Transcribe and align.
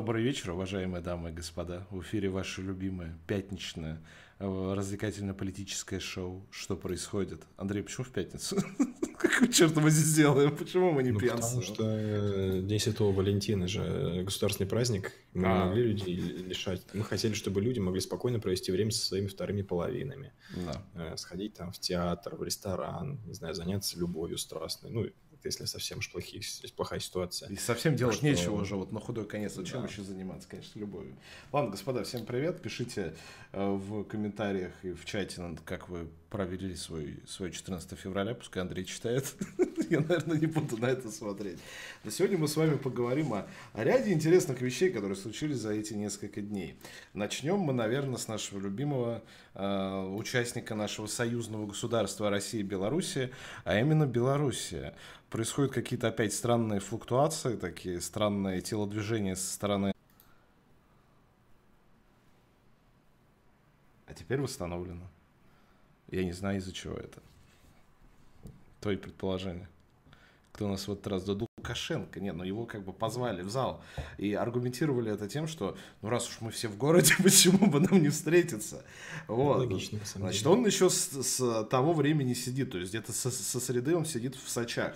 Добрый 0.00 0.22
вечер, 0.24 0.52
уважаемые 0.52 1.02
дамы 1.02 1.28
и 1.28 1.32
господа. 1.34 1.86
В 1.90 2.00
эфире 2.00 2.30
ваше 2.30 2.62
любимое 2.62 3.18
пятничное 3.26 4.00
э, 4.38 4.72
развлекательно-политическое 4.74 6.00
шоу 6.00 6.46
«Что 6.50 6.74
происходит?». 6.74 7.42
Андрей, 7.58 7.82
почему 7.82 8.04
в 8.06 8.10
пятницу? 8.10 8.56
Какого 9.18 9.52
черта 9.52 9.82
мы 9.82 9.90
здесь 9.90 10.14
делаем? 10.14 10.56
Почему 10.56 10.92
мы 10.92 11.02
не 11.02 11.10
Ну, 11.10 11.20
пьянствуем? 11.20 11.60
потому 11.60 11.74
что 11.74 11.84
э, 11.86 12.62
День 12.62 12.80
Святого 12.80 13.12
Валентина 13.14 13.68
же 13.68 13.82
э, 13.82 14.22
государственный 14.22 14.66
праздник. 14.70 15.12
Мы 15.34 15.42
не 15.42 15.46
А. 15.48 15.66
могли 15.66 15.82
людей 15.92 16.16
лишать. 16.16 16.80
Мы 16.94 17.04
хотели, 17.04 17.34
чтобы 17.34 17.60
люди 17.60 17.78
могли 17.78 18.00
спокойно 18.00 18.40
провести 18.40 18.72
время 18.72 18.92
со 18.92 19.04
своими 19.04 19.26
вторыми 19.26 19.60
половинами. 19.60 20.32
Да. 20.94 21.14
Сходить 21.18 21.52
там 21.52 21.72
в 21.72 21.78
театр, 21.78 22.36
в 22.36 22.42
ресторан, 22.42 23.20
не 23.26 23.34
знаю, 23.34 23.54
заняться 23.54 23.98
любовью 23.98 24.38
страстной. 24.38 24.90
Ну, 24.92 25.06
это 25.40 25.48
если 25.48 25.64
совсем 25.64 25.98
уж 25.98 26.10
плохие, 26.10 26.42
плохая 26.76 27.00
ситуация. 27.00 27.48
И 27.48 27.56
совсем 27.56 27.96
делать 27.96 28.16
что- 28.16 28.26
нечего 28.26 28.60
уже, 28.60 28.76
вот 28.76 28.92
на 28.92 29.00
худой 29.00 29.24
конец. 29.26 29.54
Зачем 29.54 29.82
Да. 29.82 29.88
еще 29.88 30.02
заниматься, 30.02 30.48
конечно, 30.48 30.78
любовью? 30.78 31.16
Ладно, 31.52 31.70
господа, 31.70 32.04
всем 32.04 32.24
привет. 32.26 32.60
Пишите 32.62 33.14
э, 33.52 33.68
в 33.68 34.04
комментариях 34.04 34.72
и 34.84 34.92
в 34.92 35.04
чате, 35.04 35.42
как 35.64 35.88
вы 35.88 36.06
провели 36.30 36.76
свой, 36.76 37.18
свой 37.26 37.50
14 37.50 37.98
февраля. 37.98 38.34
Пускай 38.34 38.62
Андрей 38.62 38.84
читает. 38.84 39.34
Я, 39.90 39.98
наверное, 39.98 40.38
не 40.38 40.46
буду 40.46 40.76
на 40.76 40.86
это 40.86 41.10
смотреть. 41.10 41.58
Но 42.04 42.10
сегодня 42.10 42.38
мы 42.38 42.46
с 42.46 42.56
вами 42.56 42.76
поговорим 42.76 43.34
о, 43.34 43.46
о 43.74 43.84
ряде 43.84 44.12
интересных 44.12 44.60
вещей, 44.60 44.90
которые 44.90 45.16
случились 45.16 45.56
за 45.56 45.72
эти 45.72 45.92
несколько 45.92 46.40
дней. 46.40 46.78
Начнем 47.14 47.58
мы, 47.58 47.72
наверное, 47.72 48.16
с 48.16 48.28
нашего 48.28 48.60
любимого 48.60 49.22
э, 49.54 50.14
участника 50.16 50.76
нашего 50.76 51.08
союзного 51.08 51.66
государства 51.66 52.30
России 52.30 52.60
и 52.60 52.64
Беларуси, 52.64 53.32
а 53.64 53.78
именно 53.78 54.06
Белоруссия. 54.06 54.94
Происходят 55.30 55.72
какие-то 55.72 56.08
опять 56.08 56.32
странные 56.32 56.78
флуктуации, 56.78 57.56
такие 57.56 58.00
странные 58.00 58.60
телодвижения 58.60 59.34
со 59.34 59.52
стороны... 59.52 59.92
А 64.06 64.14
теперь 64.14 64.40
восстановлено. 64.40 65.08
Я 66.10 66.24
не 66.24 66.32
знаю, 66.32 66.58
из-за 66.58 66.72
чего 66.72 66.94
это. 66.94 67.20
Твои 68.80 68.96
предположения. 68.96 69.68
Кто 70.52 70.66
у 70.66 70.68
нас 70.68 70.88
в 70.88 70.92
этот 70.92 71.06
раз 71.06 71.24
додул? 71.24 71.50
Лукашенко. 71.60 72.20
Нет, 72.20 72.34
ну 72.34 72.44
его 72.44 72.64
как 72.64 72.82
бы 72.84 72.92
позвали 72.92 73.42
в 73.42 73.50
зал. 73.50 73.82
И 74.18 74.32
аргументировали 74.34 75.12
это 75.12 75.28
тем, 75.28 75.46
что 75.46 75.76
ну 76.02 76.08
раз 76.08 76.28
уж 76.28 76.40
мы 76.40 76.50
все 76.50 76.68
в 76.68 76.76
городе, 76.76 77.14
почему 77.22 77.70
бы 77.70 77.80
нам 77.80 78.02
не 78.02 78.08
встретиться? 78.08 78.82
Вот. 79.28 79.58
Логично, 79.58 79.98
на 79.98 80.06
самом 80.06 80.28
Значит, 80.28 80.42
деле. 80.42 80.54
он 80.56 80.66
еще 80.66 80.90
с, 80.90 81.22
с 81.22 81.64
того 81.64 81.92
времени 81.92 82.34
сидит, 82.34 82.72
то 82.72 82.78
есть 82.78 82.90
где-то 82.90 83.12
со, 83.12 83.30
со 83.30 83.60
среды 83.60 83.94
он 83.94 84.06
сидит 84.06 84.34
в 84.34 84.48
Сочах. 84.48 84.94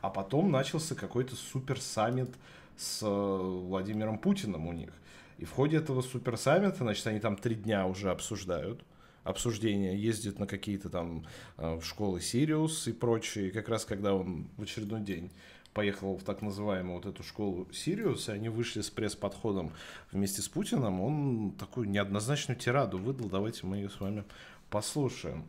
А 0.00 0.10
потом 0.10 0.50
начался 0.50 0.94
какой-то 0.94 1.36
супер 1.36 1.80
саммит 1.80 2.30
с 2.76 3.02
э, 3.02 3.06
Владимиром 3.06 4.18
Путиным 4.18 4.66
у 4.66 4.72
них. 4.72 4.90
И 5.38 5.44
в 5.44 5.50
ходе 5.50 5.76
этого 5.78 6.02
супер 6.02 6.36
саммита, 6.36 6.78
значит, 6.78 7.06
они 7.06 7.20
там 7.20 7.36
три 7.36 7.54
дня 7.54 7.86
уже 7.86 8.10
обсуждают 8.10 8.82
обсуждения, 9.26 9.96
ездят 9.96 10.38
на 10.38 10.46
какие-то 10.46 10.88
там 10.88 11.26
э, 11.58 11.80
школы 11.82 12.20
Сириус 12.20 12.88
и 12.88 12.92
прочее. 12.92 13.48
И 13.48 13.50
как 13.50 13.68
раз 13.68 13.84
когда 13.84 14.14
он 14.14 14.48
в 14.56 14.62
очередной 14.62 15.00
день 15.00 15.30
поехал 15.72 16.16
в 16.16 16.22
так 16.22 16.40
называемую 16.40 16.96
вот 16.96 17.06
эту 17.06 17.22
школу 17.22 17.68
Сириус, 17.70 18.28
и 18.28 18.32
они 18.32 18.48
вышли 18.48 18.80
с 18.80 18.88
пресс-подходом 18.88 19.72
вместе 20.10 20.40
с 20.40 20.48
Путиным, 20.48 21.00
он 21.02 21.52
такую 21.58 21.88
неоднозначную 21.90 22.58
тираду 22.58 22.96
выдал. 22.96 23.28
Давайте 23.28 23.66
мы 23.66 23.76
ее 23.76 23.90
с 23.90 24.00
вами 24.00 24.24
послушаем. 24.70 25.44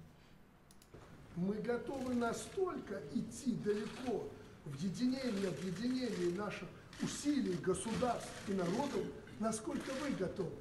Мы 1.37 1.53
готовы 1.55 2.15
настолько 2.15 2.99
идти 3.13 3.53
далеко 3.63 4.27
в 4.65 4.83
единении, 4.83 5.47
объединении 5.47 6.35
наших 6.35 6.67
усилий 7.01 7.55
государств 7.63 8.29
и 8.47 8.53
народов, 8.53 9.05
насколько 9.39 9.91
вы 10.01 10.11
готовы. 10.19 10.51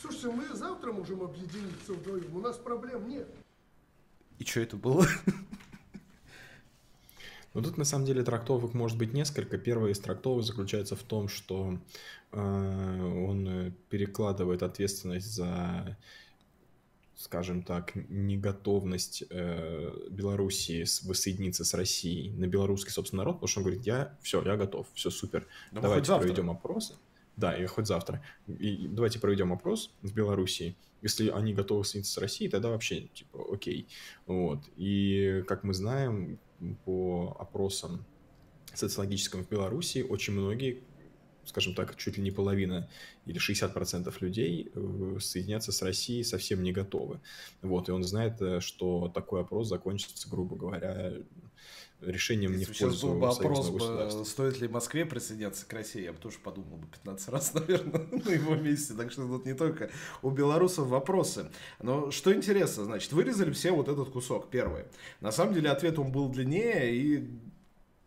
Слушайте, 0.00 0.28
мы 0.28 0.54
завтра 0.54 0.92
можем 0.92 1.22
объединиться 1.22 1.92
вдвоем, 1.92 2.36
у 2.36 2.40
нас 2.40 2.56
проблем 2.56 3.08
нет. 3.08 3.28
И 4.38 4.44
что 4.44 4.60
это 4.60 4.76
было? 4.76 5.06
Ну, 7.54 7.62
тут 7.62 7.78
на 7.78 7.84
самом 7.84 8.04
деле 8.04 8.22
трактовок 8.22 8.74
может 8.74 8.98
быть 8.98 9.14
несколько. 9.14 9.56
Первая 9.58 9.92
из 9.92 9.98
трактовок 9.98 10.44
заключается 10.44 10.94
в 10.94 11.02
том, 11.02 11.28
что 11.28 11.78
э, 12.30 12.38
он 12.38 13.48
э, 13.48 13.72
перекладывает 13.88 14.62
ответственность 14.62 15.32
за, 15.32 15.96
скажем 17.16 17.62
так, 17.62 17.92
неготовность 18.10 19.24
э, 19.30 19.90
Белоруссии 20.10 20.84
с- 20.84 21.02
воссоединиться 21.02 21.64
с 21.64 21.72
Россией 21.74 22.30
на 22.32 22.46
белорусский, 22.46 22.92
собственно, 22.92 23.22
народ, 23.22 23.36
потому 23.36 23.48
что 23.48 23.60
он 23.60 23.64
говорит, 23.64 23.86
я, 23.86 24.16
все, 24.22 24.42
я 24.42 24.56
готов, 24.56 24.86
все 24.92 25.10
супер, 25.10 25.46
Да 25.72 25.80
хоть 25.80 25.82
давайте 26.06 26.16
проведем 26.18 26.50
опросы. 26.50 26.94
Да, 27.38 27.56
и 27.56 27.66
хоть 27.66 27.86
завтра. 27.86 28.20
И 28.48 28.88
давайте 28.88 29.20
проведем 29.20 29.52
опрос 29.52 29.92
в 30.02 30.12
Белоруссии. 30.12 30.76
Если 31.02 31.28
они 31.28 31.54
готовы 31.54 31.84
соединиться 31.84 32.14
с 32.14 32.18
Россией, 32.18 32.50
тогда 32.50 32.70
вообще, 32.70 33.02
типа, 33.14 33.38
окей. 33.52 33.86
Вот. 34.26 34.58
И, 34.76 35.44
как 35.46 35.62
мы 35.62 35.72
знаем, 35.72 36.40
по 36.84 37.36
опросам 37.38 38.04
социологическим 38.74 39.44
в 39.44 39.48
Беларуси 39.48 40.04
очень 40.08 40.32
многие, 40.32 40.82
скажем 41.44 41.76
так, 41.76 41.94
чуть 41.94 42.16
ли 42.16 42.24
не 42.24 42.32
половина 42.32 42.90
или 43.24 43.38
60% 43.38 44.12
людей 44.18 44.72
э, 44.74 45.18
соединяться 45.20 45.70
с 45.70 45.80
Россией 45.82 46.24
совсем 46.24 46.64
не 46.64 46.72
готовы. 46.72 47.20
Вот, 47.62 47.88
и 47.88 47.92
он 47.92 48.02
знает, 48.02 48.42
э, 48.42 48.58
что 48.58 49.08
такой 49.14 49.42
опрос 49.42 49.68
закончится, 49.68 50.28
грубо 50.28 50.56
говоря, 50.56 51.12
решением 52.00 52.52
не 52.52 52.60
Если 52.60 52.72
в 52.72 52.76
сейчас 52.76 52.88
пользу 52.90 53.08
был 53.08 53.20
бы 53.20 53.28
опрос, 53.28 53.70
бы, 53.70 54.24
стоит 54.24 54.60
ли 54.60 54.68
Москве 54.68 55.04
присоединяться 55.04 55.66
к 55.66 55.72
России, 55.72 56.02
я 56.02 56.12
бы 56.12 56.18
тоже 56.18 56.38
подумал 56.38 56.76
бы 56.76 56.86
15 56.86 57.28
раз, 57.32 57.54
наверное, 57.54 58.06
на 58.10 58.30
его 58.30 58.54
месте. 58.54 58.94
Так 58.94 59.10
что 59.10 59.26
тут 59.26 59.46
не 59.46 59.54
только 59.54 59.90
у 60.22 60.30
белорусов 60.30 60.88
вопросы. 60.88 61.50
Но 61.80 62.10
что 62.10 62.32
интересно, 62.32 62.84
значит, 62.84 63.12
вырезали 63.12 63.52
все 63.52 63.72
вот 63.72 63.88
этот 63.88 64.10
кусок, 64.10 64.50
первый. 64.50 64.84
На 65.20 65.32
самом 65.32 65.54
деле 65.54 65.70
ответ 65.70 65.98
он 65.98 66.12
был 66.12 66.28
длиннее 66.28 66.94
и 66.94 67.28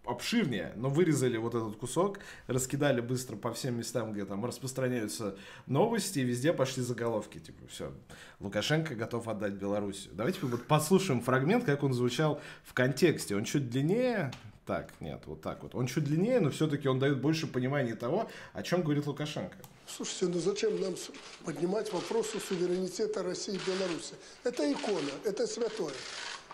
обширнее, 0.03 0.73
но 0.75 0.89
вырезали 0.89 1.37
вот 1.37 1.53
этот 1.55 1.75
кусок, 1.75 2.19
раскидали 2.47 3.01
быстро 3.01 3.35
по 3.35 3.53
всем 3.53 3.77
местам, 3.77 4.13
где 4.13 4.25
там 4.25 4.43
распространяются 4.45 5.37
новости, 5.67 6.19
и 6.19 6.23
везде 6.23 6.53
пошли 6.53 6.83
заголовки, 6.83 7.39
типа, 7.39 7.67
все, 7.69 7.93
Лукашенко 8.39 8.95
готов 8.95 9.27
отдать 9.27 9.53
Белоруссию. 9.53 10.13
Давайте 10.15 10.39
вот 10.41 10.65
послушаем 10.65 11.21
фрагмент, 11.21 11.65
как 11.65 11.83
он 11.83 11.93
звучал 11.93 12.41
в 12.63 12.73
контексте. 12.73 13.35
Он 13.35 13.43
чуть 13.43 13.69
длиннее, 13.69 14.31
так, 14.65 14.91
нет, 14.99 15.21
вот 15.25 15.41
так 15.41 15.63
вот. 15.63 15.75
Он 15.75 15.87
чуть 15.87 16.03
длиннее, 16.03 16.39
но 16.39 16.49
все-таки 16.49 16.87
он 16.87 16.99
дает 16.99 17.19
больше 17.19 17.47
понимания 17.47 17.95
того, 17.95 18.29
о 18.53 18.63
чем 18.63 18.83
говорит 18.83 19.05
Лукашенко. 19.05 19.57
Слушайте, 19.87 20.27
ну 20.27 20.39
зачем 20.39 20.79
нам 20.79 20.95
поднимать 21.43 21.91
вопросы 21.91 22.39
суверенитета 22.39 23.23
России 23.23 23.55
и 23.55 23.69
Беларуси? 23.69 24.13
Это 24.43 24.71
икона, 24.71 25.11
это 25.25 25.45
святое. 25.47 25.93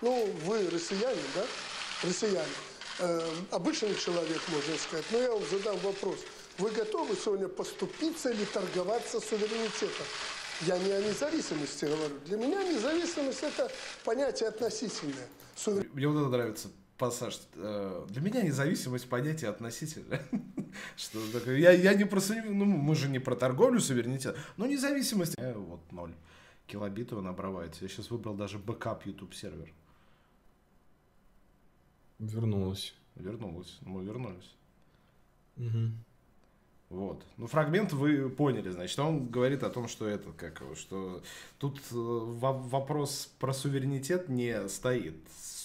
Ну, 0.01 0.27
вы 0.45 0.69
россияне, 0.69 1.22
да? 1.36 1.45
Россияне. 2.04 2.48
Э, 3.00 3.22
обычный 3.52 3.96
человек, 3.96 4.42
можно 4.50 4.76
сказать. 4.78 5.06
Но 5.12 5.18
я 5.20 5.32
вам 5.32 5.44
задам 5.50 5.78
вопрос. 5.80 6.20
Вы 6.58 6.72
готовы 6.72 7.16
сегодня 7.16 7.48
поступиться 7.48 8.32
или 8.32 8.46
торговаться 8.46 9.20
суверенитетом? 9.20 10.06
Я 10.62 10.78
не 10.80 10.92
о 10.92 11.02
независимости 11.02 11.86
говорю. 11.86 12.16
Для 12.26 12.38
меня 12.38 12.64
независимость– 12.64 13.44
это 13.44 13.72
понятие 14.04 14.50
относительное. 14.50 15.28
Суверенитет 15.56 15.94
Мне 15.94 16.08
вот 16.08 16.20
это 16.22 16.30
нравится 16.30 16.70
пассаж. 16.98 17.40
Э, 17.56 18.06
Для 18.10 18.22
меня 18.22 18.42
независимость 18.42 19.08
понятие 19.08 19.52
относительное. 19.52 20.24
Что 20.96 21.20
такое? 21.32 21.58
Я, 21.58 21.72
я 21.72 21.94
не 21.94 22.06
про 22.06 22.20
сувер- 22.20 22.50
ну 22.50 22.66
мы 22.66 22.96
же 22.96 23.08
не 23.10 23.20
про 23.20 23.36
торговлю 23.36 23.80
суверенитет, 23.80 24.36
но 24.58 24.66
независимость. 24.66 25.36
Э, 25.38 25.54
вот 25.54 25.92
ноль 25.92 26.14
он 27.20 27.28
обрывается. 27.28 27.84
Я 27.84 27.90
сейчас 27.90 28.10
выбрал 28.10 28.34
даже 28.34 28.58
backup 28.57 29.06
YouTube 29.06 29.34
сервер. 29.36 29.72
Вернулась. 32.19 32.94
Вернулось. 33.16 33.78
Мы 33.81 34.04
вернулись. 34.04 34.56
Мгм. 35.56 36.04
Вот. 36.90 37.25
Ну, 37.36 37.48
фрагмент 37.48 37.92
вы 37.92 38.30
поняли, 38.30 38.69
значит, 38.69 38.98
он 39.00 39.28
говорит 39.28 39.64
о 39.64 39.69
том, 39.69 39.88
что 39.90 40.08
это, 40.08 40.31
как 40.31 40.64
что 40.75 41.22
тут 41.60 41.80
э, 41.92 41.96
во- 41.96 42.54
вопрос 42.54 43.30
про 43.40 43.54
суверенитет 43.54 44.30
не 44.30 44.69
стоит. 44.69 45.18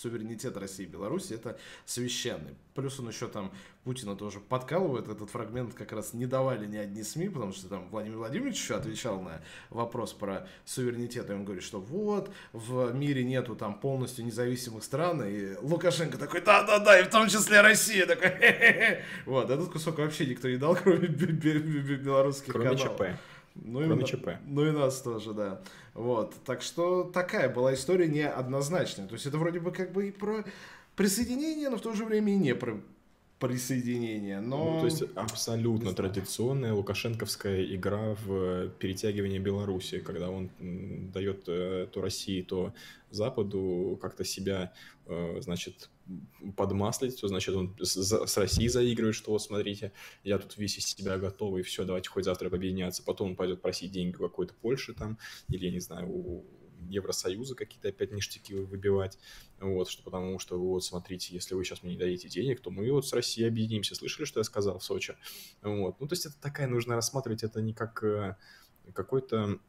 Суверенитет 0.03 0.57
России 0.57 0.83
и 0.83 0.89
Беларуси 0.89 1.35
это 1.35 1.57
священный. 1.87 2.57
Плюс 2.75 2.99
он 2.99 3.09
еще 3.09 3.29
там 3.29 3.53
Путина 3.85 4.17
тоже 4.17 4.41
подкалывает. 4.41 5.09
Этот 5.09 5.31
фрагмент 5.31 5.75
как 5.75 5.93
раз 5.93 6.13
не 6.13 6.27
давали 6.27 6.67
ни 6.67 6.77
одни 6.77 7.05
СМИ, 7.05 7.29
потому 7.29 7.53
что 7.53 7.69
там 7.69 7.89
Владимир 7.91 8.17
Владимирович 8.19 8.57
еще 8.57 8.75
отвечал 8.75 9.21
на 9.21 9.41
вопрос 9.71 10.13
про 10.13 10.49
суверенитет. 10.65 11.31
И 11.31 11.33
он 11.33 11.45
говорит, 11.45 11.63
что 11.63 11.81
вот, 11.81 12.33
в 12.53 12.93
мире 12.93 13.23
нету 13.23 13.55
там 13.55 13.79
полностью 13.79 14.25
независимых 14.25 14.83
стран. 14.83 15.23
И 15.25 15.55
Лукашенко 15.61 16.19
такой, 16.19 16.41
да-да-да, 16.41 16.99
и 16.99 17.05
в 17.05 17.09
том 17.11 17.29
числе 17.29 17.61
Россия. 17.61 18.05
Такой, 18.07 18.31
«Хе-хе-хе». 18.31 19.05
Вот, 19.27 19.51
этот 19.51 19.71
кусок 19.71 19.99
вообще 19.99 20.27
никто 20.27 20.49
не 20.49 20.57
дал, 20.57 20.75
кроме 20.75 21.07
бе- 21.07 21.27
бе- 21.27 21.59
бе- 21.61 21.97
белорусских 21.97 22.53
Кроме 22.53 22.71
каналов. 22.71 22.97
ЧП. 22.97 23.03
Ну 23.55 23.83
и, 23.83 23.87
Кроме 23.87 24.01
на- 24.01 24.07
ЧП. 24.09 24.29
ну 24.47 24.67
и 24.67 24.71
нас 24.73 25.01
тоже, 25.03 25.33
да. 25.35 25.61
Вот. 25.95 26.35
Так 26.45 26.63
что 26.63 27.05
такая 27.05 27.49
была 27.49 27.75
история 27.75 28.09
неоднозначная. 28.09 29.07
То 29.07 29.15
есть 29.15 29.27
это 29.27 29.39
вроде 29.39 29.61
бы 29.61 29.73
как 29.73 29.93
бы 29.93 30.09
и 30.09 30.11
про 30.11 30.45
присоединение, 30.97 31.69
но 31.69 31.77
в 31.77 31.83
то 31.83 31.93
же 31.93 32.05
время 32.05 32.33
и 32.33 32.37
не 32.37 32.55
про 32.55 32.81
присоединения. 33.39 34.41
Но... 34.41 34.75
Ну, 34.75 34.81
то 34.81 34.87
есть 34.87 35.03
абсолютно 35.17 35.93
традиционная 35.93 36.73
лукашенковская 36.73 37.65
игра 37.65 38.15
в 38.25 38.69
перетягивание 38.79 39.41
Беларуси, 39.41 39.99
когда 39.99 40.31
он 40.31 40.51
дает 41.13 41.49
э, 41.49 41.89
то 41.93 42.01
России, 42.01 42.43
то 42.43 42.73
Западу 43.11 43.99
как-то 44.01 44.25
себя, 44.25 44.73
э, 45.07 45.41
значит, 45.41 45.91
подмаслить, 46.57 47.21
то 47.21 47.29
значит 47.29 47.55
он 47.55 47.77
с, 47.81 48.37
Россией 48.37 48.69
заигрывает, 48.69 49.15
что 49.15 49.31
вот 49.31 49.43
смотрите, 49.43 49.93
я 50.25 50.39
тут 50.39 50.57
весь 50.57 50.79
из 50.79 50.87
себя 50.87 51.19
готовый, 51.19 51.63
все, 51.63 51.85
давайте 51.85 52.11
хоть 52.11 52.25
завтра 52.25 52.49
объединяться, 52.49 53.03
потом 53.03 53.31
он 53.31 53.37
пойдет 53.37 53.63
просить 53.63 53.93
деньги 53.93 54.17
у 54.17 54.21
какой-то 54.21 54.55
Польши 54.55 54.95
там, 54.95 55.19
или, 55.49 55.67
я 55.67 55.71
не 55.71 55.81
знаю, 55.81 56.09
у 56.11 56.45
Евросоюза 56.89 57.55
какие-то 57.55 57.89
опять 57.89 58.13
ништяки 58.13 58.55
выбивать, 58.55 59.19
вот, 59.61 59.89
что 59.89 60.03
потому 60.03 60.39
что, 60.39 60.59
вот, 60.59 60.85
смотрите, 60.85 61.35
если 61.35 61.55
вы 61.55 61.65
сейчас 61.65 61.83
мне 61.83 61.93
не 61.93 61.99
дадите 61.99 62.29
денег, 62.29 62.61
то 62.61 62.71
мы 62.71 62.91
вот 62.91 63.07
с 63.07 63.13
Россией 63.13 63.49
объединимся. 63.49 63.95
Слышали, 63.95 64.25
что 64.25 64.41
я 64.41 64.45
сказал 64.45 64.79
в 64.79 64.85
Сочи? 64.85 65.17
Вот, 65.63 66.01
ну, 66.01 66.09
то 66.09 66.13
есть 66.13 66.27
это 66.27 66.35
такая, 66.41 66.67
нужно 66.67 66.97
рассматривать 66.97 67.45
это 67.45 67.61
не 67.61 67.73
как 67.73 68.03
э, 68.03 68.37
какой-то 68.93 69.61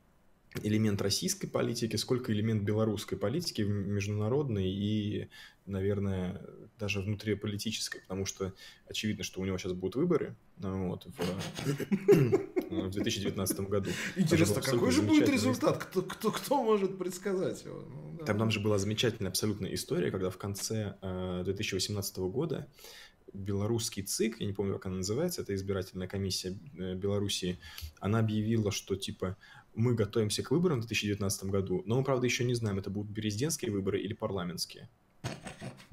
элемент 0.61 1.01
российской 1.01 1.47
политики, 1.47 1.95
сколько 1.95 2.31
элемент 2.31 2.63
белорусской 2.63 3.17
политики, 3.17 3.61
международной 3.61 4.69
и, 4.69 5.29
наверное, 5.65 6.41
даже 6.79 7.01
внутриполитической, 7.01 8.01
потому 8.01 8.25
что 8.25 8.53
очевидно, 8.88 9.23
что 9.23 9.41
у 9.41 9.45
него 9.45 9.57
сейчас 9.57 9.73
будут 9.73 9.95
выборы 9.95 10.35
ну 10.57 10.89
вот, 10.89 11.05
в, 11.05 12.69
в 12.69 12.89
2019 12.91 13.59
году. 13.61 13.89
Интересно, 14.15 14.61
какой 14.61 14.91
же 14.91 15.01
будет 15.01 15.29
результат? 15.29 15.77
Кто, 15.83 16.01
кто, 16.01 16.31
кто 16.31 16.63
может 16.63 16.97
предсказать 16.97 17.63
его? 17.65 17.81
Ну, 17.81 18.17
да. 18.19 18.25
Там, 18.25 18.38
там 18.38 18.51
же 18.51 18.59
была 18.59 18.77
замечательная 18.77 19.29
абсолютная 19.29 19.73
история, 19.73 20.11
когда 20.11 20.29
в 20.29 20.38
конце 20.38 20.97
э, 21.01 21.44
2018 21.45 22.17
года 22.17 22.67
белорусский 23.33 24.03
ЦИК, 24.03 24.39
я 24.39 24.47
не 24.47 24.53
помню, 24.53 24.73
как 24.73 24.88
она 24.88 24.97
называется, 24.97 25.41
это 25.41 25.55
избирательная 25.55 26.07
комиссия 26.07 26.57
э, 26.77 26.94
Белоруссии, 26.95 27.57
она 28.00 28.19
объявила, 28.19 28.71
что 28.71 28.95
типа 28.95 29.38
мы 29.75 29.95
готовимся 29.95 30.43
к 30.43 30.51
выборам 30.51 30.81
в 30.81 30.85
2019 30.85 31.45
году, 31.45 31.83
но 31.85 31.97
мы, 31.97 32.03
правда, 32.03 32.25
еще 32.25 32.43
не 32.43 32.53
знаем, 32.53 32.79
это 32.79 32.89
будут 32.89 33.13
президентские 33.13 33.71
выборы 33.71 33.99
или 33.99 34.13
парламентские. 34.13 34.89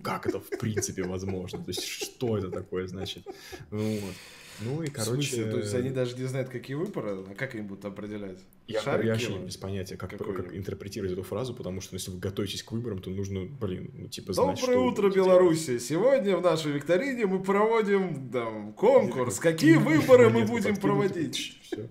Как 0.03 0.27
это 0.27 0.41
в 0.41 0.49
принципе 0.59 1.03
возможно? 1.03 1.59
То 1.59 1.71
есть, 1.71 1.85
что 1.85 2.39
это 2.39 2.51
такое 2.51 2.87
значит? 2.87 3.25
Вот. 3.71 4.15
Ну 4.63 4.83
и, 4.83 4.89
короче... 4.89 5.21
В 5.21 5.25
смысле? 5.25 5.51
То 5.51 5.59
есть 5.59 5.75
они 5.75 5.91
даже 5.91 6.17
не 6.17 6.25
знают, 6.25 6.49
какие 6.49 6.75
выборы, 6.77 7.25
а 7.31 7.35
как 7.35 7.55
они 7.55 7.63
будут 7.63 7.85
определять? 7.85 8.39
Я, 8.67 8.81
Шарики 8.83 9.07
я 9.07 9.13
вообще 9.13 9.39
без 9.39 9.57
понятия, 9.57 9.97
как, 9.97 10.11
как 10.11 10.55
интерпретировать 10.55 11.13
эту 11.13 11.23
фразу, 11.23 11.55
потому 11.55 11.81
что 11.81 11.95
ну, 11.95 11.99
если 11.99 12.11
вы 12.13 12.19
готовитесь 12.19 12.63
к 12.63 12.71
выборам, 12.71 13.01
то 13.01 13.11
нужно, 13.11 13.47
блин, 13.47 13.91
ну 13.95 14.09
типа 14.09 14.33
знать, 14.33 14.61
Доброе 14.61 14.77
что... 14.77 14.87
утро, 14.87 15.11
Беларусь! 15.11 15.65
Сегодня 15.65 16.37
в 16.37 16.43
нашей 16.43 16.73
викторине 16.73 17.27
мы 17.27 17.43
проводим 17.43 18.31
там, 18.31 18.73
конкурс. 18.75 19.41
Какие 19.41 19.77
выборы 19.77 20.31
мы 20.31 20.45
будем 20.45 20.77
проводить? 20.77 21.59
Все. 21.63 21.89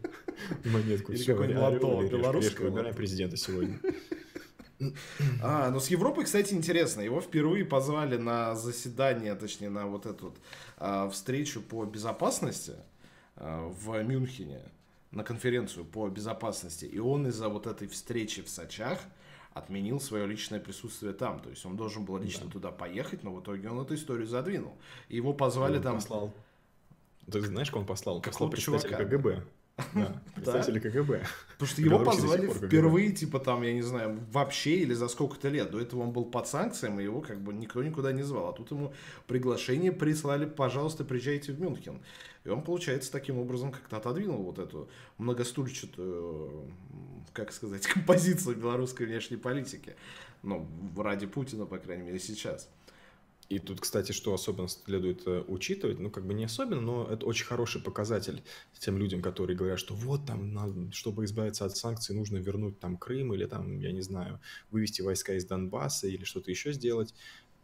Монетку. 0.63 1.11
Или 1.11 1.23
какой 1.23 1.53
лото 1.53 2.03
белорусского. 2.03 2.69
Выбираем 2.69 2.95
президента 2.95 3.35
сегодня. 3.35 3.79
А, 5.41 5.69
ну 5.71 5.79
с 5.79 5.87
Европой, 5.87 6.25
кстати, 6.25 6.53
интересно. 6.53 7.01
Его 7.01 7.21
впервые 7.21 7.65
позвали 7.65 8.17
на 8.17 8.55
заседание, 8.55 9.35
точнее, 9.35 9.69
на 9.69 9.87
вот 9.87 10.05
эту 10.05 10.27
вот, 10.27 10.37
а, 10.77 11.09
встречу 11.09 11.61
по 11.61 11.85
безопасности 11.85 12.75
а, 13.35 13.67
в 13.67 14.01
Мюнхене, 14.03 14.61
на 15.11 15.23
конференцию 15.23 15.85
по 15.85 16.07
безопасности. 16.07 16.85
И 16.85 16.99
он 16.99 17.27
из-за 17.27 17.49
вот 17.49 17.67
этой 17.67 17.87
встречи 17.87 18.41
в 18.41 18.49
Сочах 18.49 18.99
отменил 19.53 19.99
свое 19.99 20.25
личное 20.25 20.59
присутствие 20.59 21.13
там. 21.13 21.39
То 21.39 21.49
есть 21.49 21.65
он 21.65 21.75
должен 21.75 22.05
был 22.05 22.17
лично 22.17 22.45
да. 22.45 22.51
туда 22.51 22.71
поехать, 22.71 23.23
но 23.23 23.33
в 23.33 23.41
итоге 23.41 23.69
он 23.69 23.81
эту 23.81 23.95
историю 23.95 24.27
задвинул. 24.27 24.77
И 25.09 25.17
его 25.17 25.33
позвали 25.33 25.77
он 25.77 25.83
там... 25.83 25.95
Послал. 25.95 26.33
Ты 27.29 27.41
знаешь, 27.41 27.69
кого 27.69 27.81
он 27.81 27.87
послал? 27.87 28.15
Он 28.17 28.21
послал 28.21 28.49
представителя 28.49 28.97
КГБ. 28.97 29.43
Да, 29.93 30.21
представители 30.35 30.79
КГБ. 30.79 31.23
Потому 31.53 31.69
что 31.69 31.81
его 31.81 31.99
позвали 31.99 32.47
впервые, 32.47 33.11
типа 33.11 33.39
там, 33.39 33.63
я 33.63 33.73
не 33.73 33.81
знаю, 33.81 34.19
вообще 34.31 34.77
или 34.77 34.93
за 34.93 35.07
сколько-то 35.07 35.49
лет. 35.49 35.71
До 35.71 35.79
этого 35.79 36.01
он 36.01 36.11
был 36.11 36.25
под 36.25 36.47
санкциями, 36.47 37.03
его 37.03 37.21
как 37.21 37.41
бы 37.41 37.53
никто 37.53 37.83
никуда 37.83 38.11
не 38.11 38.23
звал. 38.23 38.49
А 38.49 38.53
тут 38.53 38.71
ему 38.71 38.93
приглашение 39.27 39.91
прислали, 39.91 40.45
пожалуйста, 40.45 41.03
приезжайте 41.03 41.51
в 41.51 41.59
Мюнхен. 41.59 42.01
И 42.45 42.49
он, 42.49 42.63
получается, 42.63 43.11
таким 43.11 43.37
образом 43.37 43.71
как-то 43.71 43.97
отодвинул 43.97 44.43
вот 44.43 44.59
эту 44.59 44.89
многостульчатую, 45.17 46.71
как 47.33 47.51
сказать, 47.51 47.85
композицию 47.87 48.55
белорусской 48.55 49.05
внешней 49.05 49.37
политики. 49.37 49.95
Ну, 50.41 50.65
ради 50.97 51.25
Путина, 51.25 51.65
по 51.65 51.77
крайней 51.77 52.03
мере, 52.03 52.19
сейчас. 52.19 52.69
И 53.49 53.57
тут, 53.57 53.81
кстати, 53.81 54.11
что 54.11 54.31
особенно 54.31 54.67
следует 54.67 55.25
э, 55.25 55.43
учитывать, 55.47 55.99
ну, 55.99 56.11
как 56.11 56.23
бы 56.23 56.35
не 56.35 56.43
особенно, 56.43 56.81
но 56.81 57.07
это 57.09 57.25
очень 57.25 57.47
хороший 57.47 57.81
показатель 57.81 58.43
тем 58.77 58.99
людям, 58.99 59.23
которые 59.23 59.57
говорят, 59.57 59.79
что 59.79 59.95
вот 59.95 60.25
там, 60.27 60.53
надо, 60.53 60.91
чтобы 60.91 61.25
избавиться 61.25 61.65
от 61.65 61.75
санкций, 61.75 62.15
нужно 62.15 62.37
вернуть 62.37 62.79
там 62.79 62.95
Крым 62.95 63.33
или 63.33 63.45
там, 63.45 63.79
я 63.79 63.91
не 63.91 64.01
знаю, 64.01 64.39
вывести 64.69 65.01
войска 65.01 65.33
из 65.33 65.45
Донбасса 65.45 66.07
или 66.07 66.23
что-то 66.25 66.51
еще 66.51 66.73
сделать. 66.73 67.15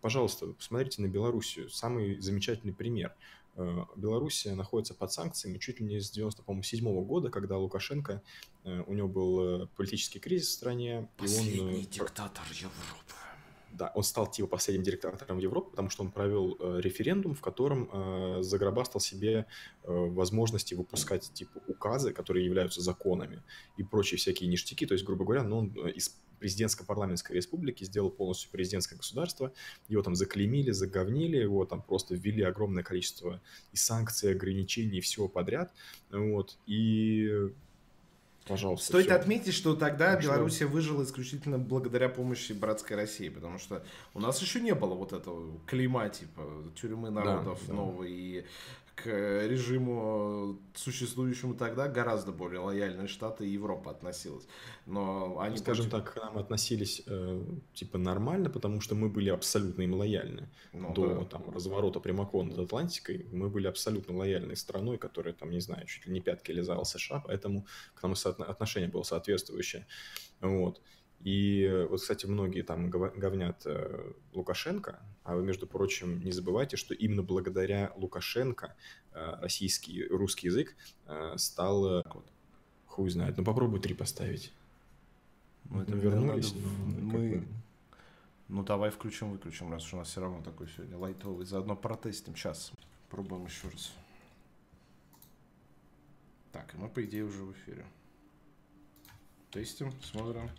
Пожалуйста, 0.02 0.48
посмотрите 0.48 1.04
на 1.04 1.08
Белоруссию. 1.08 1.70
Самый 1.70 2.20
замечательный 2.20 2.74
пример. 2.74 3.14
Э, 3.56 3.86
Белоруссия 3.96 4.56
находится 4.56 4.96
под 4.96 5.12
санкциями 5.12 5.60
чуть 5.60 5.80
ли 5.80 5.86
не 5.86 6.00
с 6.00 6.10
97 6.10 7.06
года, 7.06 7.30
когда 7.30 7.58
Лукашенко, 7.58 8.24
э, 8.64 8.84
у 8.88 8.94
него 8.96 9.08
был 9.08 9.68
политический 9.78 10.18
кризис 10.18 10.48
в 10.48 10.54
стране. 10.54 11.08
Последний 11.18 11.58
и 11.58 11.62
он, 11.62 11.86
диктатор 11.86 12.46
Европы 12.54 13.25
да, 13.76 13.92
он 13.96 14.04
стал 14.04 14.30
типа 14.30 14.48
последним 14.48 14.84
диктатором 14.84 15.38
Европы, 15.38 15.72
потому 15.72 15.90
что 15.90 16.04
он 16.04 16.12
провел 16.12 16.58
э, 16.60 16.80
референдум, 16.82 17.36
в 17.36 17.42
котором 17.42 17.90
э, 17.92 18.42
загробастал 18.42 19.02
себе 19.02 19.46
э, 19.84 19.92
возможности 19.92 20.74
выпускать 20.74 21.32
типа 21.34 21.62
указы, 21.68 22.14
которые 22.14 22.46
являются 22.46 22.82
законами 22.82 23.44
и 23.78 23.84
прочие 23.84 24.18
всякие 24.18 24.50
ништяки. 24.50 24.86
То 24.86 24.94
есть, 24.94 25.06
грубо 25.06 25.26
говоря, 25.26 25.44
ну, 25.44 25.58
он 25.58 25.74
э, 25.78 25.92
из 25.92 26.18
президентско-парламентской 26.40 27.34
республики 27.34 27.84
сделал 27.84 28.12
полностью 28.12 28.52
президентское 28.52 28.98
государство, 28.98 29.54
его 29.88 30.04
там 30.04 30.16
заклеймили, 30.16 30.72
заговнили, 30.72 31.38
его 31.38 31.66
там 31.66 31.82
просто 31.82 32.16
ввели 32.16 32.44
огромное 32.44 32.84
количество 32.84 33.42
и 33.72 33.78
санкций, 33.78 34.32
ограничений, 34.32 34.98
и 34.98 35.02
всего 35.02 35.28
подряд, 35.28 35.74
вот, 36.12 36.58
и 36.68 37.50
Пожалуйста. 38.48 38.86
Стоит 38.86 39.06
все. 39.06 39.16
отметить, 39.16 39.54
что 39.54 39.76
тогда 39.76 40.14
ну, 40.14 40.22
Белоруссия 40.22 40.66
выжила 40.66 41.04
исключительно 41.04 41.58
благодаря 41.58 42.10
помощи 42.10 42.54
братской 42.54 42.96
России, 42.96 43.30
потому 43.30 43.58
что 43.58 43.84
у 44.14 44.20
нас 44.20 44.40
еще 44.40 44.62
не 44.62 44.76
было 44.76 44.94
вот 44.94 45.14
этого 45.14 45.60
клима, 45.66 46.10
типа 46.10 46.44
тюрьмы 46.76 47.10
народов 47.10 47.60
да, 47.68 47.74
новой, 47.74 48.10
да. 48.10 48.14
и 48.16 48.46
к 48.96 49.08
режиму, 49.08 50.58
существующему 50.74 51.54
тогда, 51.54 51.88
гораздо 51.88 52.32
более 52.32 52.62
лояльные 52.62 53.08
Штаты 53.08 53.46
и 53.46 53.50
Европа 53.50 53.92
относилась. 53.92 54.48
Но 54.86 55.40
они... 55.40 55.58
Скажем 55.58 55.90
так, 55.90 56.14
к 56.14 56.16
нам 56.16 56.38
относились 56.38 57.04
э, 57.06 57.44
типа 57.74 57.98
нормально, 57.98 58.50
потому 58.50 58.82
что 58.82 58.96
мы 58.96 59.10
были 59.10 59.30
абсолютно 59.30 59.82
им 59.82 59.94
лояльны. 59.94 60.50
Ну, 60.72 60.94
До 60.94 61.20
да. 61.20 61.26
там, 61.26 61.50
разворота 61.52 62.00
прямиком 62.00 62.50
над 62.50 62.60
Атлантикой 62.60 63.28
мы 63.32 63.50
были 63.50 63.68
абсолютно 63.68 64.16
лояльной 64.16 64.56
страной, 64.56 64.98
которая, 64.98 65.34
там, 65.34 65.52
не 65.52 65.60
знаю, 65.60 65.86
чуть 65.86 66.06
ли 66.08 66.14
не 66.14 66.22
пятки 66.22 66.52
лизала 66.52 66.86
США, 66.86 67.20
поэтому 67.20 67.68
к 67.94 68.02
нам 68.02 68.14
отношение 68.40 68.90
было 68.90 69.04
соответствующее. 69.04 69.86
Вот. 70.40 70.82
И 71.26 71.88
вот, 71.90 72.02
кстати, 72.02 72.28
многие 72.28 72.62
там 72.62 72.92
говнят 72.92 73.64
э, 73.66 74.12
Лукашенко, 74.34 75.00
а 75.24 75.36
вы, 75.36 75.42
между 75.42 75.66
прочим, 75.66 76.24
не 76.24 76.32
забывайте, 76.32 76.78
что 76.78 76.94
именно 76.94 77.24
благодаря 77.24 77.92
Лукашенко 77.96 78.76
э, 79.12 79.34
российский, 79.42 80.06
русский 80.06 80.48
язык 80.48 80.76
э, 81.08 81.34
стал... 81.38 82.04
Хуй 82.86 83.10
знает, 83.10 83.38
ну 83.38 83.44
попробуй 83.44 83.80
три 83.80 83.96
поставить. 83.96 84.54
Мы 85.64 85.82
это 85.82 85.94
вернулись. 85.94 86.54
Надо... 86.54 86.68
Но, 87.02 87.18
мы... 87.18 87.48
Ну 88.48 88.64
давай 88.64 88.92
включим, 88.92 89.32
выключим, 89.32 89.72
раз 89.72 89.84
уж 89.84 89.96
у 89.96 89.98
нас 89.98 90.10
все 90.10 90.22
равно 90.22 90.44
такой 90.44 90.68
сегодня 90.68 90.96
лайтовый. 90.96 91.48
Заодно 91.48 91.76
протестим. 91.76 92.36
Сейчас 92.36 92.72
пробуем 93.10 93.46
еще 93.46 93.68
раз. 93.70 93.92
Так, 96.52 96.76
и 96.76 96.78
мы, 96.78 96.88
по 96.88 97.04
идее, 97.04 97.24
уже 97.24 97.42
в 97.42 97.52
эфире. 97.52 97.84
Тестим, 99.50 99.92
смотрим. 100.04 100.52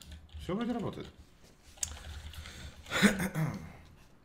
Все 0.46 0.54
вроде 0.54 0.72
работает. 0.72 1.08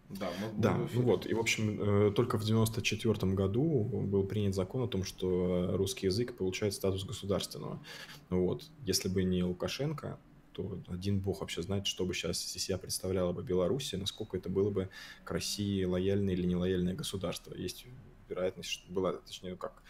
Да, 0.09 0.29
мы, 0.41 0.61
да 0.61 0.77
ну 0.93 1.03
вот, 1.03 1.25
и 1.25 1.33
в 1.33 1.39
общем, 1.39 2.09
э, 2.09 2.11
только 2.11 2.37
в 2.37 2.43
94 2.43 3.31
году 3.31 3.85
был 3.85 4.25
принят 4.25 4.53
закон 4.53 4.83
о 4.83 4.87
том, 4.87 5.05
что 5.05 5.69
русский 5.77 6.07
язык 6.07 6.35
получает 6.35 6.73
статус 6.73 7.05
государственного. 7.05 7.81
Ну 8.29 8.45
вот, 8.45 8.69
если 8.81 9.07
бы 9.07 9.23
не 9.23 9.41
Лукашенко, 9.41 10.19
то 10.51 10.81
один 10.89 11.21
бог 11.21 11.39
вообще 11.39 11.61
знает, 11.61 11.87
что 11.87 12.05
бы 12.05 12.13
сейчас 12.13 12.43
из 12.43 12.61
себя 12.61 12.77
представляла 12.77 13.31
бы 13.31 13.41
Беларусь, 13.41 13.93
насколько 13.93 14.35
это 14.35 14.49
было 14.49 14.69
бы 14.69 14.89
к 15.23 15.31
России 15.31 15.85
лояльное 15.85 16.33
или 16.33 16.45
нелояльное 16.45 16.93
государство. 16.93 17.55
Есть 17.55 17.85
вероятность, 18.27 18.69
что 18.69 18.91
было, 18.91 19.13
точнее, 19.13 19.55
как 19.55 19.81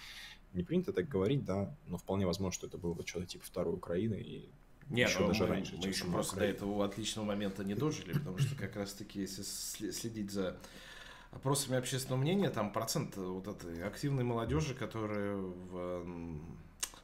не 0.54 0.62
принято 0.62 0.94
так 0.94 1.10
говорить, 1.10 1.46
да, 1.46 1.76
но 1.88 1.98
вполне 1.98 2.28
возможно, 2.28 2.54
что 2.54 2.68
это 2.68 2.78
было 2.78 2.94
бы 2.94 3.08
что-то 3.08 3.26
типа 3.26 3.44
второй 3.44 3.74
Украины, 3.74 4.22
и 4.22 4.52
не, 4.92 5.04
еще 5.04 5.20
ну, 5.20 5.28
даже 5.28 5.44
мы, 5.44 5.50
раньше. 5.50 5.78
Мы 5.78 5.88
еще 5.88 6.06
просто 6.06 6.36
до 6.36 6.46
этого 6.46 6.86
отличного 6.86 7.26
момента 7.26 7.64
не 7.64 7.76
дожили, 7.76 8.14
потому 8.14 8.38
что 8.38 8.56
как 8.56 8.76
раз-таки, 8.76 9.22
если 9.22 9.44
следить 9.92 10.32
за 10.32 10.58
опросами 11.32 11.78
общественного 11.78 12.22
мнения, 12.22 12.50
там 12.50 12.74
процент 12.74 13.16
вот 13.16 13.48
этой 13.48 13.84
активной 13.84 14.24
молодежи, 14.24 14.76
которая 14.76 15.36
в 15.38 16.06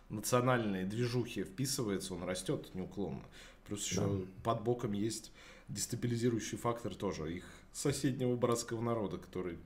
национальные 0.10 0.86
движухи 0.86 1.44
вписывается, 1.44 2.14
он 2.14 2.24
растет 2.24 2.74
неуклонно. 2.76 3.24
Плюс 3.66 3.86
еще 3.86 4.02
да. 4.02 4.26
под 4.44 4.64
боком 4.64 4.94
есть 4.94 5.32
дестабилизирующий 5.70 6.58
фактор 6.58 6.96
тоже 6.96 7.36
их 7.36 7.46
соседнего 7.74 8.36
братского 8.36 8.82
народа, 8.82 9.18
который 9.18 9.58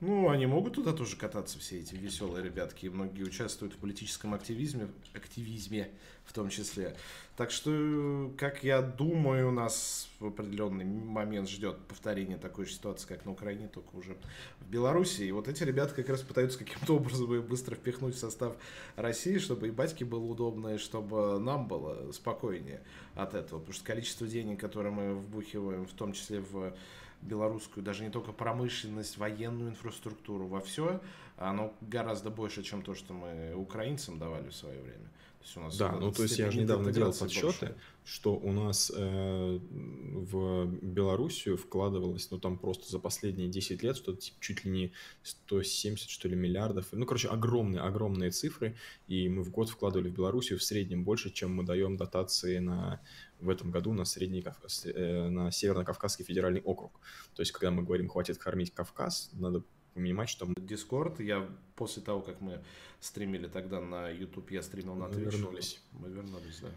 ну, 0.00 0.28
они 0.28 0.44
могут 0.44 0.74
туда 0.74 0.92
тоже 0.92 1.16
кататься, 1.16 1.58
все 1.58 1.80
эти 1.80 1.94
веселые 1.94 2.44
ребятки, 2.44 2.86
и 2.86 2.90
многие 2.90 3.22
участвуют 3.22 3.74
в 3.74 3.78
политическом 3.78 4.34
активизме, 4.34 4.88
активизме 5.14 5.90
в 6.26 6.34
том 6.34 6.50
числе. 6.50 6.94
Так 7.36 7.50
что, 7.50 8.30
как 8.36 8.62
я 8.62 8.82
думаю, 8.82 9.50
нас 9.52 10.08
в 10.20 10.26
определенный 10.26 10.84
момент 10.84 11.48
ждет 11.48 11.78
повторение 11.88 12.36
такой 12.36 12.66
же 12.66 12.72
ситуации, 12.72 13.06
как 13.06 13.24
на 13.24 13.32
Украине, 13.32 13.68
только 13.68 13.94
уже 13.96 14.16
в 14.60 14.68
Беларуси. 14.68 15.22
И 15.22 15.32
вот 15.32 15.48
эти 15.48 15.62
ребята 15.62 15.94
как 15.94 16.08
раз 16.10 16.20
пытаются 16.20 16.58
каким-то 16.58 16.96
образом 16.96 17.28
быстро 17.42 17.74
впихнуть 17.74 18.16
в 18.16 18.18
состав 18.18 18.54
России, 18.96 19.38
чтобы 19.38 19.68
и 19.68 19.70
батьке 19.70 20.04
было 20.04 20.24
удобно, 20.24 20.74
и 20.74 20.78
чтобы 20.78 21.38
нам 21.38 21.68
было 21.68 22.12
спокойнее 22.12 22.82
от 23.14 23.34
этого. 23.34 23.60
Потому 23.60 23.74
что 23.74 23.84
количество 23.84 24.26
денег, 24.26 24.60
которые 24.60 24.92
мы 24.92 25.14
вбухиваем, 25.14 25.86
в 25.86 25.92
том 25.92 26.12
числе 26.12 26.40
в 26.40 26.74
белорусскую, 27.22 27.84
даже 27.84 28.04
не 28.04 28.10
только 28.10 28.32
промышленность, 28.32 29.18
военную 29.18 29.70
инфраструктуру, 29.70 30.46
во 30.46 30.60
все, 30.60 31.00
оно 31.36 31.72
гораздо 31.80 32.30
больше, 32.30 32.62
чем 32.62 32.82
то, 32.82 32.94
что 32.94 33.12
мы 33.12 33.54
украинцам 33.54 34.18
давали 34.18 34.48
в 34.48 34.54
свое 34.54 34.80
время. 34.80 35.10
То 35.38 35.44
есть 35.44 35.56
у 35.56 35.60
нас 35.60 35.76
да, 35.76 35.92
ну 35.92 36.10
то 36.10 36.22
есть 36.22 36.38
я 36.38 36.50
же 36.50 36.60
недавно 36.60 36.92
делал 36.92 37.12
подсчеты, 37.12 37.66
больше. 37.66 37.76
что 38.04 38.34
у 38.34 38.52
нас 38.52 38.90
э, 38.94 39.60
в 39.70 40.66
Белоруссию 40.82 41.56
вкладывалось, 41.56 42.30
ну 42.32 42.38
там 42.38 42.58
просто 42.58 42.90
за 42.90 42.98
последние 42.98 43.48
10 43.48 43.82
лет 43.82 43.96
что-то 43.96 44.20
типа, 44.20 44.36
чуть 44.40 44.64
ли 44.64 44.70
не 44.72 44.92
170 45.22 46.10
что 46.10 46.28
ли 46.28 46.34
миллиардов, 46.34 46.86
ну 46.90 47.06
короче 47.06 47.28
огромные 47.28 47.80
огромные 47.82 48.32
цифры, 48.32 48.76
и 49.06 49.28
мы 49.28 49.44
в 49.44 49.50
год 49.50 49.68
вкладывали 49.68 50.08
в 50.08 50.14
Белоруссию 50.14 50.58
в 50.58 50.64
среднем 50.64 51.04
больше, 51.04 51.30
чем 51.30 51.54
мы 51.54 51.62
даем 51.62 51.96
дотации 51.96 52.58
на 52.58 53.00
в 53.40 53.48
этом 53.48 53.70
году 53.70 53.92
на, 53.92 54.04
Средний 54.04 54.42
Кавказ, 54.42 54.86
э, 54.86 55.28
на 55.28 55.50
Северно-Кавказский 55.50 56.24
федеральный 56.24 56.60
округ. 56.60 57.00
То 57.34 57.42
есть, 57.42 57.52
когда 57.52 57.70
мы 57.70 57.82
говорим, 57.82 58.08
хватит 58.08 58.38
кормить 58.38 58.72
Кавказ, 58.72 59.30
надо 59.32 59.62
понимать, 59.94 60.28
что... 60.28 60.46
Дискорд, 60.56 61.20
я 61.20 61.48
после 61.74 62.02
того, 62.02 62.20
как 62.20 62.40
мы 62.40 62.62
стримили 63.00 63.46
тогда 63.48 63.80
на 63.80 64.08
YouTube, 64.08 64.50
я 64.50 64.62
стримил 64.62 64.94
на 64.94 65.04
Twitch. 65.04 65.24
Мы 65.24 65.30
вернулись. 65.30 65.80
Мы 65.92 66.08
вернулись, 66.08 66.60
да. 66.60 66.68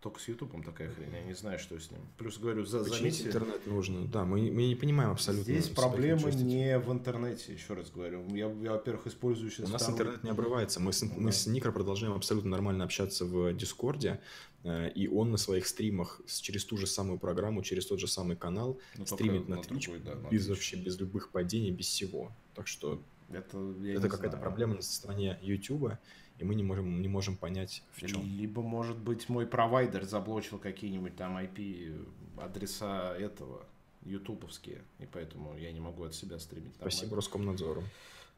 Только 0.00 0.18
с 0.18 0.28
Ютубом 0.28 0.62
такая 0.62 0.90
хрень, 0.94 1.12
я 1.12 1.22
не 1.22 1.34
знаю, 1.34 1.58
что 1.58 1.78
с 1.78 1.90
ним. 1.90 2.00
Плюс, 2.16 2.38
говорю, 2.38 2.64
за, 2.64 2.78
Починить 2.78 3.16
заметьте... 3.16 3.26
интернет 3.26 3.66
нужно, 3.66 4.06
да, 4.06 4.24
мы, 4.24 4.50
мы 4.50 4.68
не 4.68 4.74
понимаем 4.74 5.10
абсолютно. 5.10 5.52
Здесь 5.52 5.68
проблема 5.68 6.30
не 6.30 6.78
в 6.78 6.90
интернете, 6.90 7.52
еще 7.52 7.74
раз 7.74 7.90
говорю. 7.90 8.26
Я, 8.28 8.50
я 8.62 8.72
во-первых, 8.72 9.06
использую 9.08 9.50
сейчас... 9.50 9.68
У 9.68 9.72
нас 9.72 9.82
второй... 9.82 9.98
интернет 9.98 10.24
не 10.24 10.30
обрывается, 10.30 10.80
мы 10.80 10.94
с, 10.94 11.02
да. 11.02 11.14
мы 11.18 11.32
с 11.32 11.46
Никро 11.46 11.70
продолжаем 11.70 12.14
абсолютно 12.14 12.50
нормально 12.50 12.84
общаться 12.84 13.26
в 13.26 13.52
Дискорде, 13.52 14.20
э, 14.64 14.90
и 14.94 15.06
он 15.06 15.32
на 15.32 15.36
своих 15.36 15.66
стримах 15.66 16.22
через 16.26 16.64
ту 16.64 16.78
же 16.78 16.86
самую 16.86 17.18
программу, 17.18 17.62
через 17.62 17.84
тот 17.84 18.00
же 18.00 18.08
самый 18.08 18.36
канал 18.36 18.78
ну, 18.96 19.04
стримит 19.04 19.48
на, 19.48 19.56
на 19.56 19.60
Twitch, 19.60 19.84
другой, 19.84 20.00
да, 20.00 20.14
на 20.14 20.28
без, 20.28 20.46
Twitch. 20.46 20.48
вообще 20.48 20.76
без 20.76 20.98
любых 20.98 21.28
падений, 21.28 21.72
без 21.72 21.88
всего. 21.88 22.32
Так 22.54 22.68
что 22.68 23.02
это, 23.30 23.74
это 23.84 24.08
какая-то 24.08 24.38
проблема 24.38 24.76
на 24.76 24.82
стороне 24.82 25.38
YouTube 25.42 25.92
и 26.40 26.44
мы 26.44 26.54
не 26.54 26.62
можем, 26.62 27.02
не 27.02 27.08
можем 27.08 27.36
понять, 27.36 27.82
в 27.92 28.06
чем. 28.06 28.22
Либо, 28.22 28.62
может 28.62 28.98
быть, 28.98 29.28
мой 29.28 29.46
провайдер 29.46 30.04
заблочил 30.04 30.58
какие-нибудь 30.58 31.14
там 31.14 31.36
IP-адреса 31.36 33.14
этого, 33.16 33.66
ютубовские, 34.04 34.82
и 34.98 35.06
поэтому 35.06 35.56
я 35.58 35.70
не 35.70 35.80
могу 35.80 36.04
от 36.04 36.14
себя 36.14 36.38
стримить. 36.38 36.74
Спасибо 36.76 37.16
Роскомнадзору. 37.16 37.82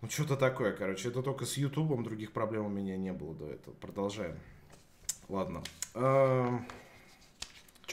Ну, 0.01 0.11
что-то 0.11 0.37
такое, 0.37 0.73
короче. 0.73 1.09
Это 1.09 1.23
только 1.23 1.47
с 1.47 1.57
Ютубом, 1.57 2.03
других 2.03 2.33
проблем 2.33 2.67
у 2.67 2.69
меня 2.69 2.97
не 2.97 3.13
было 3.13 3.35
до 3.37 3.47
этого. 3.47 3.73
Продолжаем. 3.75 4.37
Ладно. 5.29 5.63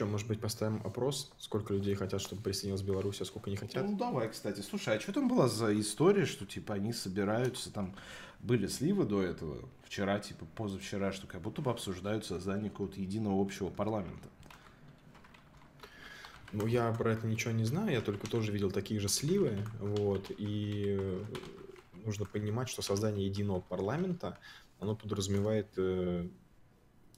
Что, 0.00 0.06
может 0.06 0.28
быть, 0.28 0.40
поставим 0.40 0.80
опрос, 0.82 1.30
сколько 1.36 1.74
людей 1.74 1.94
хотят, 1.94 2.22
чтобы 2.22 2.40
присоединилась 2.40 2.80
Беларусь, 2.80 3.20
а 3.20 3.26
сколько 3.26 3.50
не 3.50 3.56
хотят? 3.56 3.84
Ну, 3.84 3.98
давай, 3.98 4.30
кстати. 4.30 4.62
Слушай, 4.62 4.96
а 4.96 5.00
что 5.00 5.12
там 5.12 5.28
была 5.28 5.46
за 5.46 5.78
история, 5.78 6.24
что, 6.24 6.46
типа, 6.46 6.72
они 6.72 6.94
собираются, 6.94 7.70
там, 7.70 7.94
были 8.38 8.66
сливы 8.66 9.04
до 9.04 9.20
этого, 9.20 9.68
вчера, 9.84 10.18
типа, 10.18 10.46
позавчера, 10.56 11.12
что 11.12 11.26
как 11.26 11.42
будто 11.42 11.60
бы 11.60 11.70
обсуждают 11.70 12.24
создание 12.24 12.70
какого-то 12.70 12.98
единого 12.98 13.42
общего 13.42 13.68
парламента. 13.68 14.30
Ну, 16.52 16.66
я 16.66 16.90
про 16.92 17.12
это 17.12 17.26
ничего 17.26 17.52
не 17.52 17.64
знаю, 17.64 17.92
я 17.92 18.00
только 18.00 18.26
тоже 18.26 18.52
видел 18.52 18.70
такие 18.70 19.00
же 19.00 19.10
сливы, 19.10 19.58
вот, 19.80 20.30
и 20.30 20.98
нужно 22.06 22.24
понимать, 22.24 22.70
что 22.70 22.80
создание 22.80 23.26
единого 23.26 23.60
парламента, 23.60 24.38
оно 24.78 24.96
подразумевает 24.96 25.68
э, 25.76 26.26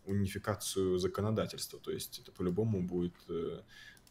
унификацию 0.04 0.99
законодательства, 0.99 1.78
то 1.78 1.90
есть 1.90 2.18
это 2.18 2.32
по-любому 2.32 2.82
будет 2.82 3.14
э, 3.28 3.61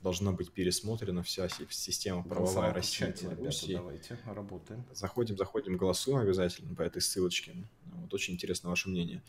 должна 0.02 0.32
быть 0.32 0.52
пересмотрена 0.52 1.24
вся 1.24 1.48
система 1.70 2.24
правовая 2.24 2.74
России 2.74 3.08
и 3.08 3.24
Беларуси. 3.24 3.74
Давайте, 3.74 4.18
работаем. 4.26 4.84
Заходим, 4.94 5.38
заходим, 5.38 5.78
голосуем 5.78 6.20
обязательно 6.20 6.76
по 6.76 6.82
этой 6.82 7.02
ссылочке. 7.02 7.56
Вот 7.86 8.14
очень 8.14 8.34
интересно 8.34 8.70
ваше 8.70 8.90
мнение. 8.90 9.22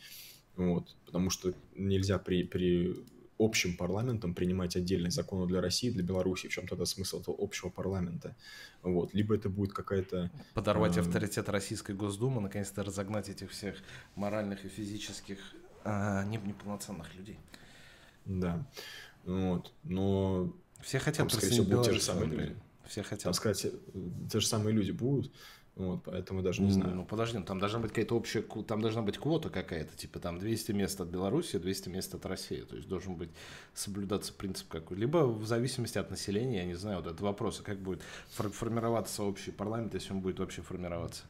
Вот, 0.55 0.95
потому 1.05 1.29
что 1.29 1.53
нельзя 1.75 2.19
при, 2.19 2.43
при 2.43 2.95
общим 3.39 3.75
парламентом 3.75 4.33
принимать 4.33 4.75
отдельные 4.75 5.11
законы 5.11 5.47
для 5.47 5.61
России, 5.61 5.89
для 5.89 6.03
Беларуси. 6.03 6.47
В 6.47 6.51
чем 6.51 6.67
тогда 6.67 6.85
смысл 6.85 7.21
этого 7.21 7.35
общего 7.39 7.69
парламента? 7.69 8.35
Вот. 8.83 9.13
Либо 9.13 9.35
это 9.35 9.49
будет 9.49 9.73
какая-то... 9.73 10.31
Подорвать 10.53 10.97
э... 10.97 11.01
авторитет 11.01 11.49
Российской 11.49 11.95
Госдумы, 11.95 12.41
наконец-то 12.41 12.83
разогнать 12.83 13.29
этих 13.29 13.51
всех 13.51 13.75
моральных 14.15 14.63
и 14.65 14.69
физических 14.69 15.39
э, 15.83 16.23
неполноценных 16.25 17.13
людей. 17.15 17.39
Да. 18.25 18.65
Вот. 19.25 19.71
Но 19.83 20.53
все 20.81 20.99
хотят 20.99 21.29
там, 21.29 21.29
скорее 21.29 21.51
всего, 21.51 21.65
будут 21.65 21.85
те 21.85 21.93
же 21.93 22.01
самые 22.01 22.27
люди. 22.27 22.55
Все 22.85 23.01
хотят. 23.03 23.23
Там, 23.23 23.33
сказать, 23.33 23.65
те 24.29 24.39
же 24.39 24.45
самые 24.45 24.75
люди 24.75 24.91
будут, 24.91 25.31
вот, 25.75 26.03
поэтому 26.03 26.43
даже 26.43 26.61
не 26.61 26.71
знаю. 26.71 26.95
Ну, 26.95 27.05
подожди, 27.05 27.37
ну, 27.37 27.45
там 27.45 27.59
должна 27.59 27.79
быть 27.79 27.89
какая-то 27.89 28.15
общая, 28.15 28.43
там 28.43 28.81
должна 28.81 29.01
быть 29.01 29.17
квота 29.17 29.49
какая-то, 29.49 29.95
типа 29.97 30.19
там 30.19 30.37
200 30.37 30.71
мест 30.73 31.01
от 31.01 31.07
Беларуси, 31.07 31.57
200 31.57 31.89
мест 31.89 32.13
от 32.13 32.25
России. 32.27 32.61
То 32.61 32.75
есть 32.75 32.87
должен 32.87 33.15
быть 33.15 33.29
соблюдаться 33.73 34.33
принцип 34.33 34.67
какой. 34.67 34.97
Либо 34.97 35.25
в 35.25 35.47
зависимости 35.47 35.97
от 35.97 36.11
населения, 36.11 36.59
я 36.59 36.65
не 36.65 36.75
знаю, 36.75 36.97
вот 37.01 37.07
это 37.07 37.23
вопрос, 37.23 37.59
а 37.61 37.63
как 37.63 37.79
будет 37.79 38.01
формироваться 38.29 39.23
общий 39.23 39.51
парламент, 39.51 39.95
если 39.95 40.13
он 40.13 40.19
будет 40.19 40.39
вообще 40.39 40.61
формироваться. 40.61 41.23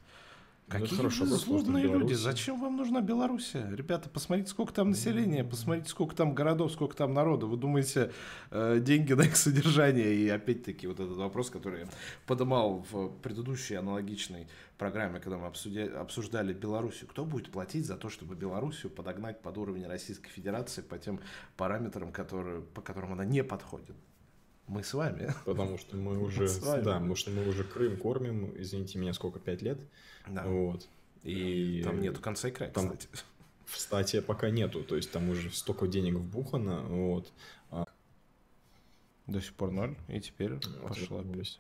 Ну, 0.74 0.80
Какие 0.80 0.98
хорошо, 0.98 1.26
вы 1.26 1.38
злобные 1.38 1.86
люди, 1.86 2.14
зачем 2.14 2.60
вам 2.60 2.78
нужна 2.78 3.02
Белоруссия? 3.02 3.70
Ребята, 3.72 4.10
посмотрите, 4.10 4.50
сколько 4.50 4.74
там 4.74 4.90
населения, 4.90 5.44
посмотрите, 5.44 5.90
сколько 5.90 6.16
там 6.16 6.34
городов, 6.34 6.72
сколько 6.72 6.96
там 6.96 7.14
народа. 7.14 7.46
Вы 7.46 7.58
думаете, 7.58 8.12
э, 8.50 8.80
деньги 8.80 9.14
на 9.14 9.22
их 9.24 9.36
содержание? 9.36 10.14
И 10.16 10.30
опять-таки 10.30 10.88
вот 10.88 11.00
этот 11.00 11.18
вопрос, 11.18 11.50
который 11.50 11.82
я 11.82 11.88
поднимал 12.26 12.86
в 12.92 13.10
предыдущей 13.22 13.76
аналогичной 13.76 14.48
программе, 14.78 15.20
когда 15.20 15.38
мы 15.38 15.48
обсуждали 15.48 16.54
Белоруссию. 16.54 17.08
Кто 17.08 17.26
будет 17.26 17.52
платить 17.52 17.86
за 17.86 17.96
то, 17.96 18.10
чтобы 18.10 18.36
Белоруссию 18.36 18.92
подогнать 18.92 19.42
под 19.42 19.58
уровень 19.58 19.86
Российской 19.86 20.30
Федерации 20.30 20.82
по 20.82 20.98
тем 20.98 21.20
параметрам, 21.56 22.12
которые, 22.12 22.62
по 22.62 22.82
которым 22.82 23.14
она 23.14 23.26
не 23.26 23.44
подходит? 23.44 23.96
Мы 24.74 24.84
с 24.84 24.94
вами. 24.96 25.32
Потому 25.46 25.78
что 25.78 25.96
мы 25.96 26.18
уже, 26.24 26.48
да, 26.62 26.78
потому 26.78 27.16
что 27.16 27.30
мы 27.30 27.48
уже 27.48 27.64
Крым 27.64 27.96
кормим, 27.96 28.52
извините 28.58 28.98
меня, 28.98 29.14
сколько, 29.14 29.40
пять 29.40 29.62
лет. 29.62 29.78
Да. 30.28 30.44
Вот. 30.48 30.88
И 31.24 31.82
там 31.84 32.02
нету 32.02 32.20
конца 32.20 32.48
и 32.48 32.52
края, 32.52 32.72
там, 32.72 32.86
кстати. 32.86 33.08
Кстати, 33.66 34.20
пока 34.20 34.50
нету, 34.50 34.84
то 34.84 34.96
есть 34.96 35.10
там 35.10 35.30
уже 35.30 35.50
столько 35.50 35.88
денег 35.88 36.16
вбухано, 36.16 36.82
вот. 36.82 37.32
А... 37.72 37.86
До 39.26 39.42
сих 39.42 39.54
пор 39.54 39.72
ноль, 39.72 39.96
и 40.10 40.20
теперь 40.20 40.54
вот 40.54 40.88
пошла 40.88 41.22
опять. 41.22 41.60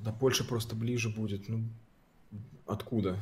Да 0.00 0.12
Польша 0.12 0.44
просто 0.44 0.74
ближе 0.74 1.08
будет, 1.08 1.48
ну, 1.48 1.62
откуда? 2.66 3.18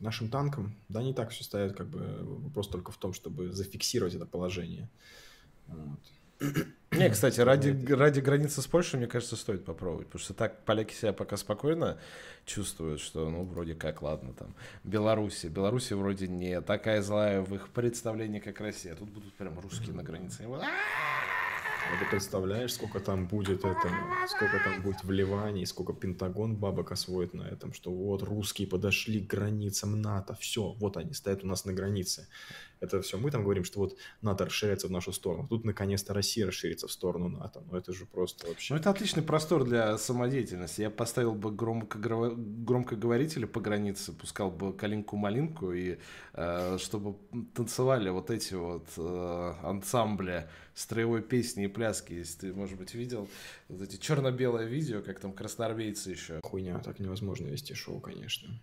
Нашим 0.00 0.28
танкам? 0.28 0.74
Да, 0.88 1.02
не 1.02 1.14
так 1.14 1.30
все 1.30 1.44
стоят, 1.44 1.76
как 1.76 1.86
бы 1.86 2.00
вопрос 2.42 2.68
только 2.68 2.92
в 2.92 2.96
том, 2.96 3.12
чтобы 3.12 3.52
зафиксировать 3.52 4.14
это 4.14 4.26
положение. 4.26 4.88
Вот. 5.68 6.00
Не, 6.92 7.10
кстати, 7.10 7.40
ради, 7.40 7.92
ради 7.92 8.20
границы 8.20 8.62
с 8.62 8.66
Польшей, 8.66 8.98
мне 8.98 9.06
кажется, 9.06 9.36
стоит 9.36 9.64
попробовать, 9.64 10.06
потому 10.06 10.22
что 10.22 10.34
так 10.34 10.64
поляки 10.64 10.94
себя 10.94 11.12
пока 11.12 11.36
спокойно 11.36 11.98
чувствуют, 12.44 13.00
что, 13.00 13.28
ну, 13.28 13.44
вроде 13.44 13.74
как, 13.74 14.02
ладно, 14.02 14.32
там, 14.32 14.54
Беларуси. 14.84 15.48
Беларуси 15.48 15.94
вроде 15.94 16.28
не 16.28 16.60
такая 16.60 17.02
злая 17.02 17.42
в 17.42 17.54
их 17.54 17.68
представлении, 17.68 18.38
как 18.38 18.60
Россия. 18.60 18.94
Тут 18.94 19.10
будут 19.10 19.34
прям 19.34 19.58
русские 19.58 19.94
на 19.94 20.02
границе. 20.02 20.44
А 21.88 21.98
ты 22.00 22.10
представляешь, 22.10 22.74
сколько 22.74 22.98
там 22.98 23.28
будет 23.28 23.64
это, 23.64 23.90
сколько 24.26 24.58
там 24.58 24.82
будет 24.82 25.04
вливаний, 25.04 25.64
сколько 25.66 25.92
Пентагон 25.92 26.56
бабок 26.56 26.90
освоит 26.90 27.32
на 27.32 27.42
этом, 27.42 27.72
что 27.72 27.92
вот 27.92 28.24
русские 28.24 28.66
подошли 28.66 29.20
к 29.20 29.30
границам 29.30 30.00
НАТО, 30.02 30.36
все, 30.40 30.72
вот 30.80 30.96
они 30.96 31.14
стоят 31.14 31.44
у 31.44 31.46
нас 31.46 31.64
на 31.64 31.72
границе. 31.72 32.26
Это 32.80 33.00
все 33.00 33.16
мы 33.16 33.30
там 33.30 33.42
говорим, 33.42 33.64
что 33.64 33.80
вот 33.80 33.96
НАТО 34.20 34.44
расширяется 34.44 34.88
в 34.88 34.90
нашу 34.90 35.12
сторону. 35.12 35.46
Тут 35.48 35.64
наконец-то 35.64 36.12
Россия 36.12 36.46
расширится 36.46 36.86
в 36.88 36.92
сторону 36.92 37.28
НАТО. 37.28 37.62
Ну 37.70 37.76
это 37.76 37.92
же 37.92 38.04
просто 38.06 38.46
вообще... 38.46 38.74
Ну 38.74 38.80
это 38.80 38.90
отличный 38.90 39.22
простор 39.22 39.64
для 39.64 39.96
самодеятельности. 39.96 40.82
Я 40.82 40.90
поставил 40.90 41.34
бы 41.34 41.50
громко, 41.50 41.98
громкоговорители 41.98 43.46
по 43.46 43.60
границе, 43.60 44.12
пускал 44.12 44.50
бы 44.50 44.72
калинку-малинку, 44.72 45.72
и 45.72 45.98
э, 46.34 46.78
чтобы 46.78 47.16
танцевали 47.54 48.10
вот 48.10 48.30
эти 48.30 48.54
вот 48.54 48.86
э, 48.96 49.54
ансамбли 49.62 50.48
строевой 50.74 51.22
песни 51.22 51.64
и 51.64 51.68
пляски, 51.68 52.12
если 52.12 52.40
ты, 52.40 52.54
может 52.54 52.76
быть, 52.76 52.94
видел 52.94 53.28
вот 53.68 53.80
эти 53.80 53.96
черно-белое 53.96 54.66
видео, 54.66 55.00
как 55.00 55.18
там 55.20 55.32
красноармейцы 55.32 56.10
еще. 56.10 56.40
Хуйня, 56.42 56.78
так 56.80 56.98
невозможно 56.98 57.46
вести 57.46 57.72
шоу, 57.72 58.00
конечно. 58.00 58.60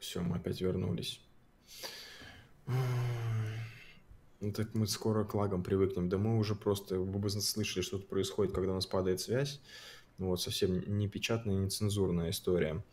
Все, 0.00 0.20
мы 0.20 0.36
опять 0.36 0.60
вернулись. 0.60 1.20
Ну 2.66 4.52
так 4.52 4.74
мы 4.74 4.86
скоро 4.86 5.24
к 5.24 5.34
лагам 5.34 5.62
привыкнем. 5.62 6.08
Да 6.08 6.18
мы 6.18 6.38
уже 6.38 6.54
просто, 6.54 6.98
вы 6.98 7.18
бы 7.18 7.30
слышали, 7.30 7.82
что 7.82 7.98
тут 7.98 8.08
происходит, 8.08 8.54
когда 8.54 8.72
у 8.72 8.74
нас 8.74 8.86
падает 8.86 9.20
связь. 9.20 9.60
Ну 10.18 10.28
вот, 10.28 10.40
совсем 10.40 10.96
не 10.96 11.08
печатная, 11.08 11.56
не 11.56 11.68
цензурная 11.68 12.30
история. 12.30 12.84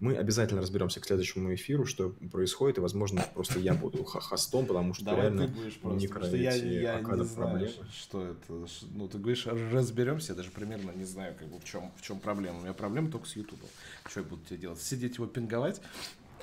Мы 0.00 0.16
обязательно 0.16 0.62
разберемся 0.62 1.00
к 1.00 1.04
следующему 1.04 1.54
эфиру, 1.54 1.84
что 1.84 2.10
происходит, 2.30 2.78
и, 2.78 2.80
возможно, 2.80 3.22
просто 3.34 3.60
я 3.60 3.74
буду 3.74 4.02
хостом, 4.04 4.64
потому 4.64 4.94
что 4.94 5.04
Давай 5.04 5.22
реально 5.22 5.48
ты 5.48 5.52
будешь 5.52 5.74
просто, 5.74 6.08
потому 6.08 6.26
что 6.26 6.36
я, 6.38 6.54
я 6.54 7.00
не 7.00 7.24
знаю, 7.24 7.68
что 7.94 8.26
это. 8.26 8.66
Ну, 8.94 9.06
ты 9.06 9.18
говоришь, 9.18 9.46
разберемся, 9.46 10.32
я 10.32 10.36
даже 10.36 10.50
примерно 10.50 10.92
не 10.92 11.04
знаю, 11.04 11.34
как 11.38 11.48
бы, 11.48 11.60
в 11.60 11.64
чем, 11.64 11.92
в 11.96 12.02
чем 12.02 12.18
проблема. 12.18 12.58
У 12.58 12.62
меня 12.62 12.72
проблема 12.72 13.10
только 13.10 13.26
с 13.26 13.36
Ютубом. 13.36 13.68
Что 14.06 14.20
я 14.20 14.26
буду 14.26 14.42
тебе 14.46 14.56
делать? 14.56 14.80
Сидеть 14.80 15.16
его 15.16 15.26
пинговать, 15.26 15.82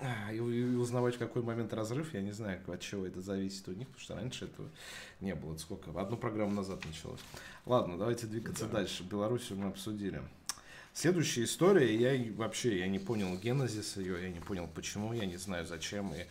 а, 0.01 0.31
и, 0.31 0.39
узнавать, 0.39 1.15
в 1.15 1.19
какой 1.19 1.41
момент 1.41 1.73
разрыв, 1.73 2.13
я 2.13 2.21
не 2.21 2.31
знаю, 2.31 2.61
от 2.67 2.79
чего 2.79 3.05
это 3.05 3.21
зависит 3.21 3.67
у 3.67 3.73
них, 3.73 3.87
потому 3.87 4.03
что 4.03 4.15
раньше 4.15 4.45
этого 4.45 4.69
не 5.19 5.35
было. 5.35 5.53
Это 5.53 5.61
сколько? 5.61 5.91
Одну 5.99 6.17
программу 6.17 6.53
назад 6.53 6.85
началось. 6.85 7.19
Ладно, 7.65 7.97
давайте 7.97 8.27
двигаться 8.27 8.65
да. 8.65 8.77
дальше. 8.77 9.03
Белоруссию 9.03 9.59
мы 9.59 9.67
обсудили. 9.67 10.21
Следующая 10.93 11.43
история, 11.43 11.95
я 11.95 12.33
вообще 12.33 12.79
я 12.79 12.87
не 12.87 12.99
понял 12.99 13.37
генезис 13.37 13.95
ее, 13.97 14.21
я 14.23 14.29
не 14.29 14.39
понял 14.39 14.67
почему, 14.73 15.13
я 15.13 15.25
не 15.25 15.37
знаю 15.37 15.65
зачем 15.65 16.13
и 16.13 16.25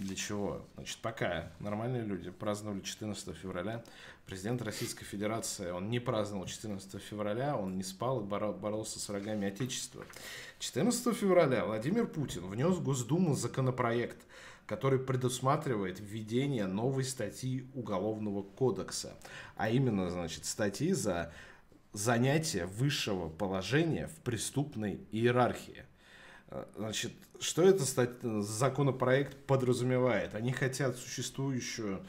для 0.00 0.16
чего. 0.16 0.66
Значит, 0.74 0.98
пока 0.98 1.52
нормальные 1.60 2.02
люди 2.02 2.30
праздновали 2.30 2.80
14 2.80 3.36
февраля, 3.36 3.84
президент 4.26 4.62
Российской 4.62 5.04
Федерации, 5.04 5.70
он 5.70 5.90
не 5.90 6.00
праздновал 6.00 6.46
14 6.46 7.00
февраля, 7.02 7.56
он 7.56 7.76
не 7.76 7.82
спал 7.82 8.20
и 8.20 8.24
боролся 8.24 8.98
с 8.98 9.08
врагами 9.08 9.48
Отечества. 9.48 10.04
14 10.58 11.16
февраля 11.16 11.64
Владимир 11.64 12.06
Путин 12.06 12.46
внес 12.46 12.76
в 12.76 12.82
Госдуму 12.82 13.34
законопроект, 13.34 14.18
который 14.66 14.98
предусматривает 14.98 16.00
введение 16.00 16.66
новой 16.66 17.04
статьи 17.04 17.68
Уголовного 17.74 18.42
кодекса, 18.42 19.14
а 19.56 19.68
именно, 19.68 20.10
значит, 20.10 20.44
статьи 20.46 20.92
за 20.92 21.32
занятие 21.92 22.66
высшего 22.66 23.28
положения 23.28 24.06
в 24.06 24.14
преступной 24.22 25.00
иерархии. 25.12 25.84
Значит, 26.76 27.12
что 27.38 27.62
этот 27.62 28.22
законопроект 28.44 29.36
подразумевает? 29.46 30.34
Они 30.34 30.52
хотят 30.52 30.96
существующую 30.96 32.02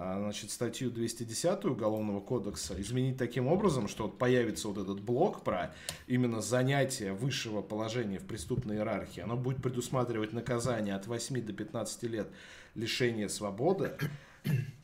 а, 0.00 0.20
значит, 0.20 0.52
статью 0.52 0.90
210 0.92 1.64
Уголовного 1.64 2.20
кодекса 2.20 2.80
изменить 2.80 3.16
таким 3.16 3.48
образом, 3.48 3.88
что 3.88 4.06
появится 4.06 4.68
вот 4.68 4.78
этот 4.78 5.00
блок 5.00 5.42
про 5.42 5.74
именно 6.06 6.40
занятие 6.40 7.12
высшего 7.12 7.62
положения 7.62 8.20
в 8.20 8.24
преступной 8.24 8.76
иерархии. 8.76 9.20
Оно 9.20 9.36
будет 9.36 9.60
предусматривать 9.60 10.32
наказание 10.32 10.94
от 10.94 11.08
8 11.08 11.44
до 11.44 11.52
15 11.52 12.02
лет 12.04 12.28
лишения 12.76 13.26
свободы 13.26 13.96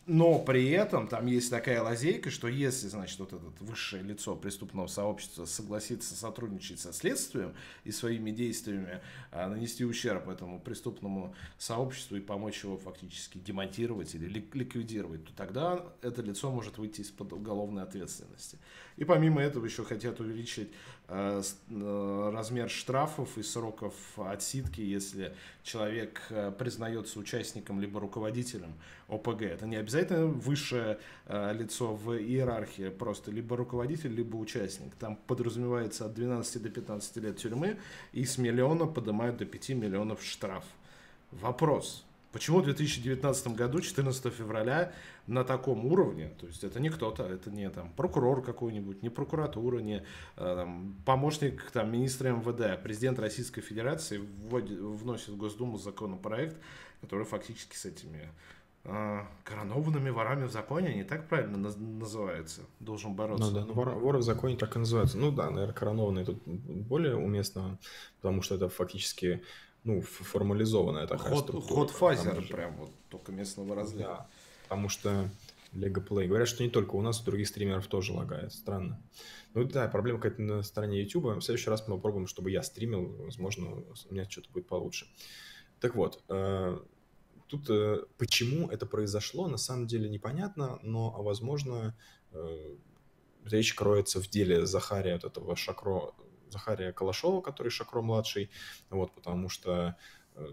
но 0.06 0.38
при 0.38 0.68
этом 0.70 1.08
там 1.08 1.24
есть 1.26 1.50
такая 1.50 1.80
лазейка, 1.80 2.30
что 2.30 2.46
если, 2.46 2.88
значит, 2.88 3.18
вот 3.20 3.32
это 3.32 3.42
высшее 3.60 4.02
лицо 4.02 4.36
преступного 4.36 4.86
сообщества 4.86 5.46
согласится 5.46 6.14
сотрудничать 6.14 6.78
со 6.80 6.92
следствием 6.92 7.54
и 7.84 7.90
своими 7.90 8.30
действиями 8.30 9.00
а, 9.32 9.48
нанести 9.48 9.84
ущерб 9.84 10.28
этому 10.28 10.60
преступному 10.60 11.34
сообществу 11.56 12.16
и 12.16 12.20
помочь 12.20 12.64
его 12.64 12.76
фактически 12.76 13.38
демонтировать 13.38 14.14
или 14.14 14.28
ликвидировать, 14.52 15.24
то 15.24 15.32
тогда 15.34 15.82
это 16.02 16.20
лицо 16.20 16.50
может 16.50 16.76
выйти 16.76 17.00
из-под 17.00 17.32
уголовной 17.32 17.82
ответственности. 17.82 18.58
И 18.96 19.04
помимо 19.04 19.40
этого 19.40 19.64
еще 19.64 19.84
хотят 19.84 20.20
увеличить 20.20 20.70
э, 21.08 21.42
размер 22.32 22.68
штрафов 22.68 23.38
и 23.38 23.42
сроков 23.42 23.94
отсидки, 24.16 24.82
если 24.82 25.34
человек 25.62 26.22
э, 26.28 26.52
признается 26.56 27.18
участником 27.18 27.80
либо 27.80 27.98
руководителем 27.98 28.74
ОПГ. 29.08 29.42
Это 29.42 29.66
не 29.66 29.76
обязательно 29.76 29.93
высшее 29.94 30.98
лицо 31.28 31.94
в 31.94 32.18
иерархии, 32.18 32.88
просто 32.88 33.30
либо 33.30 33.56
руководитель, 33.56 34.14
либо 34.14 34.36
участник. 34.36 34.94
Там 34.94 35.16
подразумевается 35.26 36.06
от 36.06 36.14
12 36.14 36.62
до 36.62 36.68
15 36.68 37.16
лет 37.16 37.36
тюрьмы 37.36 37.78
и 38.12 38.24
с 38.24 38.38
миллиона 38.38 38.86
поднимают 38.86 39.36
до 39.36 39.44
5 39.44 39.70
миллионов 39.70 40.22
штраф. 40.22 40.64
Вопрос. 41.30 42.04
Почему 42.34 42.58
в 42.58 42.64
2019 42.64 43.46
году, 43.54 43.80
14 43.80 44.34
февраля, 44.34 44.92
на 45.28 45.44
таком 45.44 45.86
уровне, 45.86 46.32
то 46.40 46.48
есть 46.48 46.64
это 46.64 46.80
не 46.80 46.90
кто-то, 46.90 47.22
это 47.22 47.48
не 47.48 47.70
там 47.70 47.92
прокурор 47.92 48.42
какой-нибудь, 48.42 49.04
не 49.04 49.08
прокуратура, 49.08 49.78
не 49.78 49.98
э, 49.98 50.02
там, 50.36 50.96
помощник 51.04 51.70
там, 51.70 51.92
министра 51.92 52.30
МВД, 52.30 52.60
а 52.62 52.76
президент 52.76 53.20
Российской 53.20 53.60
Федерации 53.60 54.18
вводит, 54.18 54.80
вносит 54.80 55.28
в 55.28 55.36
Госдуму 55.36 55.78
законопроект, 55.78 56.56
который 57.02 57.24
фактически 57.24 57.76
с 57.76 57.84
этими 57.84 58.18
э, 58.18 58.28
коронованными 58.84 60.10
ворами 60.10 60.44
в 60.44 60.52
законе, 60.52 60.88
они 60.88 61.04
так 61.04 61.26
правильно 61.28 61.56
наз- 61.56 61.78
называются, 61.78 62.62
должен 62.80 63.14
бороться. 63.14 63.50
Ну 63.50 63.58
да, 63.58 63.64
ну, 63.64 63.72
вор, 63.72 63.90
воры 63.90 64.18
в 64.18 64.22
законе 64.22 64.56
так 64.56 64.76
и 64.76 64.78
называются. 64.78 65.16
Ну 65.16 65.32
да, 65.32 65.50
наверное, 65.50 65.74
коронованные 65.74 66.26
тут 66.26 66.42
более 66.46 67.16
уместно, 67.16 67.78
потому 68.20 68.42
что 68.42 68.56
это 68.56 68.68
фактически 68.68 69.42
ну, 69.84 70.02
формализованная 70.02 71.06
такая 71.06 71.30
ход, 71.30 71.44
структура. 71.44 71.74
Ход 71.74 71.90
фазер 71.90 72.42
же... 72.42 72.52
прям 72.52 72.76
вот 72.76 72.90
только 73.08 73.32
местного 73.32 73.74
разлива. 73.74 74.08
Да, 74.08 74.28
потому 74.64 74.88
что 74.90 75.30
Lego 75.74 76.06
Play. 76.06 76.26
Говорят, 76.26 76.48
что 76.48 76.62
не 76.62 76.70
только 76.70 76.94
у 76.94 77.02
нас, 77.02 77.20
у 77.20 77.24
других 77.24 77.48
стримеров 77.48 77.86
тоже 77.86 78.12
лагает. 78.12 78.52
Странно. 78.52 79.00
Ну 79.54 79.64
да, 79.64 79.88
проблема 79.88 80.20
какая-то 80.20 80.42
на 80.42 80.62
стороне 80.62 81.02
YouTube. 81.02 81.24
В 81.36 81.40
следующий 81.40 81.70
раз 81.70 81.86
мы 81.86 81.96
попробуем, 81.96 82.26
чтобы 82.26 82.50
я 82.50 82.62
стримил. 82.62 83.16
Возможно, 83.24 83.82
у 84.10 84.14
меня 84.14 84.28
что-то 84.28 84.50
будет 84.52 84.66
получше. 84.66 85.06
Так 85.80 85.94
вот, 85.96 86.22
э, 86.28 86.78
тут 87.58 87.70
э, 87.70 88.04
почему 88.18 88.68
это 88.68 88.86
произошло, 88.86 89.48
на 89.48 89.56
самом 89.56 89.86
деле 89.86 90.08
непонятно, 90.08 90.78
но, 90.82 91.14
а 91.16 91.22
возможно, 91.22 91.96
э, 92.32 92.76
речь 93.44 93.74
кроется 93.74 94.20
в 94.20 94.28
деле 94.28 94.66
Захария, 94.66 95.14
вот 95.14 95.24
этого 95.24 95.56
Шакро, 95.56 96.14
Захария 96.50 96.92
Калашова, 96.92 97.40
который 97.40 97.68
Шакро-младший, 97.70 98.50
вот, 98.90 99.14
потому 99.14 99.48
что 99.48 99.96
э, 100.34 100.46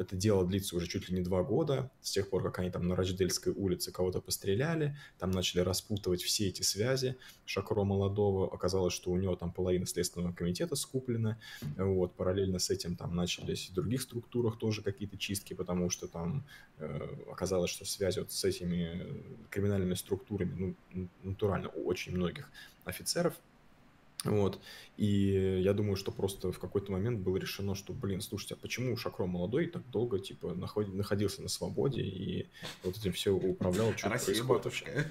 это 0.00 0.16
дело 0.16 0.46
длится 0.46 0.76
уже 0.76 0.86
чуть 0.86 1.08
ли 1.08 1.16
не 1.16 1.22
два 1.22 1.42
года, 1.42 1.90
с 2.00 2.10
тех 2.10 2.28
пор, 2.30 2.42
как 2.42 2.58
они 2.58 2.70
там 2.70 2.88
на 2.88 2.96
Рождельской 2.96 3.52
улице 3.52 3.92
кого-то 3.92 4.20
постреляли, 4.20 4.96
там 5.18 5.30
начали 5.30 5.60
распутывать 5.60 6.22
все 6.22 6.48
эти 6.48 6.62
связи 6.62 7.16
Шакро 7.44 7.84
молодого, 7.84 8.52
оказалось, 8.52 8.94
что 8.94 9.10
у 9.10 9.16
него 9.16 9.36
там 9.36 9.52
половина 9.52 9.86
Следственного 9.86 10.32
комитета 10.32 10.76
скуплена, 10.76 11.38
вот, 11.76 12.14
параллельно 12.14 12.58
с 12.58 12.70
этим 12.70 12.96
там 12.96 13.14
начались 13.14 13.68
в 13.68 13.74
других 13.74 14.02
структурах 14.02 14.58
тоже 14.58 14.82
какие-то 14.82 15.18
чистки, 15.18 15.54
потому 15.54 15.90
что 15.90 16.08
там 16.08 16.46
э, 16.78 17.16
оказалось, 17.30 17.70
что 17.70 17.84
связь 17.84 18.16
вот 18.16 18.32
с 18.32 18.44
этими 18.44 19.22
криминальными 19.50 19.94
структурами, 19.94 20.76
ну, 20.92 21.08
натурально 21.22 21.68
у 21.68 21.86
очень 21.86 22.16
многих 22.16 22.50
офицеров 22.84 23.34
вот. 24.24 24.60
И 24.96 25.60
я 25.62 25.72
думаю, 25.72 25.96
что 25.96 26.12
просто 26.12 26.52
в 26.52 26.58
какой-то 26.58 26.92
момент 26.92 27.20
было 27.20 27.38
решено, 27.38 27.74
что, 27.74 27.94
блин, 27.94 28.20
слушайте, 28.20 28.54
а 28.54 28.58
почему 28.58 28.96
Шакро 28.96 29.26
молодой 29.26 29.66
так 29.66 29.88
долго, 29.90 30.18
типа, 30.18 30.54
находился 30.54 31.40
на 31.40 31.48
свободе 31.48 32.02
и 32.02 32.46
вот 32.82 32.98
этим 32.98 33.12
все 33.12 33.30
управлял, 33.30 33.96
что 33.96 34.10
Россия 34.10 34.42
матушка. 34.42 35.06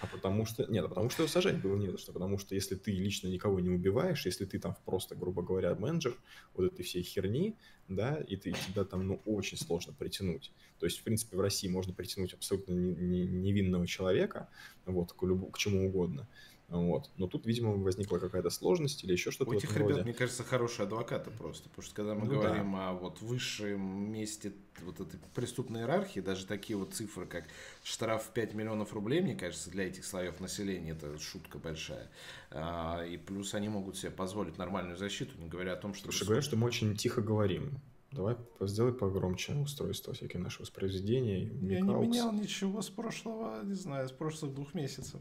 А 0.00 0.06
потому 0.06 0.46
что... 0.46 0.64
Нет, 0.70 0.84
а 0.84 0.88
потому 0.88 1.10
что 1.10 1.22
его 1.22 1.30
сажать 1.30 1.60
было 1.60 1.76
не 1.76 1.90
за 1.90 1.98
что. 1.98 2.12
Потому 2.12 2.38
что 2.38 2.54
если 2.54 2.74
ты 2.74 2.92
лично 2.92 3.28
никого 3.28 3.60
не 3.60 3.68
убиваешь, 3.68 4.24
если 4.24 4.46
ты 4.46 4.58
там 4.58 4.76
просто, 4.86 5.14
грубо 5.14 5.42
говоря, 5.42 5.74
менеджер 5.74 6.14
вот 6.54 6.72
этой 6.72 6.82
всей 6.82 7.02
херни, 7.02 7.56
да, 7.88 8.16
и 8.16 8.36
ты, 8.36 8.52
тебя 8.52 8.84
там, 8.84 9.06
ну, 9.06 9.20
очень 9.26 9.58
сложно 9.58 9.92
притянуть. 9.92 10.52
То 10.78 10.86
есть, 10.86 10.98
в 10.98 11.02
принципе, 11.02 11.36
в 11.36 11.40
России 11.40 11.68
можно 11.68 11.92
притянуть 11.92 12.32
абсолютно 12.32 12.72
невинного 12.72 13.86
человека, 13.86 14.48
вот, 14.86 15.12
к, 15.12 15.22
любому, 15.22 15.50
к 15.50 15.58
чему 15.58 15.86
угодно. 15.86 16.26
Вот. 16.68 17.10
Но 17.18 17.26
тут, 17.26 17.46
видимо, 17.46 17.72
возникла 17.72 18.18
какая-то 18.18 18.50
сложность 18.50 19.04
или 19.04 19.12
еще 19.12 19.30
что-то. 19.30 19.50
У 19.50 19.54
этих 19.54 19.76
ребят, 19.76 19.90
роде. 19.90 20.02
мне 20.02 20.14
кажется, 20.14 20.42
хорошие 20.42 20.84
адвокаты 20.84 21.30
просто. 21.30 21.68
Потому 21.68 21.84
что 21.84 21.94
когда 21.94 22.14
мы 22.14 22.26
ну, 22.26 22.40
говорим 22.40 22.72
да. 22.72 22.90
о 22.90 22.92
вот 22.94 23.20
высшем 23.20 24.12
месте 24.12 24.52
вот 24.82 24.98
этой 24.98 25.20
преступной 25.34 25.82
иерархии, 25.82 26.20
даже 26.20 26.46
такие 26.46 26.76
вот 26.76 26.94
цифры, 26.94 27.26
как 27.26 27.44
штраф 27.82 28.24
в 28.24 28.32
5 28.32 28.54
миллионов 28.54 28.92
рублей, 28.92 29.20
мне 29.20 29.36
кажется, 29.36 29.70
для 29.70 29.86
этих 29.86 30.04
слоев 30.04 30.40
населения 30.40 30.92
это 30.92 31.18
шутка 31.18 31.58
большая. 31.58 32.10
А, 32.50 33.04
и 33.04 33.18
плюс 33.18 33.54
они 33.54 33.68
могут 33.68 33.96
себе 33.96 34.10
позволить 34.10 34.58
нормальную 34.58 34.96
защиту, 34.96 35.38
не 35.38 35.48
говоря 35.48 35.74
о 35.74 35.76
том, 35.76 35.94
что... 35.94 36.04
Слушай, 36.04 36.24
говорят, 36.24 36.44
что 36.44 36.56
мы 36.56 36.66
очень 36.66 36.96
тихо 36.96 37.20
говорим. 37.20 37.80
Давай 38.10 38.36
сделай 38.60 38.92
погромче 38.92 39.54
устройство, 39.54 40.14
всякие 40.14 40.40
наши 40.40 40.60
воспроизведения. 40.62 41.50
Я 41.62 41.80
не 41.80 41.92
менял 41.94 42.32
ничего 42.32 42.80
с 42.80 42.88
прошлого, 42.88 43.62
не 43.64 43.74
знаю, 43.74 44.08
с 44.08 44.12
прошлых 44.12 44.54
двух 44.54 44.72
месяцев. 44.72 45.20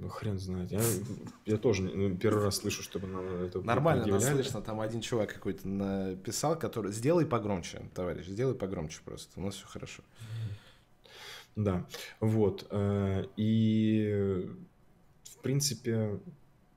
Ну, 0.00 0.08
хрен 0.08 0.38
знает. 0.38 0.72
Я, 0.72 0.80
я 1.44 1.58
тоже 1.58 1.82
ну, 1.82 2.16
первый 2.16 2.44
раз 2.44 2.56
слышу, 2.56 2.82
чтобы 2.82 3.06
нам 3.06 3.26
это 3.42 3.60
Нормально 3.60 4.06
нас 4.06 4.26
слышно. 4.26 4.62
Там 4.62 4.80
один 4.80 5.02
чувак 5.02 5.34
какой-то 5.34 5.68
написал, 5.68 6.58
который... 6.58 6.90
Сделай 6.90 7.26
погромче, 7.26 7.82
товарищ, 7.94 8.26
сделай 8.26 8.54
погромче 8.54 9.00
просто. 9.04 9.38
У 9.38 9.44
нас 9.44 9.56
все 9.56 9.66
хорошо. 9.66 10.02
Да, 11.54 11.86
вот. 12.20 12.66
Э, 12.70 13.26
и, 13.36 14.48
в 15.24 15.42
принципе, 15.42 16.18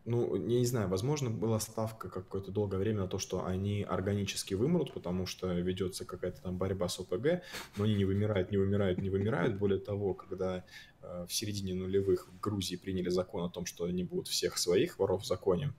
ну, 0.05 0.35
я 0.35 0.59
не 0.59 0.65
знаю, 0.65 0.89
возможно, 0.89 1.29
была 1.29 1.59
ставка 1.59 2.09
какое-то 2.09 2.51
долгое 2.51 2.77
время 2.77 3.01
на 3.01 3.07
то, 3.07 3.19
что 3.19 3.45
они 3.45 3.83
органически 3.83 4.53
вымрут, 4.53 4.93
потому 4.93 5.25
что 5.25 5.47
ведется 5.53 6.03
какая-то 6.03 6.41
там 6.41 6.57
борьба 6.57 6.89
с 6.89 6.99
ОПГ, 6.99 7.41
но 7.77 7.85
они 7.85 7.95
не 7.95 8.05
вымирают, 8.05 8.51
не 8.51 8.57
вымирают, 8.57 8.99
не 8.99 9.09
вымирают. 9.09 9.57
Более 9.57 9.79
того, 9.79 10.13
когда 10.13 10.65
э, 11.01 11.25
в 11.27 11.33
середине 11.33 11.73
нулевых 11.73 12.27
в 12.27 12.39
Грузии 12.39 12.75
приняли 12.75 13.09
закон 13.09 13.43
о 13.43 13.49
том, 13.49 13.65
что 13.65 13.85
они 13.85 14.03
будут 14.03 14.27
всех 14.27 14.57
своих 14.57 14.99
воров 14.99 15.23
в 15.23 15.25
законе, 15.25 15.73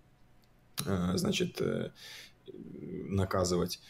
э, 0.86 1.12
значит, 1.16 1.60
э, 1.60 1.92
наказывать, 2.46 3.80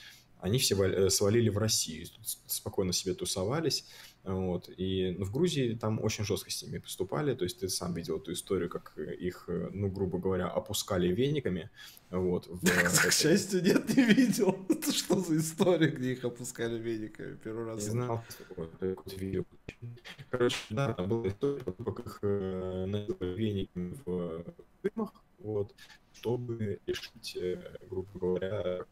они 0.40 0.58
все 0.58 0.74
э, 0.76 1.10
свалили 1.10 1.48
в 1.48 1.58
Россию, 1.58 2.06
спокойно 2.46 2.92
себе 2.92 3.14
тусовались, 3.14 3.86
вот. 4.24 4.70
И 4.76 5.14
ну, 5.18 5.24
в 5.24 5.32
Грузии 5.32 5.74
там 5.74 6.02
очень 6.02 6.24
жестко 6.24 6.50
с 6.50 6.62
ними 6.62 6.78
поступали. 6.78 7.34
То 7.34 7.44
есть 7.44 7.60
ты 7.60 7.68
сам 7.68 7.92
видел 7.94 8.18
эту 8.18 8.32
историю, 8.32 8.70
как 8.70 8.96
их, 8.96 9.48
ну, 9.48 9.88
грубо 9.88 10.18
говоря, 10.18 10.48
опускали 10.48 11.08
вениками. 11.08 11.70
Вот, 12.10 12.46
в... 12.46 12.64
К 12.64 13.12
счастью, 13.12 13.62
нет, 13.62 13.96
не 13.96 14.04
видел. 14.04 14.64
Это 14.68 14.92
что 14.92 15.20
за 15.20 15.37
история, 15.38 15.88
где 15.88 16.12
их 16.12 16.24
опускали 16.24 16.78
вениками? 16.78 17.37
Первый 17.37 17.66
раз. 17.66 17.82
Не 17.84 17.90
знал, 17.90 18.24
какое-то 18.48 19.16
видео. 19.16 19.44
Короче, 20.30 20.56
да, 20.70 20.94
там 20.94 21.08
была 21.08 21.28
история, 21.28 21.62
как 21.62 22.00
их 22.00 22.18
э, 22.22 23.06
вениками 23.20 23.98
в 24.04 24.44
фильмах. 24.82 25.12
Вот 25.38 25.74
чтобы 26.14 26.81
решить, 26.87 27.37
э, 27.37 27.79
грубо 27.90 28.09
говоря, 28.18 28.85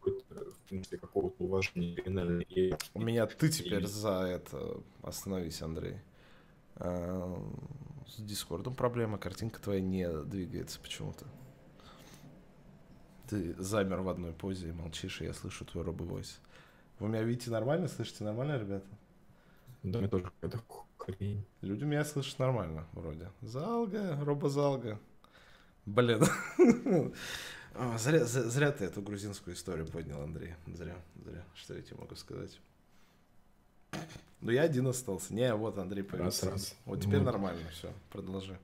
какого-то 0.99 1.43
уважения 1.43 1.95
криминальной 1.95 2.43
и... 2.43 2.73
У 2.93 3.01
меня 3.01 3.25
ты 3.25 3.49
теперь 3.49 3.83
и... 3.83 3.87
за 3.87 4.23
это. 4.23 4.81
Остановись, 5.01 5.61
Андрей. 5.61 5.97
А, 6.75 7.41
с 8.07 8.21
Дискордом 8.21 8.75
проблема, 8.75 9.17
картинка 9.17 9.61
твоя 9.61 9.81
не 9.81 10.07
двигается 10.23 10.79
почему-то. 10.79 11.25
Ты 13.29 13.55
замер 13.61 14.01
в 14.01 14.09
одной 14.09 14.33
позе 14.33 14.69
и 14.69 14.73
молчишь, 14.73 15.21
и 15.21 15.25
я 15.25 15.33
слышу 15.33 15.65
твой 15.65 15.83
робовойс. 15.83 16.39
Вы 16.99 17.07
меня 17.07 17.23
видите 17.23 17.51
нормально? 17.51 17.87
Слышите 17.87 18.23
нормально, 18.23 18.59
ребята? 18.59 18.85
Да, 19.83 19.99
мне 19.99 20.07
тоже 20.07 20.25
какая-то 20.25 20.61
хрень. 20.97 21.45
Люди 21.61 21.83
меня 21.83 22.05
слышат 22.05 22.39
нормально, 22.39 22.87
вроде. 22.93 23.31
Залга, 23.41 24.17
робозалга. 24.23 24.99
Блин. 25.85 26.23
зря, 27.97 28.25
зря 28.25 28.71
ты 28.71 28.85
эту 28.85 29.01
грузинскую 29.01 29.55
историю 29.55 29.87
поднял, 29.87 30.21
Андрей. 30.21 30.53
Зря, 30.67 30.95
зря. 31.25 31.43
Что 31.55 31.75
я 31.75 31.81
тебе 31.81 31.97
могу 31.97 32.15
сказать? 32.15 32.59
Ну, 34.41 34.51
я 34.51 34.63
один 34.63 34.87
остался. 34.87 35.33
Не, 35.33 35.53
вот 35.55 35.77
Андрей 35.77 36.03
появился. 36.03 36.45
Раз, 36.45 36.53
раз. 36.53 36.75
Вот 36.85 37.01
теперь 37.01 37.19
вот. 37.19 37.25
нормально, 37.25 37.61
все, 37.71 37.91
продолжи. 38.11 38.57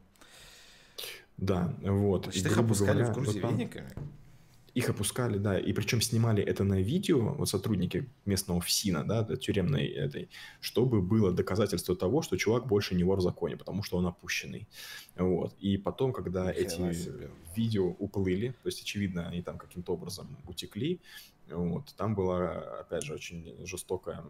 Да, 1.38 1.74
вот. 1.82 2.24
Значит, 2.26 2.46
их 2.46 2.58
опускали 2.58 2.98
говоря, 2.98 3.12
в 3.12 3.16
Грузии 3.16 3.40
вот 3.40 3.52
вениками? 3.52 3.90
Их 4.74 4.90
опускали, 4.90 5.38
да, 5.38 5.60
и 5.60 5.74
причем 5.74 6.02
снимали 6.02 6.44
это 6.44 6.64
на 6.64 6.82
видео, 6.82 7.34
вот 7.34 7.50
сотрудники 7.50 8.08
местного 8.26 8.62
ФСИНа, 8.62 9.04
да, 9.04 9.24
тюремной 9.36 9.86
этой, 9.86 10.30
чтобы 10.62 11.02
было 11.02 11.32
доказательство 11.32 11.96
того, 11.96 12.22
что 12.22 12.38
чувак 12.38 12.68
больше 12.68 12.96
не 12.96 13.04
вор 13.04 13.20
в 13.20 13.22
законе, 13.22 13.58
потому 13.58 13.84
что 13.84 13.98
он 13.98 14.06
опущенный. 14.06 14.68
Вот. 15.16 15.56
И 15.60 15.78
потом, 15.78 16.14
когда 16.14 16.52
эти 16.52 16.94
себе. 16.94 17.32
видео 17.56 17.96
уплыли, 18.00 18.50
то 18.64 18.68
есть, 18.68 18.82
очевидно, 18.82 19.28
они 19.28 19.42
там 19.42 19.58
каким-то 19.58 19.94
образом 19.94 20.38
утекли, 20.48 21.00
вот, 21.50 21.94
там 21.98 22.16
была, 22.16 22.80
опять 22.80 23.04
же, 23.04 23.14
очень 23.14 23.56
жестокая 23.66 24.24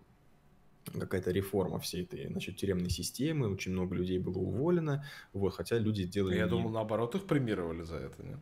какая-то 0.97 1.31
реформа 1.31 1.79
всей 1.79 2.03
этой, 2.03 2.27
значит, 2.27 2.57
тюремной 2.57 2.89
системы, 2.89 3.51
очень 3.51 3.73
много 3.73 3.95
людей 3.95 4.17
было 4.19 4.39
уволено, 4.39 5.05
вот, 5.33 5.53
хотя 5.53 5.77
люди 5.77 6.05
делали... 6.05 6.37
Я 6.37 6.47
думал, 6.47 6.71
наоборот, 6.71 7.15
их 7.15 7.25
премировали 7.25 7.83
за 7.83 7.97
это, 7.97 8.23
нет? 8.23 8.39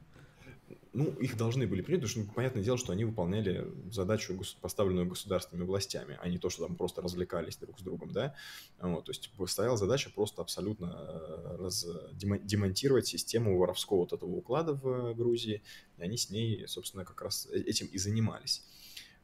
Ну, 0.97 1.11
их 1.19 1.37
должны 1.37 1.67
были 1.67 1.81
принять, 1.83 2.01
потому 2.01 2.09
что, 2.09 2.19
ну, 2.21 2.33
понятное 2.33 2.63
дело, 2.63 2.77
что 2.77 2.91
они 2.91 3.05
выполняли 3.05 3.71
задачу, 3.91 4.35
поставленную 4.61 5.07
государственными 5.07 5.67
властями, 5.67 6.17
а 6.19 6.27
не 6.27 6.39
то, 6.39 6.49
что 6.49 6.65
там 6.65 6.75
просто 6.75 7.03
развлекались 7.03 7.55
друг 7.57 7.79
с 7.79 7.83
другом, 7.83 8.11
да. 8.11 8.33
Вот, 8.81 9.05
то 9.05 9.11
есть 9.11 9.29
стояла 9.45 9.77
задача 9.77 10.09
просто 10.09 10.41
абсолютно 10.41 10.95
э, 10.97 11.57
раз, 11.59 11.85
демонтировать 12.13 13.05
систему 13.05 13.59
воровского 13.59 13.99
вот 13.99 14.13
этого 14.13 14.31
уклада 14.31 14.73
в 14.73 15.13
Грузии, 15.13 15.61
и 15.99 16.01
они 16.01 16.17
с 16.17 16.31
ней, 16.31 16.67
собственно, 16.67 17.05
как 17.05 17.21
раз 17.21 17.47
э, 17.51 17.59
этим 17.59 17.85
и 17.85 17.99
занимались. 17.99 18.63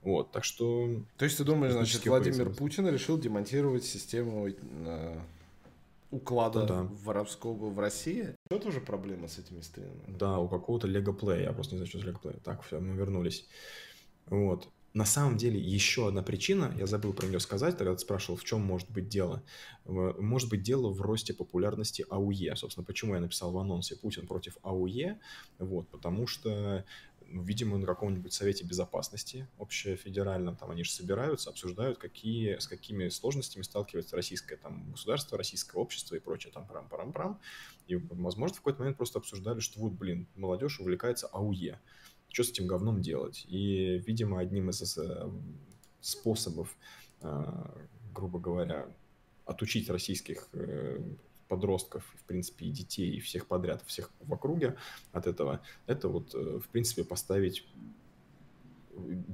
Вот, 0.03 0.31
так 0.31 0.43
что... 0.43 1.03
То 1.17 1.25
есть 1.25 1.37
ты 1.37 1.43
думаешь, 1.43 1.73
значит, 1.73 2.05
Владимир 2.05 2.53
Путин 2.53 2.87
решил 2.87 3.17
демонтировать 3.17 3.83
систему 3.83 4.47
э, 4.47 5.19
уклада 6.13 6.59
ну, 6.61 6.67
да. 6.67 6.89
воровского 7.03 7.69
в 7.69 7.79
России. 7.79 8.35
Это 8.49 8.59
тоже 8.59 8.81
проблема 8.81 9.27
с 9.27 9.39
этими 9.39 9.61
стримами. 9.61 10.03
Да, 10.07 10.37
у 10.37 10.47
какого-то 10.47 10.87
Lego 10.87 11.17
Play, 11.17 11.43
я 11.43 11.53
просто 11.53 11.75
не 11.75 11.79
знаю, 11.79 11.89
что 11.89 11.99
за 11.99 12.05
Lego 12.05 12.21
Play. 12.21 12.39
Так, 12.43 12.63
все, 12.63 12.79
мы 12.79 12.95
вернулись. 12.95 13.47
Вот. 14.27 14.69
На 14.93 15.05
самом 15.05 15.37
деле, 15.37 15.59
еще 15.59 16.07
одна 16.07 16.21
причина, 16.21 16.71
я 16.77 16.85
забыл 16.85 17.13
про 17.13 17.25
нее 17.25 17.39
сказать, 17.39 17.77
тогда 17.77 17.93
ты 17.93 17.99
спрашивал, 17.99 18.37
в 18.37 18.43
чем 18.43 18.61
может 18.61 18.91
быть 18.91 19.09
дело. 19.09 19.41
Может 19.85 20.49
быть 20.51 20.61
дело 20.61 20.89
в 20.89 21.01
росте 21.01 21.33
популярности 21.33 22.05
АУЕ. 22.11 22.55
Собственно, 22.55 22.85
почему 22.85 23.15
я 23.15 23.19
написал 23.19 23.51
в 23.51 23.57
анонсе 23.57 23.95
«Путин 23.95 24.27
против 24.27 24.55
АУЕ», 24.61 25.19
вот, 25.57 25.89
потому 25.89 26.27
что 26.27 26.85
видимо, 27.27 27.77
на 27.77 27.85
каком-нибудь 27.85 28.33
совете 28.33 28.63
безопасности 28.63 29.47
общефедеральном, 29.57 30.55
там 30.55 30.71
они 30.71 30.83
же 30.83 30.91
собираются, 30.91 31.49
обсуждают, 31.49 31.97
какие, 31.97 32.57
с 32.57 32.67
какими 32.67 33.09
сложностями 33.09 33.63
сталкивается 33.63 34.15
российское 34.15 34.57
там, 34.57 34.91
государство, 34.91 35.37
российское 35.37 35.77
общество 35.77 36.15
и 36.15 36.19
прочее, 36.19 36.53
там, 36.53 36.67
парам-парам-парам. 36.67 37.39
И, 37.87 37.95
возможно, 37.95 38.55
в 38.55 38.59
какой-то 38.59 38.79
момент 38.79 38.97
просто 38.97 39.19
обсуждали, 39.19 39.59
что 39.59 39.79
вот, 39.79 39.93
блин, 39.93 40.27
молодежь 40.35 40.79
увлекается 40.79 41.27
АУЕ. 41.27 41.79
Что 42.29 42.43
с 42.43 42.49
этим 42.49 42.67
говном 42.67 43.01
делать? 43.01 43.45
И, 43.47 44.01
видимо, 44.05 44.39
одним 44.39 44.69
из 44.69 44.97
э, 44.97 45.31
способов, 46.01 46.75
э, 47.21 47.43
грубо 48.13 48.39
говоря, 48.39 48.87
отучить 49.45 49.89
российских 49.89 50.47
э, 50.53 50.99
подростков, 51.53 52.03
в 52.17 52.23
принципе, 52.23 52.65
и 52.65 52.71
детей, 52.71 53.15
и 53.15 53.19
всех 53.19 53.45
подряд, 53.45 53.83
всех 53.85 54.09
в 54.21 54.33
округе 54.33 54.75
от 55.11 55.27
этого, 55.27 55.61
это 55.85 56.09
вот, 56.09 56.33
э, 56.33 56.59
в 56.59 56.67
принципе, 56.69 57.03
поставить 57.03 57.67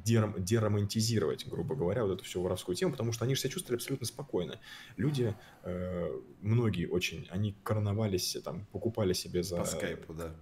дером, 0.05 0.35
деромантизировать, 0.37 1.47
грубо 1.47 1.75
говоря, 1.75 2.03
вот 2.03 2.11
эту 2.11 2.23
всю 2.25 2.41
воровскую 2.41 2.75
тему, 2.75 2.91
потому 2.91 3.13
что 3.13 3.23
они 3.23 3.35
же 3.35 3.41
себя 3.41 3.51
чувствовали 3.51 3.77
абсолютно 3.77 4.05
спокойно. 4.05 4.59
Люди, 4.97 5.33
э, 5.63 6.19
многие 6.41 6.87
очень, 6.87 7.25
они 7.29 7.55
короновались, 7.63 8.37
там, 8.43 8.65
покупали 8.73 9.13
себе 9.13 9.41
за... 9.41 9.57
По 9.57 9.65
скайпу, 9.65 10.13
да. 10.13 10.35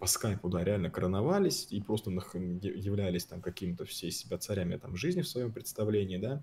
По 0.00 0.06
скайпу, 0.06 0.48
да, 0.48 0.64
реально 0.64 0.90
короновались 0.90 1.68
и 1.70 1.80
просто 1.80 2.10
являлись 2.10 3.26
там 3.26 3.40
какими-то 3.40 3.84
все 3.84 4.10
себя 4.10 4.38
царями 4.38 4.76
там 4.76 4.96
жизни 4.96 5.20
в 5.22 5.28
своем 5.28 5.52
представлении, 5.52 6.16
да, 6.16 6.42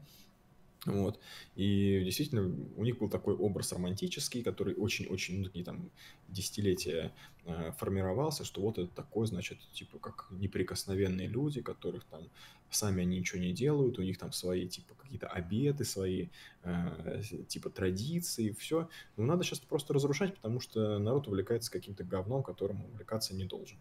вот. 0.87 1.19
И 1.55 2.01
действительно, 2.03 2.43
у 2.75 2.83
них 2.83 2.97
был 2.97 3.09
такой 3.09 3.35
образ 3.35 3.73
романтический, 3.73 4.41
который 4.41 4.73
очень-очень, 4.75 5.39
ну, 5.39 5.45
такие 5.45 5.65
там 5.65 5.91
десятилетия 6.29 7.13
э, 7.45 7.71
формировался, 7.77 8.45
что 8.45 8.61
вот 8.61 8.77
это 8.77 8.89
такой, 8.95 9.27
значит, 9.27 9.59
типа 9.73 9.99
как 9.99 10.27
неприкосновенные 10.31 11.27
люди, 11.27 11.61
которых 11.61 12.05
там 12.05 12.21
сами 12.69 13.01
они 13.01 13.19
ничего 13.19 13.41
не 13.41 13.53
делают, 13.53 13.99
у 13.99 14.03
них 14.03 14.17
там 14.17 14.31
свои 14.31 14.67
типа 14.67 14.95
какие-то 14.95 15.27
обеты, 15.27 15.85
свои 15.85 16.27
э, 16.63 17.21
типа 17.47 17.69
традиции, 17.69 18.51
все. 18.51 18.89
Но 19.15 19.23
надо 19.23 19.43
сейчас 19.43 19.59
просто 19.59 19.93
разрушать, 19.93 20.35
потому 20.35 20.59
что 20.59 20.99
народ 20.99 21.27
увлекается 21.27 21.71
каким-то 21.71 22.03
говном, 22.03 22.43
которым 22.43 22.83
увлекаться 22.85 23.33
не 23.33 23.45
должен. 23.45 23.77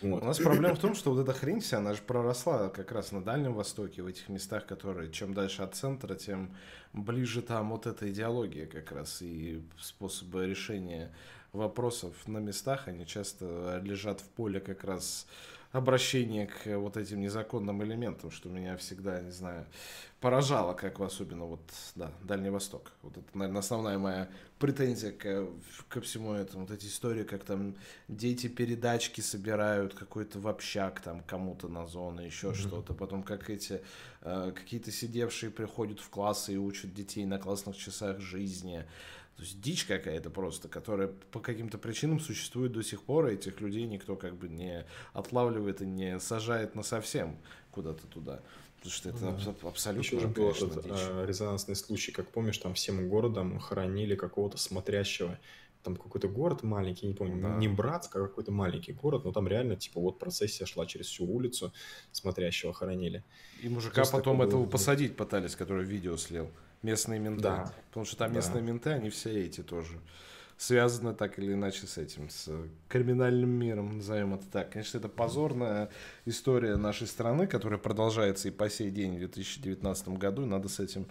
Вот. 0.00 0.22
У 0.22 0.26
нас 0.26 0.38
проблема 0.38 0.74
в 0.74 0.78
том, 0.78 0.94
что 0.94 1.12
вот 1.12 1.20
эта 1.20 1.32
хрень 1.32 1.60
вся, 1.60 1.78
она 1.78 1.94
же 1.94 2.02
проросла 2.02 2.68
как 2.68 2.92
раз 2.92 3.12
на 3.12 3.22
Дальнем 3.22 3.54
Востоке, 3.54 4.02
в 4.02 4.06
этих 4.06 4.28
местах, 4.28 4.66
которые 4.66 5.10
чем 5.10 5.34
дальше 5.34 5.62
от 5.62 5.74
центра, 5.74 6.14
тем 6.14 6.54
ближе 6.92 7.42
там 7.42 7.70
вот 7.70 7.86
эта 7.86 8.10
идеология 8.10 8.66
как 8.66 8.92
раз 8.92 9.20
и 9.20 9.62
способы 9.78 10.46
решения 10.46 11.12
вопросов 11.52 12.14
на 12.26 12.38
местах, 12.38 12.88
они 12.88 13.06
часто 13.06 13.80
лежат 13.82 14.20
в 14.20 14.28
поле 14.28 14.60
как 14.60 14.84
раз 14.84 15.26
обращение 15.72 16.46
к 16.46 16.78
вот 16.78 16.96
этим 16.96 17.20
незаконным 17.20 17.82
элементам, 17.82 18.30
что 18.30 18.48
меня 18.48 18.76
всегда, 18.76 19.20
не 19.20 19.30
знаю, 19.30 19.66
поражало, 20.20 20.72
как 20.74 20.98
особенно 21.00 21.44
вот, 21.44 21.60
да, 21.94 22.10
Дальний 22.22 22.50
Восток. 22.50 22.92
Вот 23.02 23.16
это, 23.16 23.26
наверное, 23.34 23.60
основная 23.60 23.98
моя 23.98 24.28
претензия 24.58 25.12
к, 25.12 25.46
ко 25.88 26.00
всему 26.00 26.32
этому. 26.32 26.64
Вот 26.64 26.72
эти 26.72 26.86
истории, 26.86 27.22
как 27.22 27.44
там 27.44 27.76
дети 28.08 28.48
передачки 28.48 29.20
собирают, 29.20 29.94
какой-то 29.94 30.40
в 30.40 30.48
общак 30.48 31.00
там 31.00 31.22
кому-то 31.22 31.68
на 31.68 31.86
зону, 31.86 32.22
еще 32.22 32.48
mm-hmm. 32.48 32.54
что-то. 32.54 32.94
Потом 32.94 33.22
как 33.22 33.50
эти 33.50 33.82
э, 34.22 34.52
какие-то 34.54 34.90
сидевшие 34.90 35.50
приходят 35.50 36.00
в 36.00 36.08
классы 36.08 36.54
и 36.54 36.56
учат 36.56 36.94
детей 36.94 37.26
на 37.26 37.38
классных 37.38 37.76
часах 37.76 38.20
жизни. 38.20 38.84
То 39.38 39.44
есть 39.44 39.60
дичь 39.60 39.84
какая-то 39.84 40.30
просто, 40.30 40.66
которая 40.66 41.06
по 41.30 41.38
каким-то 41.38 41.78
причинам 41.78 42.18
существует 42.18 42.72
до 42.72 42.82
сих 42.82 43.04
пор, 43.04 43.28
и 43.28 43.34
этих 43.34 43.60
людей 43.60 43.86
никто 43.86 44.16
как 44.16 44.36
бы 44.36 44.48
не 44.48 44.84
отлавливает 45.12 45.80
и 45.80 45.86
не 45.86 46.18
сажает 46.18 46.74
на 46.74 46.82
совсем 46.82 47.38
куда-то 47.70 48.08
туда. 48.08 48.40
Потому 48.78 48.92
что 48.92 49.08
это 49.10 49.18
да. 49.20 49.68
абсолютно 49.68 50.16
Еще 50.16 50.18
же 50.18 50.26
был 50.26 50.50
этот 50.50 50.84
а, 50.90 51.24
резонансный 51.24 51.76
случай, 51.76 52.10
как 52.10 52.28
помнишь, 52.32 52.58
там 52.58 52.74
всем 52.74 53.08
городом 53.08 53.60
хоронили 53.60 54.16
какого-то 54.16 54.58
смотрящего 54.58 55.38
там 55.84 55.94
какой-то 55.94 56.26
город 56.26 56.64
маленький, 56.64 57.06
не 57.06 57.14
помню, 57.14 57.40
да. 57.40 57.56
не 57.56 57.68
Братск, 57.68 58.16
а 58.16 58.26
какой-то 58.26 58.50
маленький 58.50 58.92
город, 58.92 59.24
но 59.24 59.30
там 59.30 59.46
реально, 59.46 59.76
типа, 59.76 60.00
вот 60.00 60.18
процессия 60.18 60.66
шла 60.66 60.84
через 60.84 61.06
всю 61.06 61.24
улицу, 61.24 61.72
смотрящего 62.10 62.74
хоронили. 62.74 63.22
И 63.62 63.68
мужика 63.68 64.04
потом 64.04 64.42
этого 64.42 64.62
было... 64.62 64.70
посадить 64.70 65.16
пытались, 65.16 65.54
который 65.54 65.84
видео 65.84 66.16
слил 66.16 66.50
местные 66.82 67.20
менты. 67.20 67.42
Да. 67.42 67.72
Потому 67.88 68.06
что 68.06 68.16
там 68.16 68.32
местные 68.32 68.62
да. 68.62 68.66
менты, 68.68 68.90
они 68.90 69.10
все 69.10 69.44
эти 69.44 69.62
тоже 69.62 69.98
связаны 70.58 71.14
так 71.14 71.38
или 71.38 71.52
иначе 71.52 71.86
с 71.86 71.98
этим, 71.98 72.28
с 72.28 72.50
криминальным 72.88 73.48
миром, 73.48 73.98
назовем 73.98 74.34
это 74.34 74.44
так. 74.46 74.72
Конечно, 74.72 74.98
это 74.98 75.08
позорная 75.08 75.88
история 76.26 76.76
нашей 76.76 77.06
страны, 77.06 77.46
которая 77.46 77.78
продолжается 77.78 78.48
и 78.48 78.50
по 78.50 78.68
сей 78.68 78.90
день 78.90 79.14
в 79.14 79.18
2019 79.18 80.08
году, 80.08 80.42
и 80.42 80.46
надо 80.46 80.68
с 80.68 80.80
этим 80.80 81.06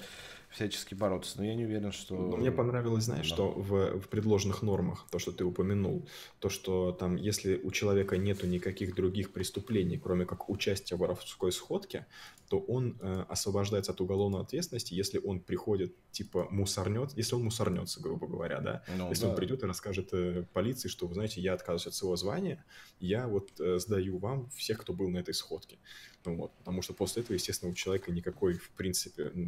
всячески 0.57 0.95
бороться. 0.95 1.37
Но 1.37 1.45
я 1.45 1.55
не 1.55 1.65
уверен, 1.65 1.91
что... 1.91 2.15
Но 2.15 2.37
мне 2.37 2.51
понравилось, 2.51 3.05
знаешь, 3.05 3.29
да. 3.29 3.35
что 3.35 3.51
в, 3.51 3.99
в 3.99 4.07
предложенных 4.07 4.63
нормах, 4.63 5.07
то, 5.11 5.19
что 5.19 5.31
ты 5.31 5.45
упомянул, 5.45 6.07
то, 6.39 6.49
что 6.49 6.91
там, 6.91 7.15
если 7.15 7.57
у 7.63 7.71
человека 7.71 8.17
нету 8.17 8.47
никаких 8.47 8.95
других 8.95 9.31
преступлений, 9.31 9.97
кроме 9.97 10.25
как 10.25 10.49
участия 10.49 10.95
в 10.95 10.99
воровской 10.99 11.51
сходке, 11.51 12.07
то 12.49 12.59
он 12.59 12.97
э, 13.01 13.25
освобождается 13.27 13.91
от 13.91 14.01
уголовной 14.01 14.41
ответственности, 14.41 14.93
если 14.93 15.19
он 15.19 15.41
приходит, 15.41 15.93
типа, 16.11 16.47
мусорнет, 16.49 17.11
если 17.15 17.35
он 17.35 17.43
мусорнется, 17.43 18.01
грубо 18.01 18.25
говоря, 18.27 18.61
да. 18.61 18.83
Ну, 18.97 19.09
если 19.09 19.23
да. 19.23 19.29
он 19.31 19.35
придет 19.35 19.63
и 19.63 19.65
расскажет 19.65 20.09
э, 20.13 20.45
полиции, 20.53 20.87
что, 20.87 21.07
вы 21.07 21.13
знаете, 21.13 21.41
я 21.41 21.53
отказываюсь 21.53 21.87
от 21.87 21.93
своего 21.93 22.15
звания, 22.15 22.63
я 22.99 23.27
вот 23.27 23.51
э, 23.59 23.79
сдаю 23.79 24.17
вам 24.17 24.49
всех, 24.51 24.79
кто 24.79 24.93
был 24.93 25.09
на 25.09 25.17
этой 25.17 25.33
сходке. 25.33 25.77
Вот, 26.23 26.51
потому 26.57 26.81
что 26.81 26.93
после 26.93 27.21
этого, 27.21 27.35
естественно, 27.35 27.71
у 27.71 27.75
человека 27.75 28.11
никакой, 28.11 28.55
в 28.55 28.69
принципе, 28.71 29.29
у 29.29 29.39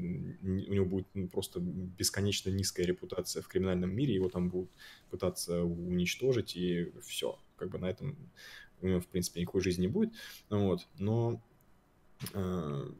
него 0.74 0.86
будет 0.86 0.99
просто 1.32 1.60
бесконечно 1.60 2.50
низкая 2.50 2.86
репутация 2.86 3.42
в 3.42 3.48
криминальном 3.48 3.94
мире, 3.96 4.16
его 4.16 4.30
там 4.30 4.50
будут 4.50 4.72
пытаться 5.10 5.64
уничтожить, 5.64 6.56
и 6.56 6.92
все. 7.02 7.40
Как 7.56 7.70
бы 7.70 7.78
на 7.78 7.90
этом 7.90 8.18
у 8.82 8.88
него, 8.88 9.02
в 9.02 9.08
принципе, 9.08 9.42
никакой 9.42 9.62
жизни 9.62 9.84
не 9.84 9.88
будет. 9.88 10.14
Вот, 10.50 10.88
но 10.98 11.42
э, 12.34 12.92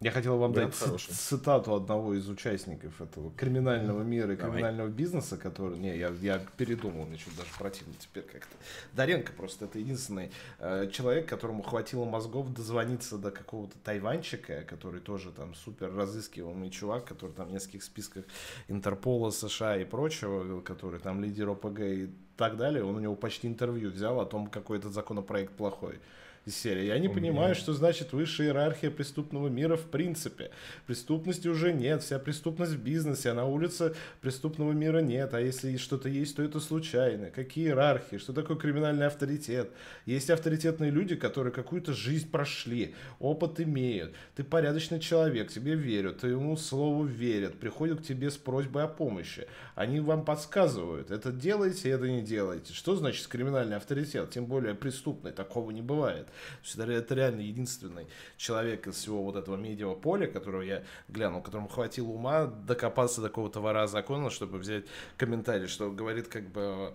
я 0.00 0.10
хотел 0.10 0.36
вам 0.36 0.52
дать 0.52 0.74
хороший. 0.74 1.12
цитату 1.14 1.74
одного 1.74 2.14
из 2.14 2.28
участников 2.28 3.00
этого 3.00 3.30
криминального 3.30 4.02
мира 4.02 4.34
и 4.34 4.36
криминального 4.36 4.88
Давай. 4.88 4.92
бизнеса, 4.92 5.38
который... 5.38 5.78
Не, 5.78 5.96
я, 5.96 6.10
я 6.20 6.38
передумал, 6.58 7.06
мне 7.06 7.16
что-то 7.16 7.38
даже 7.38 7.50
противно 7.58 7.94
теперь 7.98 8.24
как-то. 8.24 8.54
Даренко 8.92 9.32
просто 9.32 9.64
это 9.64 9.78
единственный 9.78 10.30
э, 10.58 10.90
человек, 10.92 11.26
которому 11.26 11.62
хватило 11.62 12.04
мозгов 12.04 12.52
дозвониться 12.52 13.16
до 13.16 13.30
какого-то 13.30 13.78
тайванчика, 13.84 14.64
который 14.68 15.00
тоже 15.00 15.30
там 15.30 15.54
супер 15.54 15.94
разыскиваемый 15.94 16.68
чувак, 16.68 17.06
который 17.06 17.32
там 17.32 17.48
в 17.48 17.52
нескольких 17.52 17.82
списках 17.82 18.24
Интерпола, 18.68 19.30
США 19.30 19.78
и 19.78 19.86
прочего, 19.86 20.60
который 20.60 21.00
там 21.00 21.22
лидер 21.22 21.48
ОПГ 21.48 21.80
и 21.80 22.10
так 22.36 22.58
далее. 22.58 22.84
Он 22.84 22.96
у 22.96 23.00
него 23.00 23.14
почти 23.14 23.48
интервью 23.48 23.90
взял 23.90 24.20
о 24.20 24.26
том, 24.26 24.48
какой 24.48 24.76
этот 24.76 24.92
законопроект 24.92 25.54
плохой 25.54 26.00
из 26.46 26.56
серии. 26.56 26.84
Я 26.84 26.98
не 26.98 27.08
понимаю, 27.08 27.56
что 27.56 27.72
значит 27.72 28.12
высшая 28.12 28.46
иерархия 28.46 28.90
преступного 28.90 29.48
мира 29.48 29.76
в 29.76 29.90
принципе. 29.90 30.50
Преступности 30.86 31.48
уже 31.48 31.72
нет, 31.72 32.02
вся 32.02 32.20
преступность 32.20 32.72
в 32.72 32.82
бизнесе, 32.82 33.30
а 33.30 33.34
на 33.34 33.46
улице 33.46 33.94
преступного 34.20 34.70
мира 34.70 35.00
нет. 35.00 35.34
А 35.34 35.40
если 35.40 35.76
что-то 35.76 36.08
есть, 36.08 36.36
то 36.36 36.42
это 36.42 36.60
случайно. 36.60 37.30
Какие 37.30 37.66
иерархии? 37.66 38.18
Что 38.18 38.32
такое 38.32 38.56
криминальный 38.56 39.06
авторитет? 39.06 39.70
Есть 40.06 40.30
авторитетные 40.30 40.92
люди, 40.92 41.16
которые 41.16 41.52
какую-то 41.52 41.92
жизнь 41.92 42.30
прошли, 42.30 42.94
опыт 43.18 43.60
имеют. 43.60 44.14
Ты 44.36 44.44
порядочный 44.44 45.00
человек, 45.00 45.50
тебе 45.50 45.74
верят, 45.74 46.20
ты 46.20 46.28
ему 46.28 46.56
слову 46.56 47.04
верят, 47.04 47.58
приходят 47.58 48.00
к 48.00 48.04
тебе 48.04 48.30
с 48.30 48.36
просьбой 48.36 48.84
о 48.84 48.88
помощи. 48.88 49.48
Они 49.74 49.98
вам 49.98 50.24
подсказывают, 50.24 51.10
это 51.10 51.32
делайте, 51.32 51.90
это 51.90 52.08
не 52.08 52.22
делайте. 52.22 52.72
Что 52.72 52.94
значит 52.94 53.26
криминальный 53.26 53.76
авторитет? 53.76 54.30
Тем 54.30 54.46
более 54.46 54.74
преступный, 54.74 55.32
такого 55.32 55.72
не 55.72 55.82
бывает. 55.82 56.28
То 56.74 56.82
это 56.84 57.14
реально 57.14 57.40
единственный 57.40 58.06
человек 58.36 58.86
из 58.86 58.96
всего 58.96 59.22
вот 59.22 59.36
этого 59.36 59.56
медиаполя, 59.56 60.26
которого 60.26 60.62
я 60.62 60.84
глянул, 61.08 61.42
которому 61.42 61.68
хватило 61.68 62.08
ума 62.08 62.46
докопаться 62.46 63.20
до 63.20 63.28
какого-то 63.28 63.60
вора 63.60 63.86
закона, 63.86 64.30
чтобы 64.30 64.58
взять 64.58 64.84
комментарий, 65.16 65.66
что 65.66 65.90
говорит 65.90 66.28
как 66.28 66.48
бы 66.48 66.94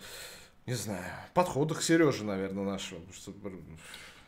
не 0.65 0.73
знаю, 0.75 1.03
подходах 1.33 1.81
Сережи, 1.81 2.23
наверное, 2.23 2.63
нашего. 2.63 3.01
Чтобы... 3.13 3.53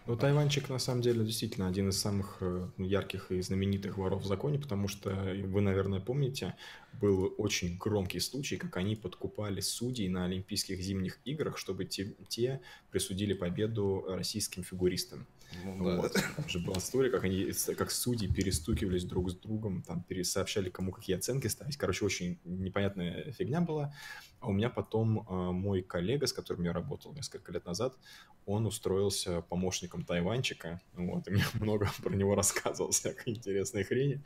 Ну, 0.05 0.17
Тайванчик, 0.17 0.67
на 0.67 0.79
самом 0.79 1.01
деле, 1.01 1.23
действительно 1.23 1.65
один 1.65 1.87
из 1.87 1.97
самых 1.97 2.37
э, 2.41 2.67
ярких 2.77 3.31
и 3.31 3.41
знаменитых 3.41 3.97
воров 3.97 4.23
в 4.23 4.25
законе, 4.25 4.59
потому 4.59 4.89
что, 4.89 5.11
вы, 5.45 5.61
наверное, 5.61 6.01
помните, 6.01 6.55
был 6.91 7.33
очень 7.37 7.77
громкий 7.77 8.19
случай, 8.19 8.57
как 8.57 8.75
они 8.75 8.97
подкупали 8.97 9.61
судей 9.61 10.09
на 10.09 10.25
Олимпийских 10.25 10.81
зимних 10.81 11.19
играх, 11.23 11.57
чтобы 11.57 11.85
те, 11.85 12.15
те 12.27 12.59
присудили 12.91 13.33
победу 13.33 14.03
российским 14.09 14.63
фигуристам. 14.63 15.25
Ну, 15.63 15.97
вот. 15.97 16.13
Там 16.13 16.49
же 16.49 16.59
была 16.59 16.77
история, 16.77 17.09
как 17.09 17.23
они, 17.23 17.51
как 17.77 17.91
судьи 17.91 18.27
перестукивались 18.27 19.05
друг 19.05 19.31
с 19.31 19.35
другом, 19.35 19.81
там 19.81 20.03
пересообщали, 20.03 20.69
кому 20.69 20.91
какие 20.91 21.15
оценки 21.15 21.47
ставить. 21.47 21.77
Короче, 21.77 22.05
очень 22.05 22.39
непонятная 22.43 23.31
фигня 23.31 23.61
была. 23.61 23.93
А 24.39 24.47
у 24.47 24.51
меня 24.51 24.69
потом 24.69 25.19
э, 25.19 25.51
мой 25.51 25.81
коллега, 25.81 26.27
с 26.27 26.33
которым 26.33 26.63
я 26.65 26.73
работал 26.73 27.13
несколько 27.13 27.51
лет 27.53 27.65
назад, 27.65 27.97
он 28.45 28.65
устроился 28.65 29.41
помощником 29.41 30.03
Тайванчика. 30.03 30.81
Вот, 30.93 31.27
и 31.27 31.31
мне 31.31 31.43
много 31.53 31.89
про 32.03 32.13
него 32.13 32.35
рассказывал 32.35 32.91
всякой 32.91 33.33
интересной 33.33 33.83
хрени. 33.83 34.23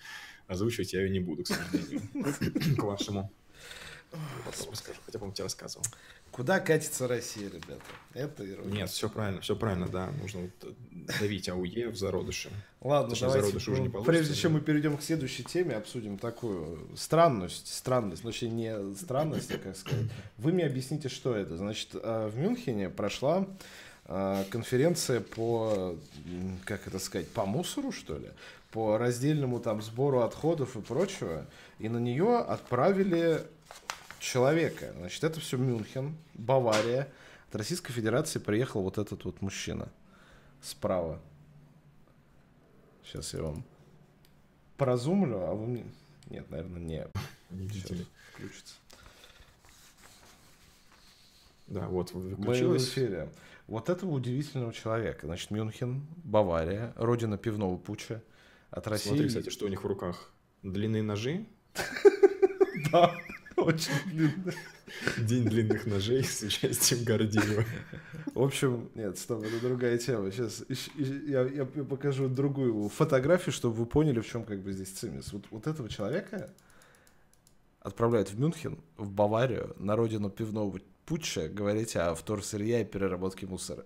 Озвучивать 0.47 0.93
я 0.93 1.01
ее 1.01 1.09
не 1.09 1.19
буду, 1.19 1.43
к 1.43 1.47
сожалению, 1.47 2.01
к 2.77 2.83
вашему. 2.83 3.31
Потом 4.11 4.71
расскажу, 4.71 4.99
хотя, 5.05 5.19
по-моему, 5.19 5.33
тебе 5.33 5.43
рассказывал. 5.43 5.85
Куда 6.31 6.59
катится 6.59 7.07
Россия, 7.07 7.49
ребята? 7.49 7.81
Это 8.13 8.43
ерунда. 8.43 8.75
Нет, 8.75 8.89
все 8.89 9.09
правильно, 9.09 9.41
все 9.41 9.55
правильно, 9.55 9.87
да. 9.87 10.11
Нужно 10.21 10.49
давить 11.19 11.49
АУЕ 11.49 11.89
в 11.89 11.97
зародыше. 11.97 12.49
Ладно, 12.81 13.09
Точнее, 13.09 13.27
давайте, 13.27 13.47
зародыше 13.47 13.71
уже 13.71 13.81
не 13.81 13.89
прежде 13.89 14.35
чем 14.35 14.53
мы 14.53 14.61
перейдем 14.61 14.97
к 14.97 15.01
следующей 15.01 15.43
теме, 15.43 15.75
обсудим 15.75 16.17
такую 16.17 16.87
странность, 16.95 17.73
странность, 17.73 18.23
ну, 18.23 18.31
точнее, 18.31 18.49
не 18.49 18.95
странность, 18.95 19.51
а 19.51 19.57
как 19.57 19.75
сказать. 19.75 20.05
Вы 20.37 20.53
мне 20.53 20.65
объясните, 20.65 21.09
что 21.09 21.35
это. 21.35 21.57
Значит, 21.57 21.89
э, 21.93 22.29
в 22.31 22.37
Мюнхене 22.37 22.89
прошла 22.89 23.47
э, 24.05 24.43
конференция 24.49 25.21
по, 25.21 25.97
как 26.65 26.87
это 26.87 26.99
сказать, 26.99 27.27
по 27.29 27.45
мусору, 27.45 27.91
что 27.91 28.17
ли? 28.17 28.29
по 28.71 28.97
раздельному 28.97 29.59
там 29.59 29.81
сбору 29.81 30.19
отходов 30.21 30.75
и 30.75 30.81
прочего, 30.81 31.45
и 31.79 31.89
на 31.89 31.97
нее 31.97 32.37
отправили 32.37 33.41
человека. 34.19 34.93
Значит, 34.97 35.23
это 35.23 35.39
все 35.39 35.57
Мюнхен, 35.57 36.15
Бавария. 36.33 37.11
От 37.49 37.55
Российской 37.55 37.93
Федерации 37.93 38.39
приехал 38.39 38.81
вот 38.81 38.97
этот 38.97 39.23
вот 39.25 39.41
мужчина 39.41 39.89
справа. 40.61 41.21
Сейчас 43.03 43.33
я 43.33 43.41
вам 43.41 43.63
поразумлю, 44.77 45.39
а 45.41 45.53
вы 45.53 45.67
мне... 45.67 45.85
Нет, 46.29 46.49
наверное, 46.49 46.81
не. 46.81 47.07
Не 47.51 47.69
Сейчас 47.69 47.99
включится. 48.33 48.75
Да, 51.67 51.87
вот 51.87 52.11
выключилось. 52.11 52.61
Мы 52.61 52.77
в 52.77 52.77
эфире. 52.77 53.29
Вот 53.67 53.89
этого 53.89 54.11
удивительного 54.11 54.73
человека. 54.73 55.27
Значит, 55.27 55.51
Мюнхен, 55.51 56.05
Бавария, 56.23 56.93
родина 56.95 57.37
пивного 57.37 57.77
пуча 57.77 58.21
от 58.71 58.87
России. 58.87 59.09
Смотри, 59.09 59.27
кстати, 59.27 59.49
что 59.49 59.65
у 59.65 59.69
них 59.69 59.83
в 59.83 59.87
руках. 59.87 60.31
Длинные 60.63 61.03
ножи. 61.03 61.45
Да, 62.91 63.16
очень 63.67 63.91
длинные. 64.05 64.55
День 65.17 65.43
длинных 65.43 65.85
ножей 65.85 66.23
с 66.23 66.41
участием 66.41 67.03
Гордеева. 67.03 67.65
В 68.33 68.41
общем, 68.41 68.89
нет, 68.95 69.17
стоп, 69.17 69.43
это 69.43 69.59
другая 69.59 69.97
тема. 69.97 70.31
Сейчас 70.31 70.63
я, 70.95 71.41
я 71.41 71.65
покажу 71.65 72.29
другую 72.29 72.87
фотографию, 72.87 73.51
чтобы 73.51 73.75
вы 73.75 73.85
поняли, 73.85 74.21
в 74.21 74.27
чем 74.27 74.45
как 74.45 74.61
бы 74.61 74.71
здесь 74.71 74.89
цимис. 74.89 75.33
Вот, 75.33 75.45
вот 75.51 75.67
этого 75.67 75.89
человека 75.89 76.49
отправляют 77.81 78.31
в 78.31 78.39
Мюнхен, 78.39 78.79
в 78.95 79.11
Баварию, 79.11 79.75
на 79.77 79.97
родину 79.97 80.29
пивного 80.29 80.79
путча, 81.05 81.49
говорить 81.49 81.95
о 81.97 82.15
вторсырье 82.15 82.81
и 82.81 82.85
переработке 82.85 83.47
мусора. 83.47 83.83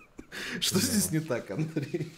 Что 0.60 0.78
здесь 0.78 1.10
не 1.10 1.20
так, 1.20 1.50
Андрей? 1.50 2.12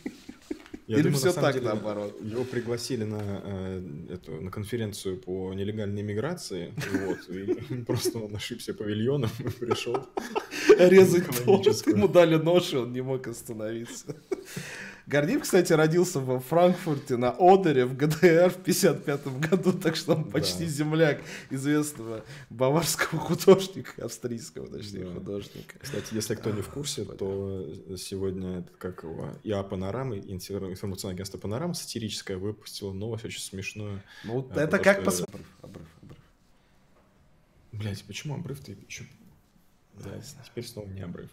Я 0.89 0.97
Или 0.97 1.03
думаю, 1.03 1.19
все 1.19 1.27
на 1.27 1.43
так 1.43 1.53
деле, 1.53 1.67
наоборот? 1.67 2.19
Его 2.23 2.45
пригласили 2.45 3.05
на, 3.05 3.21
э, 3.21 3.83
эту, 4.15 4.41
на 4.41 4.51
конференцию 4.51 5.19
по 5.19 5.53
нелегальной 5.53 6.03
миграции, 6.03 6.73
вот, 6.93 7.29
и 7.29 7.83
просто 7.85 8.19
он 8.19 8.35
ошибся 8.35 8.73
павильоном 8.73 9.31
и 9.39 9.51
пришел. 9.51 10.07
Резать. 10.79 11.29
Экономическую. 11.29 11.95
Ему 11.95 12.09
дали 12.09 12.37
нож, 12.37 12.73
и 12.73 12.77
он 12.79 12.95
не 12.95 13.03
мог 13.03 13.27
остановиться. 13.29 14.17
Гордеев, 15.09 15.41
кстати, 15.41 15.73
родился 15.73 16.21
во 16.21 16.39
Франкфурте 16.39 17.17
на 17.17 17.31
Одере 17.39 17.87
в 17.87 17.97
ГДР 17.97 18.51
в 18.51 18.63
55 18.63 19.27
году, 19.41 19.73
так 19.73 19.97
что 19.97 20.15
он 20.15 20.31
почти 20.31 20.65
Да. 20.67 20.71
земляк 20.71 21.23
известного 21.49 22.25
баварского 22.51 23.19
художника, 23.19 24.05
австрийского, 24.05 24.67
точнее, 24.69 25.07
Да. 25.07 25.15
художника. 25.15 25.79
Кстати, 25.79 26.15
если 26.15 26.35
кто 26.35 26.51
не 26.51 26.61
в 26.61 26.69
курсе, 26.69 27.07
то 27.07 27.67
сегодня 27.97 28.65
как 28.79 29.03
его, 29.03 29.31
ИА 29.45 29.63
Панорама, 29.63 30.19
информационное 30.19 31.15
агентство 31.15 31.39
Панорама, 31.39 31.73
сатирическое, 31.73 32.37
выпустило 32.37 32.93
новость 32.93 33.25
очень 33.25 33.41
смешную. 33.41 34.03
Ну, 34.25 34.47
А, 34.51 34.61
это 34.61 34.67
потому 34.79 34.85
как 34.85 34.97
что- 34.97 35.05
посмотреть. 35.07 35.47
Обрыв, 35.63 35.63
обрыв, 35.63 35.89
обрыв. 36.03 36.19
Блять, 37.73 38.05
почему 38.05 38.35
обрыв-то 38.35 38.73
еще... 38.87 39.05
Да, 40.05 40.11
теперь 40.45 40.67
снова 40.67 40.87
не 40.89 41.01
обрыв. 41.01 41.31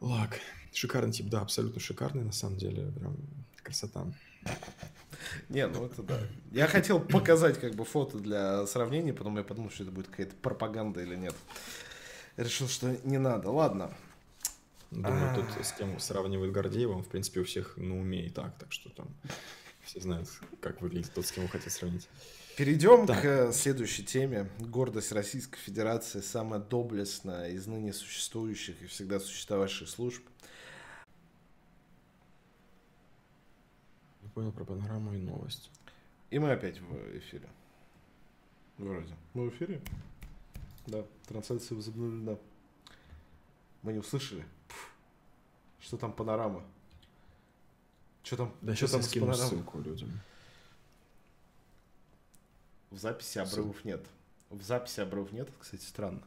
Лак. 0.00 0.38
Шикарный 0.74 1.12
тип, 1.12 1.28
да, 1.28 1.40
абсолютно 1.40 1.80
шикарный, 1.80 2.24
на 2.24 2.32
самом 2.32 2.56
деле. 2.58 2.90
Прям 2.98 3.16
красота. 3.62 4.06
Не, 5.48 5.66
ну 5.68 5.86
это 5.86 6.02
да. 6.02 6.20
Я 6.52 6.66
хотел 6.66 7.00
показать 7.00 7.58
как 7.60 7.74
бы 7.74 7.84
фото 7.84 8.18
для 8.18 8.66
сравнения, 8.66 9.14
потом 9.14 9.36
я 9.38 9.44
подумал, 9.44 9.70
что 9.70 9.84
это 9.84 9.92
будет 9.92 10.08
какая-то 10.08 10.34
пропаганда 10.36 11.00
или 11.02 11.14
нет. 11.16 11.34
Решил, 12.36 12.68
что 12.68 12.94
не 13.04 13.18
надо. 13.18 13.50
Ладно. 13.50 13.94
Думаю, 14.90 15.30
А. 15.30 15.34
тут 15.34 15.64
с 15.64 15.72
кем 15.72 15.98
сравнивают 15.98 16.52
Гордеева, 16.52 16.92
он, 16.92 17.02
в 17.04 17.08
принципе, 17.08 17.40
у 17.40 17.44
всех 17.44 17.76
на 17.76 17.98
уме 17.98 18.26
и 18.26 18.30
так, 18.30 18.56
так 18.58 18.72
что 18.72 18.90
там 18.90 19.08
все 19.84 20.00
знают, 20.00 20.28
как 20.60 20.82
выглядит 20.82 21.12
тот, 21.12 21.26
с 21.26 21.32
кем 21.32 21.44
вы 21.44 21.48
хотите 21.50 21.70
сравнить. 21.70 22.08
Перейдем 22.56 23.06
Так. 23.06 23.22
к 23.22 23.52
следующей 23.52 24.04
теме. 24.04 24.48
Гордость 24.60 25.10
Российской 25.10 25.58
Федерации, 25.58 26.20
самая 26.20 26.60
доблестная 26.60 27.50
из 27.50 27.66
ныне 27.66 27.92
существующих 27.92 28.80
и 28.82 28.86
всегда 28.86 29.18
существовавших 29.18 29.88
служб. 29.88 30.22
Понял 34.34 34.52
про 34.52 34.64
панораму 34.64 35.14
и 35.14 35.18
новость. 35.18 35.70
И 36.30 36.38
мы 36.38 36.50
опять 36.52 36.80
в 36.80 37.18
эфире. 37.18 37.48
Вроде. 38.78 39.14
Мы 39.34 39.48
в 39.48 39.54
эфире? 39.54 39.80
Да, 40.86 41.04
трансляция 41.26 41.76
возобновлена. 41.76 42.36
Мы 43.82 43.92
не 43.92 43.98
услышали. 44.00 44.44
Пф. 44.68 44.92
Что 45.80 45.96
там 45.96 46.12
панорама? 46.12 46.64
Что 48.22 48.36
там, 48.38 48.54
Да, 48.60 48.74
что 48.74 48.86
сейчас 48.86 48.90
там 48.92 49.02
с 49.02 49.12
панорамой? 49.12 49.36
ссылку 49.48 49.80
людям. 49.80 50.10
В 52.90 52.98
записи 52.98 53.38
обрывов 53.38 53.84
нет. 53.84 54.04
В 54.50 54.62
записи 54.62 55.00
обрывов 55.00 55.32
нет, 55.32 55.48
это, 55.48 55.58
кстати, 55.58 55.82
странно. 55.84 56.22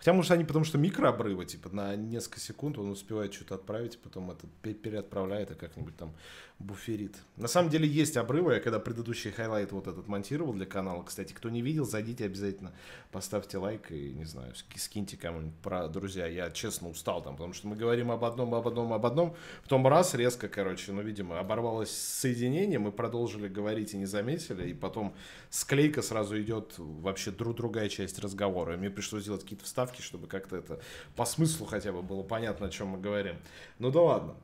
Хотя, 0.00 0.14
может, 0.14 0.30
они 0.30 0.44
потому 0.44 0.64
что 0.64 0.78
микрообрывы, 0.78 1.44
типа, 1.44 1.68
на 1.68 1.94
несколько 1.94 2.40
секунд 2.40 2.78
он 2.78 2.90
успевает 2.90 3.34
что-то 3.34 3.56
отправить, 3.56 3.98
потом 3.98 4.30
это 4.30 4.46
пе- 4.62 4.72
переотправляет 4.72 5.50
и 5.50 5.54
как-нибудь 5.54 5.94
там 5.94 6.14
буферит. 6.58 7.16
На 7.36 7.48
самом 7.48 7.70
деле 7.70 7.86
есть 7.88 8.16
обрывы, 8.16 8.54
я 8.54 8.60
когда 8.60 8.78
предыдущий 8.78 9.30
хайлайт 9.30 9.72
вот 9.72 9.86
этот 9.86 10.08
монтировал 10.08 10.52
для 10.52 10.66
канала, 10.66 11.02
кстати, 11.02 11.32
кто 11.32 11.48
не 11.48 11.62
видел, 11.62 11.86
зайдите 11.86 12.24
обязательно, 12.24 12.72
поставьте 13.12 13.58
лайк 13.58 13.90
и, 13.90 14.12
не 14.12 14.24
знаю, 14.24 14.54
ски- 14.54 14.78
скиньте 14.78 15.16
кому-нибудь 15.16 15.56
про 15.62 15.88
друзья. 15.88 16.26
Я 16.26 16.50
честно 16.50 16.88
устал 16.88 17.22
там, 17.22 17.36
потому 17.36 17.54
что 17.54 17.66
мы 17.68 17.76
говорим 17.76 18.10
об 18.10 18.24
одном, 18.24 18.54
об 18.54 18.68
одном, 18.68 18.92
об 18.92 19.04
одном, 19.04 19.34
потом 19.62 19.86
раз, 19.86 20.14
резко, 20.14 20.48
короче, 20.48 20.92
ну, 20.92 21.02
видимо, 21.02 21.38
оборвалось 21.38 21.90
соединение, 21.90 22.78
мы 22.78 22.92
продолжили 22.92 23.48
говорить 23.48 23.94
и 23.94 23.98
не 23.98 24.06
заметили, 24.06 24.68
и 24.68 24.74
потом 24.74 25.14
склейка 25.48 26.02
сразу 26.02 26.40
идет 26.40 26.74
вообще 26.78 27.30
друг 27.30 27.56
другая 27.56 27.88
часть 27.88 28.18
разговора. 28.18 28.76
Мне 28.76 28.90
пришлось 28.90 29.22
сделать 29.22 29.42
какие-то 29.42 29.64
вставки, 29.64 29.89
чтобы 29.98 30.26
как-то 30.28 30.56
это 30.56 30.80
по 31.16 31.24
смыслу 31.24 31.66
хотя 31.66 31.92
бы 31.92 32.02
было 32.02 32.22
понятно, 32.22 32.66
о 32.66 32.70
чем 32.70 32.88
мы 32.88 32.98
говорим. 33.00 33.36
Ну 33.78 33.90
да 33.90 34.00
ладно. 34.00 34.34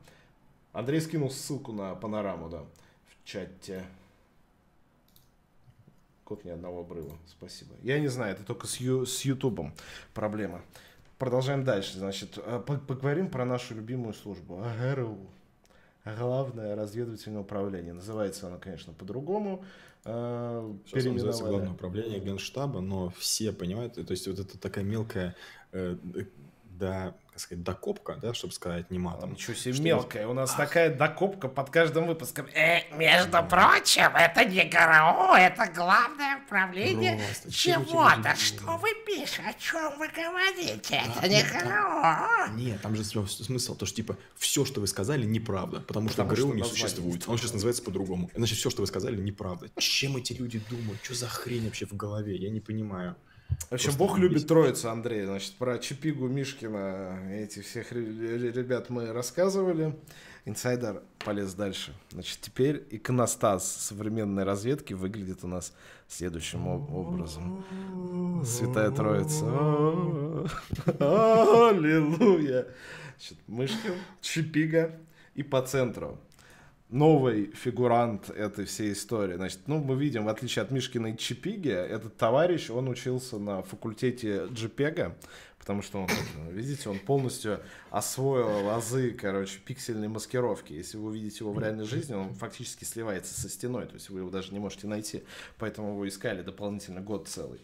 Андрей 0.73 1.01
скинул 1.01 1.31
ссылку 1.31 1.71
на 1.71 1.95
панораму, 1.95 2.49
да, 2.49 2.59
в 2.61 3.25
чате. 3.25 3.83
Код 6.23 6.43
ни 6.43 6.49
одного 6.49 6.81
обрыва. 6.81 7.17
Спасибо. 7.25 7.73
Я 7.83 7.99
не 7.99 8.07
знаю, 8.09 8.33
это 8.33 8.43
только 8.43 8.67
с, 8.67 8.77
Ю- 8.77 9.05
с 9.05 9.21
Ютубом 9.21 9.73
проблема. 10.13 10.61
Продолжаем 11.17 11.63
дальше. 11.63 11.97
Значит, 11.97 12.37
э, 12.37 12.61
по- 12.65 12.77
поговорим 12.77 13.29
про 13.29 13.45
нашу 13.45 13.75
любимую 13.75 14.13
службу. 14.13 14.61
АГРУ. 14.61 15.17
Главное 16.17 16.75
разведывательное 16.75 17.41
управление. 17.41 17.93
Называется 17.93 18.47
оно, 18.47 18.57
конечно, 18.59 18.93
по-другому. 18.93 19.63
Э, 20.07 20.73
Сейчас 20.85 21.05
называется. 21.05 21.43
Главное 21.43 21.71
управление 21.73 22.19
Генштаба, 22.19 22.79
но 22.79 23.09
все 23.17 23.51
понимают, 23.51 23.95
то 23.95 24.11
есть 24.11 24.27
вот 24.27 24.39
это 24.39 24.57
такая 24.57 24.85
мелкая, 24.85 25.35
э, 25.73 25.97
да, 26.63 27.15
как 27.37 27.43
сказать, 27.43 27.63
докопка, 27.63 28.17
да, 28.19 28.33
чтобы 28.33 28.53
сказать 28.53 28.89
не 28.89 28.97
матом. 28.97 29.33
Ничего 29.33 29.53
себе 29.53 29.73
Что 29.73 29.83
мелкая. 29.83 30.27
У 30.27 30.33
нас 30.33 30.55
такая 30.55 30.93
докопка 30.93 31.47
под 31.47 31.69
каждым 31.69 32.07
выпуском. 32.07 32.47
Э, 32.55 32.81
между 32.95 33.43
прочим, 33.43 34.15
это 34.15 34.43
не 34.43 34.63
ГРУ, 34.63 35.35
это 35.35 35.71
главное 35.73 36.41
управление 36.43 37.19
чего-то. 37.49 38.35
Что 38.35 38.77
вы 38.77 38.89
пишете? 39.05 39.43
О 39.47 39.53
чем 39.53 39.97
вы 39.99 40.07
говорите? 40.07 41.03
Это 41.15 41.27
не 41.27 41.43
ГРУ. 41.43 42.55
Нет, 42.55 42.81
там 42.81 42.95
же 42.95 43.03
смысл, 43.03 43.75
то, 43.75 43.85
что 43.85 43.95
типа 43.95 44.17
все, 44.35 44.65
что 44.65 44.81
вы 44.81 44.87
сказали, 44.87 45.25
неправда, 45.25 45.79
потому 45.81 46.09
что 46.09 46.23
Потому 46.23 46.35
что 46.35 46.43
ГРУ 46.43 46.55
не 46.55 46.63
существует. 46.63 47.23
Он 47.27 47.37
сейчас 47.37 47.53
называется 47.53 47.83
по-другому. 47.83 48.31
Значит, 48.35 48.57
все, 48.57 48.71
что 48.71 48.81
вы 48.81 48.87
сказали, 48.87 49.15
неправда. 49.17 49.69
Чем 49.77 50.17
эти 50.17 50.33
люди 50.33 50.59
думают? 50.69 50.99
Что 51.03 51.13
за 51.13 51.27
хрень 51.27 51.65
вообще 51.65 51.85
в 51.85 51.93
голове? 51.93 52.35
Я 52.35 52.49
не 52.49 52.61
понимаю. 52.61 53.15
В 53.69 53.73
общем, 53.73 53.85
Просто 53.91 53.97
Бог 53.99 54.17
любит 54.17 54.47
троицу, 54.47 54.89
Андрей. 54.89 55.25
Значит, 55.25 55.53
про 55.55 55.77
Чипигу, 55.77 56.27
Мишкина, 56.27 57.31
этих 57.33 57.65
всех 57.65 57.91
ре- 57.91 58.01
ре- 58.05 58.51
ребят 58.51 58.89
мы 58.89 59.11
рассказывали. 59.11 59.97
Инсайдер 60.45 61.01
полез 61.25 61.53
дальше. 61.53 61.93
Значит, 62.11 62.39
теперь 62.41 62.85
иконостас 62.91 63.69
современной 63.69 64.43
разведки 64.45 64.93
выглядит 64.93 65.43
у 65.43 65.47
нас 65.47 65.73
следующим 66.07 66.67
об- 66.69 66.93
образом. 66.93 67.65
Святая 68.45 68.91
Троица. 68.91 69.45
Аллилуйя. 70.99 72.67
Значит, 73.17 73.37
Мышкин, 73.47 73.93
Чипига 74.21 74.97
и 75.35 75.43
по 75.43 75.61
центру 75.61 76.19
новый 76.89 77.51
фигурант 77.53 78.29
этой 78.29 78.65
всей 78.65 78.93
истории. 78.93 79.35
Значит, 79.35 79.59
ну, 79.67 79.79
мы 79.79 79.95
видим, 79.95 80.25
в 80.25 80.29
отличие 80.29 80.63
от 80.63 80.71
Мишкина 80.71 81.07
и 81.07 81.17
Чипиги, 81.17 81.69
этот 81.69 82.15
товарищ, 82.17 82.69
он 82.69 82.87
учился 82.87 83.37
на 83.37 83.61
факультете 83.61 84.47
JPEG, 84.49 85.13
потому 85.59 85.81
что 85.81 85.99
он, 85.99 86.07
вот, 86.07 86.53
видите, 86.53 86.89
он 86.89 86.99
полностью 86.99 87.59
освоил 87.89 88.69
азы, 88.69 89.11
короче, 89.11 89.59
пиксельной 89.65 90.07
маскировки. 90.07 90.71
Если 90.71 90.97
вы 90.97 91.09
увидите 91.09 91.39
его 91.39 91.51
в 91.51 91.59
реальной 91.59 91.85
жизни, 91.85 92.13
он 92.13 92.33
фактически 92.33 92.85
сливается 92.85 93.39
со 93.39 93.49
стеной, 93.49 93.85
то 93.85 93.95
есть 93.95 94.09
вы 94.09 94.19
его 94.19 94.29
даже 94.29 94.53
не 94.53 94.59
можете 94.59 94.87
найти, 94.87 95.23
поэтому 95.57 95.89
его 95.89 96.07
искали 96.07 96.41
дополнительно 96.41 97.01
год 97.01 97.27
целый. 97.27 97.59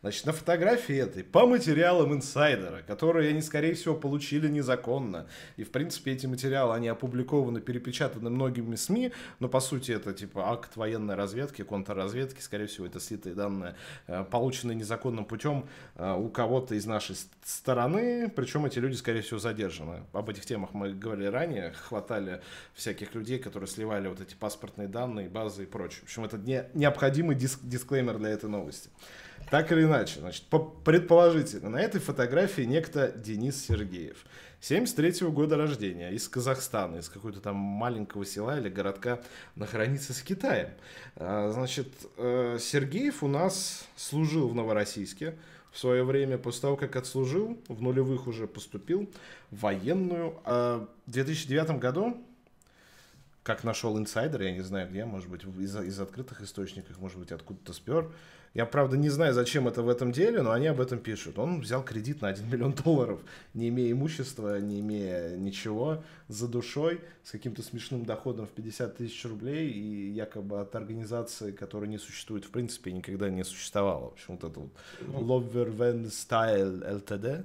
Значит, 0.00 0.26
на 0.26 0.32
фотографии 0.32 0.94
этой, 0.94 1.24
по 1.24 1.44
материалам 1.44 2.14
инсайдера, 2.14 2.82
которые 2.86 3.30
они, 3.30 3.42
скорее 3.42 3.74
всего, 3.74 3.96
получили 3.96 4.46
незаконно. 4.46 5.26
И, 5.56 5.64
в 5.64 5.72
принципе, 5.72 6.12
эти 6.12 6.26
материалы, 6.26 6.74
они 6.74 6.86
опубликованы, 6.86 7.60
перепечатаны 7.60 8.30
многими 8.30 8.76
СМИ, 8.76 9.10
но, 9.40 9.48
по 9.48 9.58
сути, 9.58 9.90
это, 9.90 10.14
типа, 10.14 10.52
акт 10.52 10.76
военной 10.76 11.16
разведки, 11.16 11.62
контрразведки, 11.62 12.40
скорее 12.40 12.66
всего, 12.66 12.86
это 12.86 13.00
слитые 13.00 13.34
данные, 13.34 13.74
э, 14.06 14.24
полученные 14.30 14.76
незаконным 14.76 15.24
путем 15.24 15.66
э, 15.96 16.14
у 16.14 16.28
кого-то 16.28 16.76
из 16.76 16.86
нашей 16.86 17.16
стороны, 17.44 18.28
причем 18.28 18.66
эти 18.66 18.78
люди, 18.78 18.94
скорее 18.94 19.22
всего, 19.22 19.40
задержаны. 19.40 20.04
Об 20.12 20.30
этих 20.30 20.46
темах 20.46 20.74
мы 20.74 20.92
говорили 20.92 21.26
ранее, 21.26 21.72
хватали 21.72 22.40
всяких 22.72 23.16
людей, 23.16 23.40
которые 23.40 23.66
сливали 23.66 24.06
вот 24.06 24.20
эти 24.20 24.36
паспортные 24.36 24.86
данные, 24.86 25.28
базы 25.28 25.64
и 25.64 25.66
прочее. 25.66 26.02
В 26.02 26.04
общем, 26.04 26.24
это 26.24 26.38
не, 26.38 26.66
необходимый 26.74 27.34
диск- 27.34 27.58
дисклеймер 27.64 28.18
для 28.18 28.28
этой 28.28 28.48
новости. 28.48 28.90
Так 29.50 29.72
или 29.72 29.82
иначе, 29.84 30.20
значит, 30.20 30.44
по- 30.44 30.58
предположительно, 30.58 31.70
на 31.70 31.80
этой 31.80 32.00
фотографии 32.00 32.62
некто 32.62 33.10
Денис 33.16 33.64
Сергеев. 33.64 34.24
73 34.60 35.28
года 35.28 35.56
рождения, 35.56 36.10
из 36.10 36.28
Казахстана, 36.28 36.96
из 36.96 37.08
какого-то 37.08 37.40
там 37.40 37.56
маленького 37.56 38.26
села 38.26 38.58
или 38.58 38.68
городка 38.68 39.20
на 39.54 39.66
границе 39.66 40.12
с 40.12 40.20
Китаем. 40.20 40.70
А, 41.16 41.50
Значит, 41.50 41.88
э, 42.16 42.58
Сергеев 42.60 43.22
у 43.22 43.28
нас 43.28 43.86
служил 43.96 44.48
в 44.48 44.54
Новороссийске 44.54 45.36
в 45.70 45.78
свое 45.78 46.02
время, 46.02 46.38
после 46.38 46.62
того, 46.62 46.76
как 46.76 46.96
отслужил, 46.96 47.56
в 47.68 47.80
нулевых 47.80 48.26
уже 48.26 48.46
поступил 48.48 49.08
в 49.50 49.60
военную. 49.60 50.34
А 50.44 50.86
В 51.06 51.10
2009 51.12 51.78
году 51.78 52.16
как 53.42 53.64
нашел 53.64 53.98
инсайдер, 53.98 54.42
я 54.42 54.52
не 54.52 54.60
знаю 54.60 54.88
где, 54.88 55.04
может 55.04 55.28
быть, 55.28 55.44
из, 55.44 55.76
из 55.76 56.00
открытых 56.00 56.42
источников, 56.42 56.98
может 56.98 57.18
быть, 57.18 57.32
откуда-то 57.32 57.72
спер. 57.72 58.10
Я, 58.54 58.66
правда, 58.66 58.96
не 58.96 59.08
знаю, 59.08 59.34
зачем 59.34 59.68
это 59.68 59.82
в 59.82 59.88
этом 59.88 60.10
деле, 60.10 60.42
но 60.42 60.52
они 60.52 60.66
об 60.66 60.80
этом 60.80 60.98
пишут. 60.98 61.38
Он 61.38 61.60
взял 61.60 61.84
кредит 61.84 62.22
на 62.22 62.28
1 62.28 62.48
миллион 62.50 62.72
долларов, 62.72 63.20
не 63.54 63.68
имея 63.68 63.92
имущества, 63.92 64.58
не 64.58 64.80
имея 64.80 65.36
ничего, 65.36 66.02
за 66.28 66.48
душой, 66.48 67.00
с 67.24 67.30
каким-то 67.30 67.62
смешным 67.62 68.04
доходом 68.04 68.46
в 68.46 68.50
50 68.50 68.96
тысяч 68.96 69.24
рублей, 69.24 69.70
и 69.70 70.10
якобы 70.10 70.60
от 70.60 70.74
организации, 70.74 71.52
которая 71.52 71.88
не 71.88 71.98
существует, 71.98 72.44
в 72.44 72.50
принципе, 72.50 72.92
никогда 72.92 73.28
не 73.28 73.44
существовала. 73.44 74.10
В 74.10 74.12
общем, 74.14 74.38
вот 74.40 74.50
это 74.50 74.60
вот 74.60 74.70
Lover 75.22 75.76
Van 75.76 76.06
Style 76.06 77.02
LTD, 77.02 77.44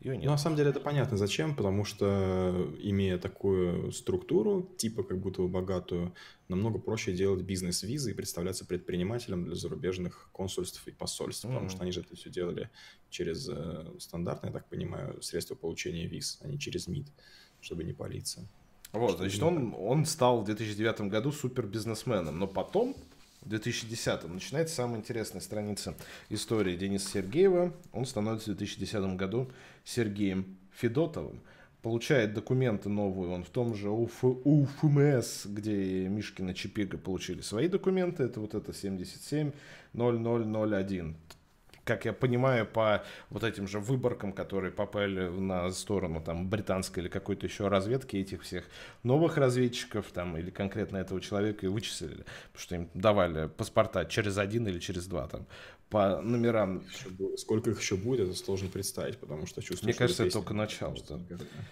ее 0.00 0.16
нет. 0.16 0.26
Ну, 0.26 0.32
на 0.32 0.38
самом 0.38 0.56
деле 0.56 0.70
это 0.70 0.80
понятно 0.80 1.16
зачем, 1.16 1.56
потому 1.56 1.84
что 1.84 2.72
имея 2.80 3.18
такую 3.18 3.92
структуру, 3.92 4.70
типа 4.76 5.02
как 5.02 5.18
будто 5.18 5.42
бы 5.42 5.48
богатую, 5.48 6.14
намного 6.48 6.78
проще 6.78 7.12
делать 7.12 7.42
бизнес-визы 7.42 8.10
и 8.10 8.14
представляться 8.14 8.66
предпринимателем 8.66 9.44
для 9.44 9.54
зарубежных 9.54 10.28
консульств 10.32 10.86
и 10.86 10.92
посольств, 10.92 11.44
mm-hmm. 11.44 11.52
потому 11.52 11.68
что 11.70 11.82
они 11.82 11.92
же 11.92 12.00
это 12.00 12.14
все 12.14 12.30
делали 12.30 12.70
через 13.10 13.48
э, 13.48 13.86
стандартные, 13.98 14.50
я 14.50 14.58
так 14.58 14.68
понимаю, 14.68 15.20
средства 15.22 15.54
получения 15.54 16.06
виз, 16.06 16.38
а 16.42 16.48
не 16.48 16.58
через 16.58 16.86
МИД, 16.88 17.06
чтобы 17.60 17.84
не 17.84 17.92
палиться. 17.92 18.46
Вот, 18.92 19.18
значит, 19.18 19.42
он, 19.42 19.74
он 19.76 20.04
стал 20.04 20.40
в 20.40 20.44
2009 20.44 21.02
году 21.02 21.32
супер 21.32 21.66
бизнесменом, 21.66 22.38
но 22.38 22.46
потом 22.46 22.96
в 23.42 23.48
2010 23.48 24.28
начинается 24.28 24.74
самая 24.74 24.98
интересная 24.98 25.40
страница 25.40 25.94
истории 26.28 26.76
Дениса 26.76 27.10
Сергеева. 27.10 27.72
Он 27.92 28.06
становится 28.06 28.52
в 28.52 28.56
2010 28.56 29.16
году 29.16 29.50
Сергеем 29.84 30.56
Федотовым. 30.72 31.40
Получает 31.82 32.34
документы 32.34 32.88
новые, 32.88 33.30
он 33.30 33.44
в 33.44 33.50
том 33.50 33.74
же 33.76 33.90
УФ, 33.90 34.24
УФМС, 34.24 35.46
где 35.46 36.08
Мишкина 36.08 36.52
Чипига 36.52 36.98
получили 36.98 37.40
свои 37.42 37.68
документы, 37.68 38.24
это 38.24 38.40
вот 38.40 38.54
это 38.54 38.72
770001 38.72 40.50
как 41.86 42.04
я 42.04 42.12
понимаю, 42.12 42.66
по 42.66 43.04
вот 43.30 43.44
этим 43.44 43.68
же 43.68 43.78
выборкам, 43.78 44.32
которые 44.32 44.72
попали 44.72 45.28
на 45.28 45.70
сторону 45.70 46.20
там 46.20 46.48
британской 46.48 47.04
или 47.04 47.08
какой-то 47.08 47.46
еще 47.46 47.68
разведки 47.68 48.16
этих 48.16 48.42
всех 48.42 48.64
новых 49.04 49.36
разведчиков 49.36 50.06
там 50.12 50.36
или 50.36 50.50
конкретно 50.50 50.96
этого 50.96 51.20
человека 51.20 51.64
и 51.64 51.68
вычислили, 51.68 52.24
потому 52.52 52.62
что 52.62 52.74
им 52.74 52.90
давали 52.94 53.46
паспорта 53.46 54.04
через 54.04 54.36
один 54.36 54.66
или 54.66 54.80
через 54.80 55.06
два 55.06 55.28
там 55.28 55.46
по 55.90 56.20
номерам. 56.20 56.82
Сколько 57.36 57.70
их 57.70 57.80
еще 57.80 57.96
будет, 57.96 58.28
это 58.28 58.36
сложно 58.36 58.68
представить, 58.68 59.18
потому 59.18 59.46
что 59.46 59.62
чувствую, 59.62 59.86
Мне 59.86 59.92
что 59.92 60.00
кажется, 60.00 60.24
это 60.24 60.32
только 60.32 60.52
начало. 60.52 60.96
Да. 61.08 61.18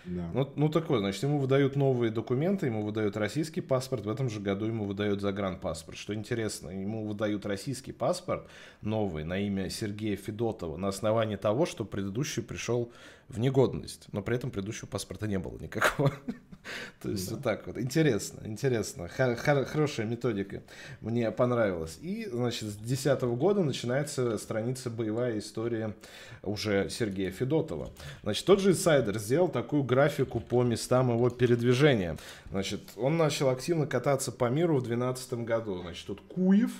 Да. 0.04 0.30
Ну, 0.32 0.52
ну 0.54 0.68
такое, 0.68 1.00
значит, 1.00 1.22
ему 1.24 1.38
выдают 1.38 1.74
новые 1.74 2.12
документы, 2.12 2.66
ему 2.66 2.82
выдают 2.82 3.16
российский 3.16 3.60
паспорт, 3.60 4.06
в 4.06 4.08
этом 4.08 4.30
же 4.30 4.40
году 4.40 4.66
ему 4.66 4.84
выдают 4.84 5.20
загранпаспорт. 5.20 5.98
Что 5.98 6.14
интересно, 6.14 6.70
ему 6.70 7.06
выдают 7.06 7.44
российский 7.44 7.92
паспорт 7.92 8.46
новый 8.82 9.24
на 9.24 9.38
имя 9.38 9.68
Сергея 9.68 10.16
Федотова 10.16 10.76
на 10.76 10.88
основании 10.88 11.36
того, 11.36 11.66
что 11.66 11.84
предыдущий 11.84 12.42
пришел 12.42 12.92
в 13.28 13.40
негодность, 13.40 14.06
но 14.12 14.22
при 14.22 14.36
этом 14.36 14.50
предыдущего 14.50 14.86
паспорта 14.86 15.26
не 15.26 15.38
было 15.38 15.58
никакого. 15.58 16.12
То 17.02 17.10
есть 17.10 17.30
вот 17.30 17.42
так 17.42 17.66
вот. 17.66 17.78
Интересно, 17.78 18.40
интересно. 18.46 19.08
Хор- 19.08 19.36
хор- 19.36 19.64
Хорошая 19.64 20.06
методика. 20.06 20.62
Мне 21.00 21.30
понравилась. 21.30 21.98
И, 22.02 22.28
значит, 22.30 22.68
с 22.70 22.74
2010 22.74 23.22
года 23.22 23.62
начинается 23.62 24.38
страница 24.38 24.90
боевая 24.90 25.38
история 25.38 25.94
уже 26.42 26.88
Сергея 26.90 27.30
Федотова. 27.30 27.90
Значит, 28.22 28.46
тот 28.46 28.60
же 28.60 28.70
инсайдер 28.70 29.18
сделал 29.18 29.48
такую 29.48 29.82
графику 29.82 30.40
по 30.40 30.62
местам 30.62 31.10
его 31.10 31.30
передвижения. 31.30 32.16
Значит, 32.50 32.80
он 32.96 33.16
начал 33.16 33.48
активно 33.50 33.86
кататься 33.86 34.32
по 34.32 34.48
миру 34.48 34.76
в 34.76 34.82
2012 34.84 35.32
году. 35.44 35.80
Значит, 35.82 36.06
тут 36.06 36.20
Куев, 36.22 36.72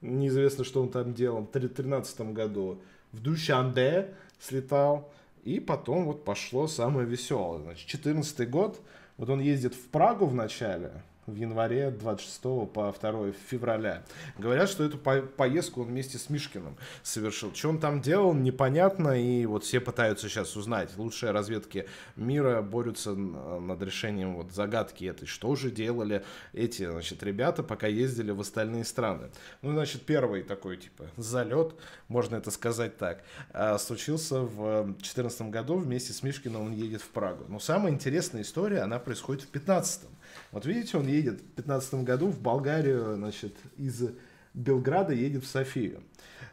неизвестно, 0.00 0.64
что 0.64 0.82
он 0.82 0.90
там 0.90 1.14
делал, 1.14 1.42
в 1.42 1.50
2013 1.52 2.20
году 2.32 2.80
в 3.12 3.20
Душанбе 3.20 4.14
слетал, 4.40 5.12
и 5.48 5.60
потом 5.60 6.04
вот 6.04 6.24
пошло 6.24 6.66
самое 6.68 7.06
веселое. 7.06 7.60
Значит, 7.60 7.86
14 7.86 8.48
год, 8.50 8.80
вот 9.16 9.30
он 9.30 9.40
ездит 9.40 9.74
в 9.74 9.88
Прагу 9.88 10.26
в 10.26 10.34
начале, 10.34 10.92
в 11.32 11.36
январе 11.36 11.90
26 11.90 12.40
по 12.72 12.94
2 13.00 13.32
февраля. 13.48 14.04
Говорят, 14.38 14.68
что 14.68 14.84
эту 14.84 14.98
по- 14.98 15.22
поездку 15.22 15.82
он 15.82 15.88
вместе 15.88 16.18
с 16.18 16.30
Мишкиным 16.30 16.76
совершил. 17.02 17.54
Что 17.54 17.68
он 17.70 17.78
там 17.78 18.00
делал, 18.00 18.34
непонятно, 18.34 19.20
и 19.20 19.46
вот 19.46 19.64
все 19.64 19.80
пытаются 19.80 20.28
сейчас 20.28 20.56
узнать. 20.56 20.96
Лучшие 20.96 21.32
разведки 21.32 21.86
мира 22.16 22.62
борются 22.62 23.14
над 23.14 23.82
решением 23.82 24.36
вот 24.36 24.52
загадки 24.52 25.04
этой. 25.04 25.26
Что 25.26 25.54
же 25.54 25.70
делали 25.70 26.24
эти, 26.52 26.90
значит, 26.90 27.22
ребята, 27.22 27.62
пока 27.62 27.86
ездили 27.86 28.30
в 28.30 28.40
остальные 28.40 28.84
страны? 28.84 29.28
Ну, 29.62 29.72
значит, 29.72 30.02
первый 30.02 30.42
такой, 30.42 30.76
типа, 30.76 31.04
залет, 31.16 31.74
можно 32.08 32.36
это 32.36 32.50
сказать 32.50 32.96
так, 32.96 33.22
а, 33.52 33.78
случился 33.78 34.40
в 34.40 34.84
2014 34.84 35.50
году 35.50 35.76
вместе 35.76 36.12
с 36.12 36.22
Мишкиным 36.22 36.62
он 36.62 36.72
едет 36.72 37.02
в 37.02 37.08
Прагу. 37.08 37.44
Но 37.48 37.58
самая 37.60 37.92
интересная 37.92 38.42
история, 38.42 38.80
она 38.80 38.98
происходит 38.98 39.42
в 39.42 39.50
2015 39.52 40.08
вот 40.50 40.66
видите, 40.66 40.96
он 40.96 41.06
едет 41.06 41.34
в 41.34 41.54
2015 41.54 41.94
году 42.04 42.28
в 42.28 42.40
Болгарию, 42.40 43.14
значит, 43.16 43.56
из 43.76 44.10
Белграда 44.54 45.12
едет 45.12 45.44
в 45.44 45.46
Софию. 45.46 46.02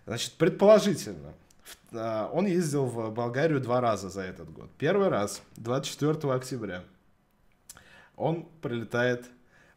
Значит, 0.05 0.33
предположительно, 0.33 1.33
а, 1.93 2.29
он 2.33 2.45
ездил 2.45 2.85
в 2.85 3.11
Болгарию 3.11 3.59
два 3.59 3.81
раза 3.81 4.09
за 4.09 4.21
этот 4.21 4.51
год. 4.51 4.69
Первый 4.77 5.07
раз, 5.07 5.41
24 5.57 6.33
октября, 6.33 6.83
он 8.15 8.47
прилетает 8.61 9.29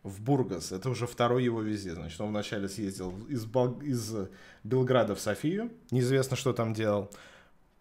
в 0.02 0.20
Бургас. 0.20 0.72
Это 0.72 0.90
уже 0.90 1.06
второй 1.06 1.44
его 1.44 1.60
визит. 1.60 1.94
Значит, 1.94 2.20
он 2.20 2.28
вначале 2.28 2.68
съездил 2.68 3.14
из, 3.28 3.44
Бол- 3.44 3.80
из 3.82 4.14
Белграда 4.64 5.14
в 5.14 5.20
Софию. 5.20 5.70
Неизвестно, 5.90 6.36
что 6.36 6.52
там 6.52 6.72
делал. 6.72 7.10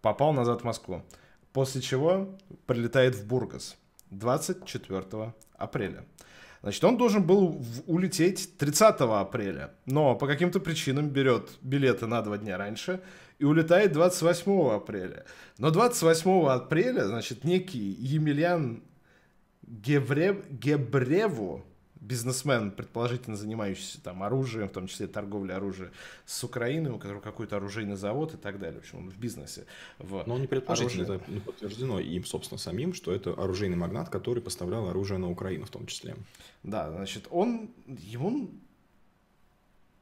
Попал 0.02 0.32
назад 0.32 0.62
в 0.62 0.64
Москву. 0.64 1.02
После 1.52 1.80
чего 1.80 2.36
прилетает 2.66 3.14
в 3.14 3.26
Бургас 3.26 3.76
24 4.10 5.32
апреля. 5.56 6.04
Значит, 6.62 6.82
он 6.84 6.96
должен 6.96 7.22
был 7.24 7.64
улететь 7.86 8.58
30 8.58 9.00
апреля, 9.00 9.72
но 9.86 10.14
по 10.16 10.26
каким-то 10.26 10.58
причинам 10.60 11.08
берет 11.08 11.50
билеты 11.62 12.06
на 12.06 12.20
два 12.22 12.36
дня 12.36 12.58
раньше 12.58 13.00
и 13.38 13.44
улетает 13.44 13.92
28 13.92 14.70
апреля. 14.70 15.24
Но 15.58 15.70
28 15.70 16.46
апреля, 16.48 17.06
значит, 17.06 17.44
некий 17.44 17.78
Емельян 17.78 18.82
Гевре... 19.62 20.42
Гебреву, 20.50 21.64
бизнесмен, 22.00 22.70
предположительно 22.70 23.36
занимающийся 23.36 24.00
там 24.00 24.22
оружием, 24.22 24.68
в 24.68 24.72
том 24.72 24.86
числе 24.86 25.06
торговлей 25.06 25.54
оружием 25.54 25.90
с 26.24 26.42
Украиной, 26.44 26.90
у 26.90 26.98
которого 26.98 27.20
какой-то 27.20 27.56
оружейный 27.56 27.96
завод 27.96 28.34
и 28.34 28.36
так 28.36 28.58
далее. 28.58 28.80
В 28.80 28.82
общем, 28.82 28.98
он 28.98 29.10
в 29.10 29.18
бизнесе. 29.18 29.66
В 29.98 30.24
Но 30.26 30.38
не 30.38 30.46
предположительно, 30.46 31.04
оружии. 31.04 31.22
это 31.22 31.32
не 31.32 31.40
подтверждено 31.40 32.00
им, 32.00 32.24
собственно, 32.24 32.58
самим, 32.58 32.94
что 32.94 33.12
это 33.12 33.32
оружейный 33.32 33.76
магнат, 33.76 34.08
который 34.08 34.42
поставлял 34.42 34.88
оружие 34.88 35.18
на 35.18 35.30
Украину 35.30 35.64
в 35.64 35.70
том 35.70 35.86
числе. 35.86 36.16
Да, 36.62 36.90
значит, 36.90 37.26
он, 37.30 37.70
ему 37.86 38.50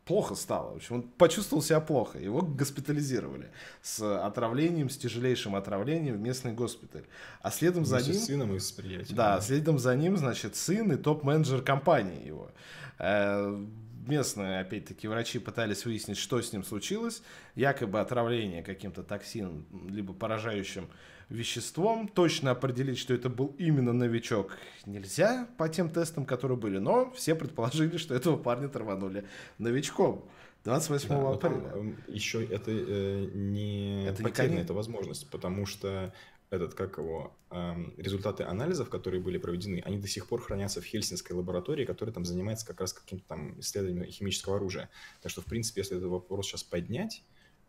плохо 0.07 0.35
стало. 0.37 0.73
В 0.73 0.77
общем, 0.77 0.95
он 0.97 1.03
почувствовал 1.03 1.63
себя 1.63 1.81
плохо. 1.81 2.19
Его 2.19 2.41
госпитализировали 2.41 3.51
с 3.83 4.01
отравлением, 4.25 4.89
с 4.89 4.97
тяжелейшим 4.97 5.55
отравлением 5.55 6.17
в 6.17 6.21
местный 6.21 6.53
госпиталь. 6.53 7.05
А 7.43 7.51
следом 7.51 7.85
за 7.85 7.97
Вместе 7.97 8.13
ним... 8.13 8.21
с 8.21 8.27
сыном 8.27 8.57
и 8.57 8.59
с 8.61 8.73
приятелем. 8.73 9.17
Да, 9.17 9.41
следом 9.41 9.79
за 9.79 9.95
ним, 9.97 10.17
значит, 10.17 10.57
сын 10.57 10.91
и 10.93 10.97
топ-менеджер 10.97 11.61
компании 11.61 12.27
его. 12.27 12.51
Э, 12.99 13.67
Местные, 14.07 14.61
опять-таки, 14.61 15.09
врачи 15.09 15.41
пытались 15.41 15.85
выяснить, 15.85 16.17
что 16.17 16.41
с 16.41 16.53
ним 16.53 16.63
случилось. 16.63 17.23
Якобы 17.57 17.99
отравление 17.99 18.63
каким-то 18.63 19.03
токсином, 19.03 19.67
либо 19.89 20.15
поражающим 20.15 20.89
веществом. 21.29 22.09
Точно 22.09 22.51
определить, 22.53 22.99
что 22.99 23.15
это 23.15 23.29
был 23.29 23.55
именно 23.59 23.93
новичок, 23.93 24.57
нельзя 24.87 25.49
по 25.59 25.69
тем 25.69 25.91
тестам, 25.91 26.25
которые 26.25 26.59
были. 26.59 26.79
Но 26.79 27.11
все 27.13 27.35
предположили, 27.35 27.97
что 27.97 28.15
этого 28.15 28.37
парня 28.37 28.69
траванули 28.69 29.27
новичком. 29.59 30.29
28 30.65 31.09
Да, 31.09 31.15
но 31.21 31.35
там, 31.37 31.55
апреля. 31.55 31.71
эм, 31.75 31.97
еще 32.09 32.45
это 32.45 32.71
э, 32.73 33.31
не 33.35 34.05
Это 34.07 34.23
не 34.23 34.31
потеряна 34.31 34.51
конец. 34.55 34.65
эта 34.65 34.75
возможность, 34.75 35.31
потому 35.31 35.65
что 35.65 36.13
этот, 36.51 36.75
как 36.75 36.99
его, 36.99 37.37
эм, 37.51 37.95
результаты 37.97 38.43
анализов, 38.43 38.89
которые 38.89 39.21
были 39.21 39.39
проведены, 39.39 39.81
они 39.85 39.99
до 39.99 40.09
сих 40.09 40.27
пор 40.27 40.43
хранятся 40.43 40.81
в 40.81 40.85
Хельсинской 40.85 41.37
лаборатории, 41.37 41.85
которая 41.85 42.13
там 42.13 42.25
занимается 42.25 42.67
как 42.67 42.81
раз 42.81 42.93
каким-то 42.93 43.25
там 43.29 43.59
исследованием 43.61 44.11
химического 44.11 44.57
оружия. 44.57 44.89
Так 45.23 45.31
что, 45.31 45.41
в 45.41 45.45
принципе, 45.45 45.83
если 45.83 45.97
этот 45.99 46.09
вопрос 46.09 46.47
сейчас 46.47 46.65
поднять, 46.65 47.23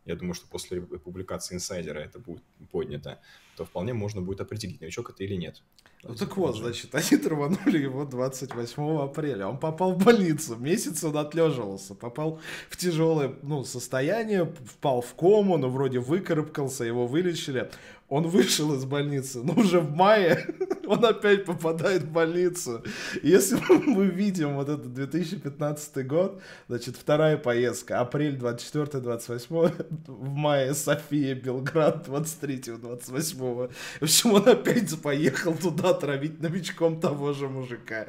я 0.05 0.15
думаю, 0.15 0.33
что 0.33 0.47
после 0.47 0.81
публикации 0.81 1.53
инсайдера 1.55 1.99
это 1.99 2.17
будет 2.17 2.43
поднято, 2.71 3.19
то 3.57 3.65
вполне 3.65 3.93
можно 3.93 4.21
будет 4.21 4.39
определить, 4.39 4.79
новичок 4.81 5.09
это 5.09 5.23
или 5.23 5.35
нет. 5.35 5.63
Ну 6.03 6.13
так 6.15 6.37
вот, 6.37 6.55
значит, 6.55 6.93
они 6.95 7.17
траванули 7.17 7.79
его 7.79 8.05
28 8.05 8.99
апреля. 8.99 9.47
Он 9.47 9.57
попал 9.57 9.93
в 9.93 10.03
больницу, 10.03 10.55
месяц 10.55 11.03
он 11.03 11.17
отлеживался, 11.17 11.95
попал 11.95 12.39
в 12.69 12.77
тяжелое 12.77 13.33
ну, 13.41 13.63
состояние, 13.63 14.45
впал 14.45 15.01
в 15.01 15.15
кому, 15.15 15.57
но 15.57 15.69
вроде 15.69 15.99
выкарабкался, 15.99 16.83
его 16.83 17.07
вылечили. 17.07 17.69
Он 18.09 18.27
вышел 18.27 18.73
из 18.73 18.85
больницы, 18.85 19.43
но 19.43 19.53
уже 19.53 19.79
в 19.79 19.93
мае 19.93 20.45
Он 20.87 21.03
опять 21.03 21.45
попадает 21.45 22.03
в 22.03 22.11
больницу. 22.11 22.83
Если 23.21 23.59
мы 23.85 24.05
видим 24.05 24.55
вот 24.55 24.69
этот 24.69 24.93
2015 24.93 26.07
год, 26.07 26.41
значит, 26.67 26.95
вторая 26.95 27.37
поездка, 27.37 27.99
апрель 27.99 28.37
24-28, 28.37 29.87
в 30.07 30.33
мае 30.33 30.73
София, 30.73 31.35
Белград 31.35 32.07
23-28. 32.07 33.46
В 33.55 34.03
общем, 34.03 34.33
он 34.33 34.47
опять 34.47 34.99
поехал 35.01 35.53
туда 35.55 35.93
травить 35.93 36.39
новичком 36.41 36.99
того 36.99 37.33
же 37.33 37.47
мужика. 37.47 38.05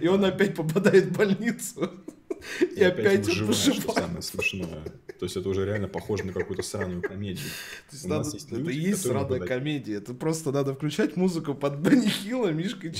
И 0.00 0.08
он 0.08 0.24
опять 0.24 0.54
попадает 0.54 1.04
в 1.06 1.16
больницу. 1.18 1.90
И, 2.76 2.82
опять, 2.82 3.28
он 3.28 3.46
выживает, 3.46 3.82
что 3.82 3.92
самое 3.92 4.22
смешное. 4.22 4.82
То 5.18 5.24
есть 5.24 5.36
это 5.36 5.48
уже 5.48 5.64
реально 5.64 5.88
похоже 5.88 6.24
на 6.24 6.32
какую-то 6.32 6.62
сраную 6.62 7.00
комедию. 7.02 7.46
То 7.90 7.96
есть 7.96 8.04
У 8.04 8.08
надо- 8.08 8.30
есть 8.30 8.46
это 8.46 8.56
люди, 8.56 8.76
и 8.76 8.80
есть 8.80 9.02
сраная 9.02 9.24
бывают- 9.24 9.48
комедия. 9.48 9.94
Это 9.94 10.14
просто 10.14 10.52
надо 10.52 10.74
включать 10.74 11.16
музыку 11.16 11.54
под 11.54 11.76
Бенни 11.78 12.08
Хилла, 12.08 12.48
Мишка 12.52 12.86
и 12.88 12.90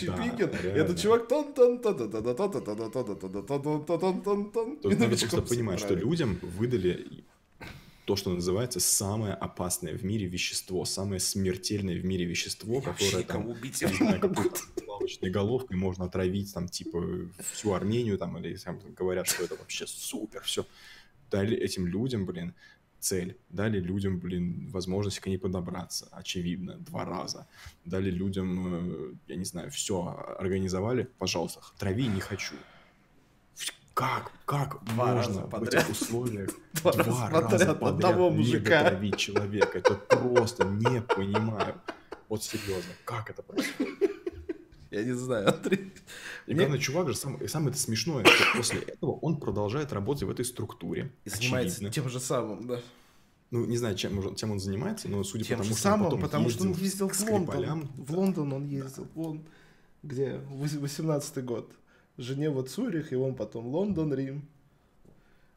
реально. 0.63 0.79
этот 0.81 0.99
чувак 1.01 1.29
тон 1.29 1.53
тон 1.53 1.79
тон 1.81 1.97
тон 1.99 2.11
тон 2.11 2.23
тон 2.23 2.51
тон 2.51 2.65
тон 2.65 3.05
тон 3.05 3.05
тон 3.05 3.31
тон 3.31 3.45
тон 3.47 3.85
тон 3.87 4.01
тон 4.01 4.23
тон 4.23 4.51
тон 4.51 4.77
То 4.79 4.89
и 4.89 4.93
есть 4.93 5.01
надо 5.01 5.11
новичком 5.11 5.31
просто 5.31 5.55
понимать, 5.55 5.79
что 5.79 5.89
всех 5.89 6.01
людям 6.01 6.39
выдали 6.43 7.16
то, 8.07 8.15
что 8.15 8.31
называется 8.31 8.79
самое 8.79 9.35
опасное 9.35 9.93
в 9.99 10.05
мире 10.05 10.27
вещество, 10.27 10.85
самое 10.85 11.19
смертельное 11.19 12.01
в 12.01 12.05
мире 12.05 12.25
вещество, 12.25 12.81
которое 12.81 13.25
там, 13.25 13.49
убить 13.49 13.83
не 13.83 13.93
знаю, 13.93 14.21
головкой 15.31 15.77
можно 15.77 16.05
отравить 16.05 16.55
там 16.55 16.69
типа 16.69 17.05
всю 17.53 17.73
Армению 17.73 18.17
там 18.17 18.39
или 18.39 18.57
там 18.57 18.79
говорят, 18.95 19.27
что 19.27 19.43
это 19.43 19.57
вообще 19.57 19.89
супер, 19.89 20.41
все. 20.43 20.65
Дали 21.33 21.57
этим 21.57 21.89
людям, 21.89 22.27
блин, 22.27 22.55
цель. 23.01 23.37
Дали 23.49 23.81
людям, 23.81 24.21
блин, 24.21 24.69
возможность 24.71 25.19
к 25.19 25.27
ней 25.27 25.39
подобраться, 25.39 26.09
очевидно, 26.13 26.77
два 26.77 27.05
раза. 27.05 27.49
Дали 27.85 28.11
людям, 28.11 29.13
э, 29.13 29.15
я 29.27 29.37
не 29.37 29.45
знаю, 29.45 29.73
все 29.73 29.97
организовали, 30.39 31.09
пожалуйста, 31.19 31.61
трави 31.77 32.07
не 32.07 32.21
хочу. 32.21 32.55
Как, 33.97 34.31
как 34.45 34.85
Два 34.85 35.15
можно 35.15 35.41
раза 35.41 35.47
в 35.47 35.63
этих 35.63 35.89
условиях 35.89 36.51
Два 36.75 36.93
раза 37.31 37.75
подряд 37.75 37.83
одного 38.11 38.29
не 38.31 38.37
мужика. 38.37 38.83
дотравить 38.83 39.17
человека? 39.17 39.79
Это 39.79 39.95
просто 39.95 40.65
не 40.67 41.01
понимаю. 41.01 41.81
Вот 42.29 42.45
серьезно, 42.45 42.93
как 43.07 43.31
это 43.31 43.43
происходит? 43.43 43.95
Я 44.91 45.03
не 45.03 45.13
знаю, 45.15 45.49
Андрей. 45.49 45.95
И 46.47 46.51
Мне- 46.53 46.57
главное, 46.65 46.79
чувак 46.79 47.09
же, 47.09 47.15
сам, 47.17 47.37
и 47.37 47.47
самое 47.49 47.71
это 47.71 47.79
смешное, 47.81 48.23
что 48.27 48.45
после 48.59 48.81
этого 48.81 49.13
он 49.13 49.41
продолжает 49.41 49.95
работать 49.95 50.25
в 50.25 50.31
этой 50.31 50.45
структуре. 50.45 51.11
И 51.25 51.31
занимается 51.31 51.77
очевидно. 51.77 51.91
тем 51.95 52.11
же 52.11 52.21
самым, 52.21 52.67
да. 52.67 52.81
Ну, 53.51 53.65
не 53.65 53.79
знаю, 53.79 53.97
чем, 53.97 54.19
он- 54.19 54.35
чем 54.37 54.51
он 54.51 54.61
занимается, 54.61 55.09
но 55.09 55.25
судя 55.25 55.45
Тем 55.45 55.57
по 55.59 55.65
же 55.65 55.71
тому, 55.71 55.79
что 55.79 55.89
он 55.89 55.93
самым, 55.95 56.05
потом 56.07 56.21
потому 56.21 56.51
что 56.51 56.65
он 56.65 56.73
ездил 56.75 57.09
в 57.09 57.21
Лондон. 57.31 57.89
В 57.97 58.13
Лондон 58.13 58.53
он 58.53 58.67
ездил. 58.67 59.09
Вон, 59.15 59.43
где? 60.03 60.39
18 60.51 61.43
год. 61.43 61.71
Женева, 62.19 62.63
Цюрих, 62.63 63.13
и 63.13 63.17
он 63.17 63.35
потом 63.35 63.67
Лондон, 63.67 64.15
Рим. 64.15 64.49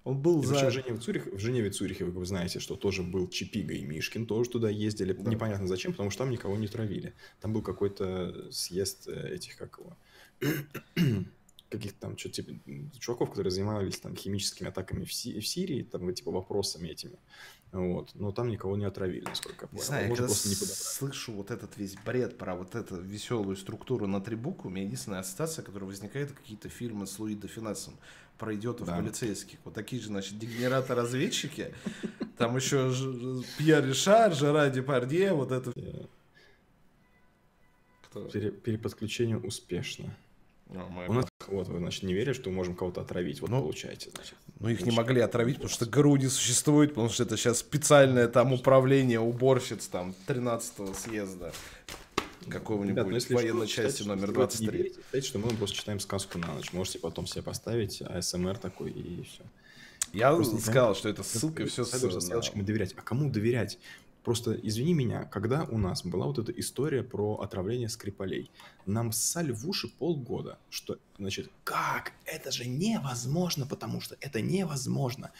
Он 0.03 0.22
был 0.22 0.41
И 0.41 0.45
за... 0.45 0.55
причем 0.55 0.70
в 0.70 0.72
Женеве, 0.72 0.97
Цюрих, 0.97 1.28
в 1.28 1.39
Женеве, 1.39 1.70
Цюрихе, 1.72 2.05
вы 2.05 2.26
знаете, 2.26 2.60
что 2.60 2.76
тоже 2.76 3.03
был 3.03 3.28
Чипига 3.28 3.74
и 3.74 3.84
Мишкин, 3.84 4.26
тоже 4.26 4.49
туда 4.49 4.70
ездили. 4.70 5.14
Да. 5.14 5.30
Непонятно 5.30 5.68
зачем, 5.68 5.91
потому 5.91 6.10
что 6.10 6.24
там 6.24 6.32
никого 6.32 6.57
не 6.57 6.68
травили. 6.68 7.14
Там 7.41 7.53
был 7.53 7.62
какой-то 7.62 8.51
съезд 8.51 9.07
э, 9.07 9.36
этих, 9.36 9.57
как 9.57 9.78
его, 9.78 9.97
каких-то 11.70 11.99
там, 11.99 12.18
что 12.18 12.30
типа, 12.30 12.53
чуваков, 12.97 13.30
которые 13.30 13.51
занимались 13.51 13.99
там 13.99 14.16
химическими 14.16 14.70
атаками 14.70 15.03
в, 15.03 15.14
Си- 15.14 15.39
в 15.39 15.47
Сирии, 15.47 15.84
там, 15.84 16.12
типа, 16.14 16.32
вопросами 16.32 16.88
этими. 16.88 17.18
Вот. 17.72 18.09
Но 18.15 18.32
там 18.32 18.49
никого 18.49 18.76
не 18.78 18.86
отравили, 18.86 19.26
насколько 19.26 19.65
я 19.65 19.67
Не 19.67 19.78
понял. 19.78 19.84
знаю, 19.86 20.03
я 20.03 20.09
когда 20.09 20.26
просто 20.26 20.49
не 20.49 20.55
слышу 20.55 21.34
вот 21.34 21.51
этот 21.51 21.78
весь 21.78 21.95
бред 22.03 22.38
про 22.38 22.55
вот 22.55 22.74
эту 22.74 22.95
веселую 22.99 23.55
структуру 23.55 24.07
на 24.07 24.22
три 24.22 24.36
буквы, 24.36 24.70
у 24.70 24.74
меня 24.74 24.86
единственная 24.86 25.20
ассоциация, 25.20 25.63
которая 25.63 25.88
возникает, 25.88 26.32
какие-то 26.32 26.67
фильмы 26.70 27.05
с 27.05 27.20
Луи 27.20 27.36
де 27.36 27.47
Финесом 27.47 27.93
про 28.39 28.55
идиотов 28.55 28.88
Да. 28.88 28.97
полицейских. 28.97 29.59
Вот 29.65 29.74
такие 29.76 30.01
же, 30.01 30.07
значит, 30.07 30.39
дегенераты-разведчики. 30.39 31.76
Там 32.38 32.55
еще 32.55 32.91
Пьер 33.57 33.86
Ришар, 33.86 34.34
Жера 34.34 34.70
Депардье, 34.70 35.34
вот 35.34 35.51
это... 35.51 35.72
Переподключение 38.63 39.38
успешно. 39.38 40.15
Мой 40.70 41.07
У 41.07 41.13
нас, 41.13 41.26
вот, 41.47 41.67
вы, 41.67 41.80
значит, 41.80 42.03
не 42.03 42.13
верите, 42.13 42.39
что 42.39 42.49
мы 42.49 42.57
можем 42.57 42.76
кого-то 42.76 43.01
отравить. 43.01 43.41
Вот 43.41 43.49
Ну, 43.49 43.61
получаете, 43.61 44.11
значит. 44.13 44.36
Ну, 44.59 44.70
их 44.70 44.80
не 44.80 44.84
Значит, 44.84 44.97
могли 44.97 45.22
отравить, 45.22 45.55
потому 45.55 45.70
что 45.70 45.86
ГРУ 45.86 46.17
не 46.17 46.28
существует, 46.28 46.91
потому 46.91 47.09
что 47.09 47.24
это 47.24 47.38
сейчас 47.38 47.59
специальное 47.59 48.28
там 48.28 48.53
управление 48.53 49.20
уборщиц 49.20 49.88
там 49.88 50.13
13-го 50.28 50.93
съезда 50.93 51.51
какого-нибудь 52.47 52.91
Ребят, 52.91 53.07
ну, 53.07 53.13
если 53.13 53.34
военной 53.34 53.67
что, 53.67 53.82
части 53.84 54.01
считайте, 54.01 54.09
номер 54.09 54.30
что 54.30 54.39
вы 54.39 54.41
не 54.41 54.67
23. 54.67 54.78
верите, 54.78 55.01
Считайте, 55.01 55.28
что 55.28 55.39
мы 55.39 55.49
просто 55.49 55.76
читаем 55.76 55.99
сказку 55.99 56.38
на 56.38 56.53
ночь. 56.53 56.74
Можете 56.74 56.99
потом 56.99 57.26
себе 57.26 57.41
поставить 57.41 58.01
АСМР 58.01 58.57
такой 58.57 58.91
и 58.91 59.24
все. 59.24 59.43
Я 60.13 60.34
Просто 60.34 60.55
не 60.55 60.61
сказал, 60.61 60.95
что 60.95 61.09
это 61.09 61.24
ссылка, 61.24 61.65
все 61.65 61.86
Надо 61.91 62.20
ссылочками 62.22 62.63
доверять. 62.63 62.93
А 62.97 63.01
кому 63.01 63.30
доверять? 63.30 63.78
Просто 64.24 64.51
извини 64.53 64.93
меня, 64.93 65.24
когда 65.26 65.63
у 65.63 65.78
нас 65.78 66.03
была 66.03 66.26
вот 66.26 66.39
эта 66.39 66.51
история 66.51 67.03
про 67.03 67.36
отравление 67.36 67.89
скрипалей, 67.89 68.51
нам 68.86 69.11
ссали 69.11 69.51
в 69.51 69.67
уши 69.67 69.88
полгода, 69.88 70.59
что, 70.70 70.97
значит, 71.17 71.49
как? 71.63 72.13
Это 72.26 72.51
же 72.51 72.67
невозможно, 72.67 73.65
потому 73.65 74.01
что 74.01 74.17
это 74.20 74.41
невозможно. 74.41 75.32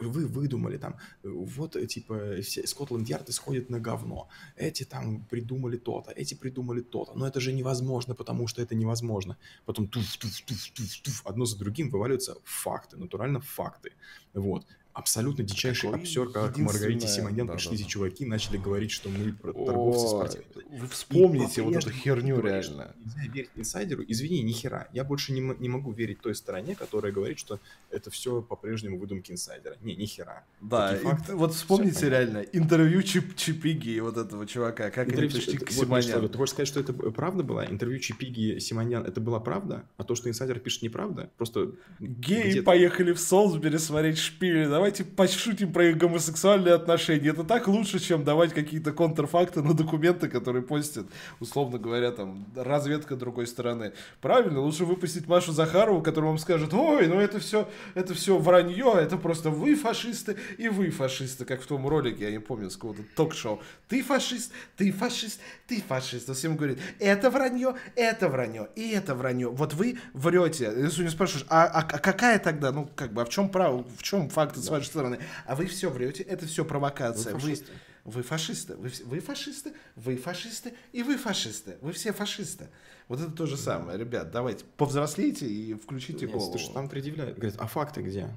Вы 0.00 0.26
выдумали 0.26 0.76
там, 0.76 0.96
вот, 1.22 1.76
э, 1.76 1.86
типа, 1.86 2.36
Скотланд-Ярд 2.42 3.30
исходит 3.30 3.70
на 3.70 3.80
говно. 3.80 4.28
Эти 4.56 4.84
там 4.84 5.24
придумали 5.24 5.78
то-то, 5.78 6.10
эти 6.10 6.34
придумали 6.34 6.82
то-то. 6.82 7.14
Но 7.14 7.26
это 7.26 7.40
же 7.40 7.52
невозможно, 7.52 8.14
потому 8.14 8.46
что 8.46 8.60
это 8.60 8.74
невозможно. 8.74 9.38
Потом 9.64 9.88
туф, 9.88 10.16
туф, 10.18 10.40
туф, 10.42 10.70
туф, 10.74 11.00
туф, 11.02 11.22
одно 11.24 11.46
за 11.46 11.58
другим 11.58 11.88
вываливаются 11.88 12.36
факты, 12.44 12.98
натурально 12.98 13.40
факты. 13.40 13.92
Вот. 14.34 14.66
Абсолютно 14.98 15.44
дичайший 15.44 15.90
Такой 15.90 16.00
обсер, 16.02 16.28
как 16.30 16.54
к 16.54 16.58
Маргарите 16.58 17.06
Симонян 17.06 17.46
да, 17.46 17.52
пришли 17.52 17.70
да, 17.70 17.74
эти 17.76 17.82
да. 17.84 17.88
чуваки, 17.88 18.26
начали 18.26 18.56
говорить, 18.56 18.90
что 18.90 19.08
мы 19.08 19.32
про- 19.32 19.52
торговцы 19.52 20.06
Ой, 20.06 20.08
спортивными. 20.08 20.78
Вы 20.80 20.88
вспомните 20.88 21.60
И 21.60 21.64
вот 21.64 21.76
эту 21.76 21.90
херню 21.90 22.40
реально. 22.40 22.94
Нельзя 23.04 23.32
верить 23.32 23.50
инсайдеру. 23.54 24.02
Извини, 24.08 24.42
ни 24.42 24.50
хера. 24.52 24.88
Я 24.92 25.04
больше 25.04 25.32
не, 25.32 25.40
не 25.40 25.68
могу 25.68 25.92
верить 25.92 26.20
той 26.20 26.34
стороне, 26.34 26.74
которая 26.74 27.12
говорит, 27.12 27.38
что 27.38 27.60
это 27.90 28.10
все 28.10 28.42
по-прежнему 28.42 28.98
выдумки 28.98 29.30
инсайдера. 29.30 29.76
Не, 29.82 29.94
ни 29.94 30.06
хера. 30.06 30.44
Да, 30.60 30.96
и 30.96 31.00
факты. 31.00 31.36
вот 31.36 31.54
вспомните 31.54 32.10
реально 32.10 32.38
интервью 32.52 33.02
Чип 33.02 33.36
Чипиги 33.36 33.90
и 33.90 34.00
вот 34.00 34.16
этого 34.16 34.46
чувака, 34.46 34.90
как 34.90 35.06
они 35.06 35.12
Интервью- 35.12 35.30
пришли 35.30 35.54
это- 35.54 35.64
к 35.64 35.70
вот, 35.72 35.88
ну 35.88 36.00
что, 36.00 36.02
Симоняну. 36.02 36.28
Ты 36.28 36.38
хочешь 36.38 36.52
сказать, 36.54 36.68
что 36.68 36.80
это 36.80 36.92
правда 36.92 37.44
была? 37.44 37.64
Интервью 37.66 38.00
Чипиги 38.00 38.56
и 38.56 38.60
Симонян, 38.60 39.04
это 39.06 39.20
была 39.20 39.38
правда? 39.38 39.84
А 39.96 40.02
то, 40.02 40.16
что 40.16 40.28
инсайдер 40.28 40.58
пишет, 40.58 40.82
неправда? 40.82 41.30
Просто 41.36 41.72
Геи 42.00 42.60
поехали 42.60 43.12
в 43.12 43.20
Солсбери 43.20 43.78
смотреть 43.78 44.18
шпили. 44.18 44.64
Давайте 44.88 45.04
пошутим 45.04 45.70
про 45.70 45.90
их 45.90 45.98
гомосексуальные 45.98 46.72
отношения. 46.72 47.28
Это 47.28 47.44
так 47.44 47.68
лучше, 47.68 47.98
чем 47.98 48.24
давать 48.24 48.54
какие-то 48.54 48.92
контрфакты 48.92 49.60
на 49.62 49.74
документы, 49.74 50.28
которые 50.30 50.62
постят, 50.62 51.04
условно 51.40 51.78
говоря, 51.78 52.10
там, 52.10 52.46
разведка 52.56 53.14
другой 53.14 53.46
стороны. 53.46 53.92
Правильно, 54.22 54.60
лучше 54.60 54.86
выпустить 54.86 55.28
Машу 55.28 55.52
Захарову, 55.52 56.00
которая 56.00 56.30
вам 56.30 56.38
скажет, 56.38 56.72
ой, 56.72 57.06
ну 57.06 57.20
это 57.20 57.38
все, 57.38 57.68
это 57.94 58.14
все 58.14 58.38
вранье, 58.38 58.94
это 58.96 59.18
просто 59.18 59.50
вы 59.50 59.74
фашисты 59.74 60.38
и 60.56 60.70
вы 60.70 60.88
фашисты, 60.88 61.44
как 61.44 61.60
в 61.60 61.66
том 61.66 61.86
ролике, 61.86 62.24
я 62.24 62.30
не 62.30 62.40
помню, 62.40 62.70
с 62.70 62.76
какого-то 62.76 63.02
ток-шоу. 63.14 63.60
Ты 63.88 64.02
фашист, 64.02 64.52
ты 64.78 64.90
фашист, 64.90 65.38
ты 65.66 65.82
фашист. 65.86 66.30
Он 66.30 66.34
всем 66.34 66.56
говорит, 66.56 66.78
это 66.98 67.28
вранье, 67.28 67.74
это 67.94 68.30
вранье, 68.30 68.68
и 68.74 68.88
это 68.92 69.14
вранье. 69.14 69.50
Вот 69.50 69.74
вы 69.74 69.98
врете. 70.14 70.72
Если 70.74 71.02
не 71.02 71.10
спрашиваешь, 71.10 71.44
а, 71.50 71.64
а- 71.66 71.80
а 71.80 71.98
какая 71.98 72.38
тогда, 72.38 72.72
ну, 72.72 72.88
как 72.96 73.12
бы, 73.12 73.20
а 73.20 73.26
в 73.26 73.28
чем 73.28 73.50
право, 73.50 73.84
в 73.98 74.02
чем 74.02 74.30
факты 74.30 74.60
с 74.60 74.77
вашей 74.78 74.88
стороны? 74.88 75.20
А 75.46 75.54
вы 75.54 75.66
все 75.66 75.90
врете, 75.90 76.22
это 76.22 76.46
все 76.46 76.64
провокация. 76.64 77.34
Вы 77.34 77.40
Вы, 77.40 77.40
фашисты. 77.40 77.72
вы 78.04 78.22
фашисты, 78.22 78.76
вы, 78.76 78.90
вы 79.04 79.20
фашисты, 79.20 79.72
вы 79.96 80.16
фашисты, 80.16 80.74
и 80.92 81.02
вы 81.02 81.16
фашисты. 81.16 81.76
Вы 81.80 81.92
все 81.92 82.12
фашисты. 82.12 82.68
Вот 83.08 83.20
это 83.20 83.30
то 83.30 83.46
же 83.46 83.56
самое. 83.56 83.98
Ребят, 83.98 84.30
давайте, 84.30 84.64
повзрослейте 84.76 85.46
и 85.46 85.74
включите 85.74 86.26
Нет, 86.26 86.34
голову. 86.34 86.50
слушай, 86.58 86.72
там 86.72 86.88
предъявляют. 86.88 87.38
Говорят, 87.38 87.56
а 87.58 87.66
факты 87.66 88.02
где? 88.02 88.28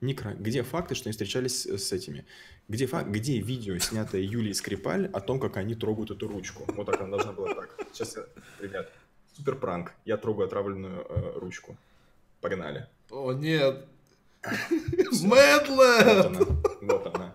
Никра, 0.00 0.32
где 0.32 0.62
факты, 0.62 0.94
что 0.94 1.08
они 1.08 1.12
встречались 1.12 1.66
с, 1.66 1.92
этими? 1.92 2.24
Где, 2.68 2.86
фак, 2.86 3.10
где 3.10 3.38
видео, 3.38 3.78
снятое 3.78 4.22
Юлией 4.22 4.54
Скрипаль, 4.54 5.06
о 5.12 5.20
том, 5.20 5.38
как 5.38 5.56
они 5.58 5.74
трогают 5.74 6.10
эту 6.10 6.26
ручку? 6.26 6.64
Вот 6.74 6.86
так 6.86 7.00
она 7.00 7.10
должна 7.10 7.32
была 7.32 7.54
так. 7.54 7.76
Сейчас, 7.92 8.16
ребят, 8.60 8.90
супер 9.36 9.56
пранк. 9.56 9.92
Я 10.06 10.16
трогаю 10.16 10.46
отравленную 10.46 11.06
э, 11.06 11.38
ручку. 11.38 11.76
Погнали. 12.40 12.86
О, 13.10 13.32
нет. 13.32 13.84
Она. 16.26 16.46
Вот 16.80 17.14
она. 17.14 17.34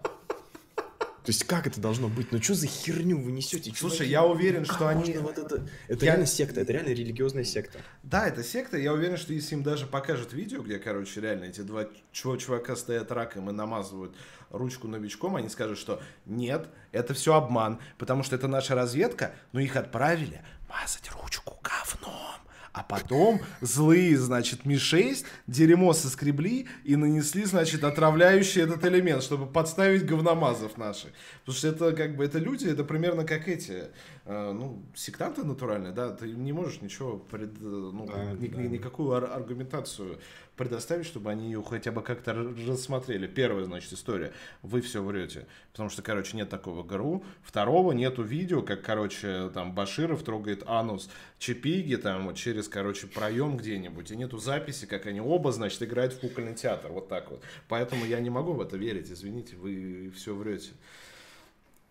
То 1.26 1.32
есть 1.32 1.44
как 1.46 1.66
это 1.66 1.82
должно 1.82 2.08
быть? 2.08 2.32
Ну 2.32 2.40
что 2.40 2.54
за 2.54 2.68
херню 2.68 3.20
вы 3.20 3.32
несете? 3.32 3.74
Слушай, 3.76 4.08
я 4.10 4.24
уверен, 4.24 4.64
что 4.64 4.88
они... 4.88 5.18
вот 5.18 5.40
это... 5.40 5.68
Это 5.88 6.06
реально 6.06 6.28
секта, 6.28 6.62
это 6.62 6.72
реально 6.72 6.90
религиозная 6.90 7.44
секта. 7.44 7.80
Да, 8.04 8.28
это 8.28 8.44
секта. 8.44 8.78
Я 8.78 8.94
уверен, 8.94 9.18
что 9.18 9.34
если 9.34 9.56
им 9.56 9.64
даже 9.64 9.88
покажут 9.88 10.34
видео, 10.34 10.62
где, 10.62 10.78
короче, 10.78 11.20
реально 11.22 11.46
эти 11.46 11.62
два 11.62 11.88
чува- 12.14 12.38
чувака 12.38 12.76
стоят 12.76 13.12
раком 13.12 13.50
и 13.50 13.54
намазывают 13.54 14.16
ручку 14.52 14.88
новичком, 14.88 15.36
они 15.36 15.50
скажут, 15.50 15.80
что 15.80 16.00
нет, 16.28 16.70
это 16.92 17.16
все 17.16 17.34
обман, 17.34 17.80
потому 17.98 18.22
что 18.22 18.36
это 18.36 18.48
наша 18.48 18.76
разведка, 18.76 19.34
но 19.52 19.60
их 19.60 19.76
отправили 19.76 20.44
мазать 20.70 21.10
ручку 21.10 21.60
говном. 21.64 22.45
А 22.76 22.84
потом 22.84 23.40
злые, 23.62 24.18
значит, 24.18 24.66
Ми-6 24.66 25.24
дерьмо 25.48 25.94
соскребли 25.94 26.68
и 26.84 26.98
нанесли, 26.98 27.46
значит, 27.46 27.86
отравляющий 27.86 28.62
этот 28.64 28.84
элемент, 28.84 29.24
чтобы 29.24 29.46
подставить 29.46 30.06
говномазов 30.06 30.78
наших. 30.78 31.12
Потому 31.46 31.58
что 31.58 31.68
это 31.70 31.94
как 31.94 32.18
бы, 32.18 32.26
это 32.26 32.38
люди, 32.38 32.68
это 32.68 32.84
примерно 32.84 33.24
как 33.24 33.48
эти, 33.48 33.84
э, 34.26 34.52
ну, 34.52 34.84
сектанты 34.94 35.46
натуральные, 35.46 35.94
да, 35.94 36.10
ты 36.12 36.28
не 36.28 36.52
можешь 36.52 36.82
ничего 36.82 37.18
пред, 37.18 37.52
э, 37.62 37.64
ну, 37.64 38.08
Да, 38.08 38.34
ни- 38.34 38.48
да. 38.50 38.62
ни- 38.62 38.68
никакую 38.68 39.12
ар- 39.14 39.32
аргументацию 39.32 40.18
предоставить, 40.56 41.06
чтобы 41.06 41.32
они 41.32 41.46
ее 41.46 41.64
хотя 41.64 41.92
бы 41.92 42.02
как-то 42.02 42.34
рассмотрели. 42.34 43.28
Первая, 43.28 43.66
значит, 43.66 43.94
история. 43.94 44.32
Вы 44.62 44.82
все 44.82 45.04
врете. 45.04 45.48
Потому 45.72 45.90
что, 45.90 46.02
короче, 46.02 46.38
нет 46.38 46.50
такого 46.50 46.84
ГРУ. 46.84 47.24
Второго 47.44 47.92
нету 47.92 48.24
видео, 48.24 48.62
как, 48.62 48.82
короче, 48.82 49.50
там 49.54 49.74
Баширов 49.74 50.24
трогает 50.24 50.64
анус 50.68 51.10
Чипиги 51.40 51.96
там 51.96 52.28
вот 52.28 52.36
через, 52.38 52.68
короче, 52.68 53.08
проем 53.08 53.58
где-нибудь. 53.58 54.12
И 54.12 54.16
нету 54.16 54.38
записи, 54.38 54.86
как 54.86 55.06
они 55.06 55.22
оба, 55.22 55.52
значит, 55.52 55.82
играют 55.84 56.14
в 56.14 56.20
кукольный 56.20 56.56
театр. 56.56 56.92
Вот 56.92 57.10
так 57.10 57.32
вот. 57.32 57.44
Поэтому 57.68 58.06
я 58.06 58.20
не 58.20 58.30
могу 58.30 58.54
в 58.54 58.62
это 58.62 58.78
верить. 58.78 59.12
Извините, 59.12 59.56
вы 59.56 60.12
все 60.16 60.34
врете. 60.34 60.72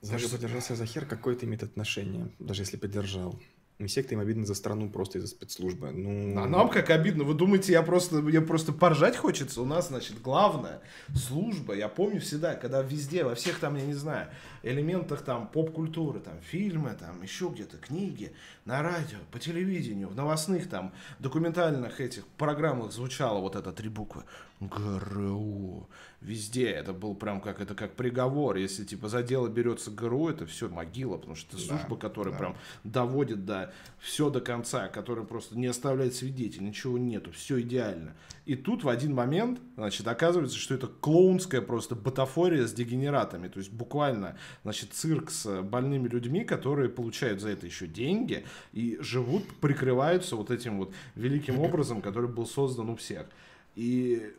Даже 0.02 0.28
поддержался 0.28 0.74
за 0.74 0.84
хер, 0.84 1.06
какое 1.06 1.34
это 1.34 1.46
имеет 1.46 1.62
отношение, 1.62 2.30
даже 2.38 2.62
если 2.62 2.76
поддержал. 2.76 3.38
И 3.78 3.88
секта 3.88 4.14
им 4.14 4.20
обидно 4.20 4.46
за 4.46 4.54
страну 4.54 4.88
просто 4.88 5.18
из-за 5.18 5.28
спецслужбы. 5.28 5.90
Ну, 5.90 6.40
А 6.40 6.46
нам 6.46 6.68
как 6.68 6.90
обидно. 6.90 7.24
Вы 7.24 7.34
думаете, 7.34 7.72
я 7.72 7.82
просто, 7.82 8.16
мне 8.16 8.40
просто 8.40 8.72
поржать 8.72 9.16
хочется? 9.16 9.60
У 9.60 9.64
нас, 9.64 9.88
значит, 9.88 10.22
главная 10.22 10.80
служба. 11.14 11.74
Я 11.74 11.88
помню 11.88 12.20
всегда, 12.20 12.54
когда 12.54 12.82
везде, 12.82 13.24
во 13.24 13.34
всех 13.34 13.58
там, 13.58 13.74
я 13.74 13.84
не 13.84 13.94
знаю, 13.94 14.28
элементах 14.64 15.22
там 15.22 15.46
поп-культуры, 15.48 16.20
там 16.20 16.40
фильмы, 16.40 16.96
там 16.98 17.22
еще 17.22 17.50
где-то 17.52 17.76
книги, 17.76 18.32
на 18.64 18.82
радио, 18.82 19.18
по 19.30 19.38
телевидению, 19.38 20.08
в 20.08 20.16
новостных 20.16 20.68
там 20.68 20.92
документальных 21.18 22.00
этих 22.00 22.26
программах 22.26 22.92
звучало 22.92 23.40
вот 23.40 23.56
это 23.56 23.72
три 23.72 23.88
буквы. 23.88 24.24
ГРУ. 24.60 25.88
Везде 26.20 26.70
это 26.70 26.94
был 26.94 27.14
прям 27.14 27.40
как 27.40 27.60
это 27.60 27.74
как 27.74 27.94
приговор. 27.94 28.56
Если 28.56 28.84
типа 28.84 29.08
за 29.08 29.22
дело 29.22 29.48
берется 29.48 29.90
ГРУ, 29.90 30.28
это 30.28 30.46
все 30.46 30.68
могила, 30.68 31.18
потому 31.18 31.34
что 31.34 31.56
это 31.56 31.66
служба, 31.66 31.96
которая 31.96 32.36
прям 32.36 32.56
доводит 32.82 33.44
до 33.44 33.72
все 33.98 34.30
до 34.30 34.40
конца, 34.40 34.88
которая 34.88 35.26
просто 35.26 35.58
не 35.58 35.66
оставляет 35.66 36.14
свидетелей, 36.14 36.68
ничего 36.68 36.96
нету, 36.96 37.32
все 37.32 37.60
идеально. 37.60 38.14
И 38.46 38.56
тут 38.56 38.84
в 38.84 38.88
один 38.88 39.14
момент, 39.14 39.60
значит, 39.76 40.06
оказывается, 40.06 40.58
что 40.58 40.74
это 40.74 40.86
клоунская 40.86 41.60
просто 41.60 41.94
бутафория 41.94 42.66
с 42.66 42.72
дегенератами, 42.72 43.48
то 43.48 43.58
есть 43.58 43.72
буквально, 43.72 44.38
значит, 44.62 44.92
цирк 44.92 45.30
с 45.30 45.62
больными 45.62 46.08
людьми, 46.08 46.44
которые 46.44 46.88
получают 46.88 47.40
за 47.40 47.50
это 47.50 47.66
еще 47.66 47.86
деньги 47.86 48.44
и 48.72 48.98
живут, 49.00 49.44
прикрываются 49.60 50.36
вот 50.36 50.50
этим 50.50 50.78
вот 50.78 50.92
великим 51.14 51.58
образом, 51.60 52.02
который 52.02 52.28
был 52.28 52.46
создан 52.46 52.90
у 52.90 52.96
всех. 52.96 53.26
И 53.74 54.32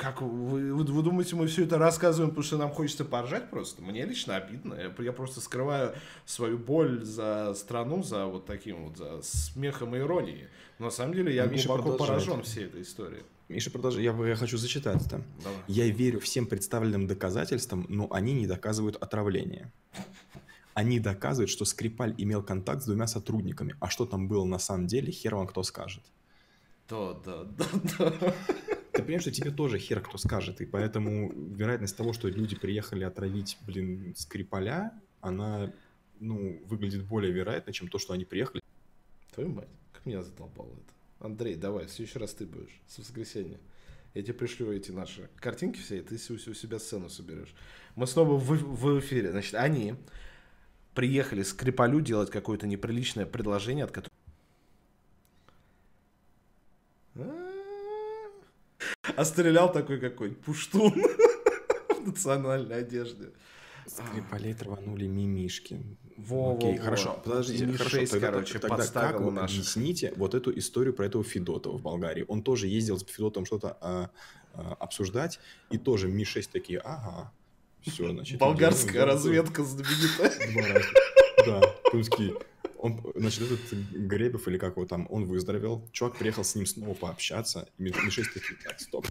как 0.00 0.22
вы, 0.22 0.72
вы, 0.72 0.84
вы 0.84 1.02
думаете, 1.02 1.36
мы 1.36 1.46
все 1.46 1.64
это 1.64 1.76
рассказываем, 1.76 2.30
потому 2.30 2.44
что 2.44 2.56
нам 2.56 2.70
хочется 2.70 3.04
поржать 3.04 3.50
просто? 3.50 3.82
Мне 3.82 4.06
лично 4.06 4.36
обидно. 4.36 4.74
Я, 4.74 5.04
я 5.04 5.12
просто 5.12 5.42
скрываю 5.42 5.94
свою 6.24 6.56
боль 6.58 7.04
за 7.04 7.52
страну, 7.54 8.02
за 8.02 8.24
вот 8.24 8.46
таким 8.46 8.86
вот, 8.86 8.96
за 8.96 9.20
смехом 9.22 9.94
и 9.94 9.98
иронией. 9.98 10.48
Но 10.78 10.86
на 10.86 10.90
самом 10.90 11.12
деле 11.12 11.34
я 11.34 11.44
Миша 11.44 11.68
глубоко 11.68 11.98
поражен 11.98 12.42
всей 12.42 12.64
этой 12.64 12.80
историей. 12.80 13.24
Миша, 13.50 13.72
продолжи. 13.72 14.00
Я, 14.00 14.12
я 14.26 14.36
хочу 14.36 14.56
зачитать 14.56 15.04
это. 15.04 15.24
Давай. 15.42 15.58
Я 15.66 15.88
верю 15.88 16.20
всем 16.20 16.46
представленным 16.46 17.08
доказательствам, 17.08 17.84
но 17.88 18.06
они 18.12 18.32
не 18.32 18.46
доказывают 18.46 18.94
отравление. 18.94 19.72
Они 20.72 21.00
доказывают, 21.00 21.50
что 21.50 21.64
Скрипаль 21.64 22.14
имел 22.16 22.44
контакт 22.44 22.82
с 22.82 22.86
двумя 22.86 23.08
сотрудниками, 23.08 23.74
а 23.80 23.90
что 23.90 24.06
там 24.06 24.28
было 24.28 24.44
на 24.44 24.60
самом 24.60 24.86
деле, 24.86 25.10
хер 25.10 25.34
вам 25.34 25.48
кто 25.48 25.64
скажет. 25.64 26.04
Да, 26.88 27.14
да, 27.24 27.42
да, 27.44 27.66
да. 27.98 28.34
Ты 28.92 29.02
понимаешь, 29.02 29.22
что 29.22 29.32
тебе 29.32 29.50
тоже 29.50 29.78
хер 29.80 30.00
кто 30.00 30.16
скажет, 30.16 30.60
и 30.60 30.64
поэтому 30.64 31.32
вероятность 31.32 31.96
того, 31.96 32.12
что 32.12 32.28
люди 32.28 32.54
приехали 32.54 33.02
отравить, 33.02 33.58
блин, 33.66 34.14
Скрипаля, 34.16 34.92
она, 35.20 35.72
ну, 36.20 36.62
выглядит 36.66 37.04
более 37.04 37.32
вероятно, 37.32 37.72
чем 37.72 37.88
то, 37.88 37.98
что 37.98 38.14
они 38.14 38.24
приехали. 38.24 38.62
Твою 39.34 39.50
мать, 39.50 39.68
как 39.92 40.06
меня 40.06 40.22
задолбало 40.22 40.70
это. 40.70 40.99
Андрей, 41.20 41.54
давай, 41.54 41.86
в 41.86 41.90
следующий 41.90 42.18
раз 42.18 42.32
ты 42.32 42.46
будешь, 42.46 42.80
с 42.88 42.98
воскресенья. 42.98 43.60
Я 44.14 44.22
тебе 44.22 44.34
пришлю 44.34 44.72
эти 44.72 44.90
наши 44.90 45.28
картинки 45.36 45.78
все, 45.78 45.98
и 45.98 46.02
ты 46.02 46.14
у 46.14 46.54
себя 46.54 46.78
сцену 46.78 47.08
соберешь. 47.10 47.54
Мы 47.94 48.06
снова 48.06 48.36
в, 48.36 48.44
в 48.44 48.98
эфире. 49.00 49.30
Значит, 49.30 49.54
они 49.54 49.94
приехали 50.94 51.42
Скрипалю 51.42 52.00
делать 52.00 52.30
какое-то 52.30 52.66
неприличное 52.66 53.26
предложение, 53.26 53.84
от 53.84 53.92
которого... 53.92 54.10
А 59.16 59.24
стрелял 59.24 59.70
такой 59.70 60.00
какой 60.00 60.32
пуштун 60.32 60.92
в 61.88 62.06
национальной 62.06 62.78
одежде. 62.78 63.30
Скрипалей 63.86 64.54
траванули 64.54 65.06
мимишки. 65.06 65.80
Во, 66.26 66.56
Окей, 66.56 66.72
во, 66.72 66.76
во. 66.78 66.84
хорошо, 66.84 67.20
подождите, 67.24 67.64
И 67.64 67.72
хорошо, 67.72 67.96
Ми-6, 67.98 68.06
тогда, 68.08 68.26
короче, 68.30 68.58
тогда 68.58 68.86
как 68.86 69.20
вы 69.20 69.30
наших. 69.30 69.58
объясните 69.58 70.12
вот 70.16 70.34
эту 70.34 70.56
историю 70.58 70.94
про 70.94 71.06
этого 71.06 71.24
Федотова 71.24 71.76
в 71.78 71.82
Болгарии? 71.82 72.24
Он 72.28 72.42
тоже 72.42 72.66
ездил 72.66 72.98
с 72.98 73.04
Федотовым 73.04 73.46
что-то 73.46 73.76
а, 73.80 74.10
а, 74.54 74.74
обсуждать, 74.80 75.38
и 75.70 75.78
тоже 75.78 76.08
Ми-6 76.08 76.48
такие, 76.52 76.78
ага, 76.80 77.32
все, 77.82 78.10
значит. 78.12 78.38
Болгарская 78.38 79.04
разведка 79.06 79.64
знаменитая. 79.64 80.52
Два 80.52 80.68
раза. 80.68 80.88
Да, 81.46 81.74
Тульский. 81.90 82.34
Он, 82.82 82.98
значит, 83.14 83.42
этот 83.42 83.78
Гребев 83.92 84.48
или 84.48 84.56
как 84.56 84.76
его 84.76 84.86
там, 84.86 85.06
он 85.10 85.26
выздоровел. 85.26 85.86
Чувак 85.92 86.16
приехал 86.16 86.44
с 86.44 86.54
ним 86.54 86.64
снова 86.64 86.94
пообщаться. 86.94 87.68
И 87.76 87.82
Ми- 87.82 87.90
Ми-6 87.90 88.24
такие, 88.32 88.56
так, 88.64 88.80
стоп. 88.80 89.06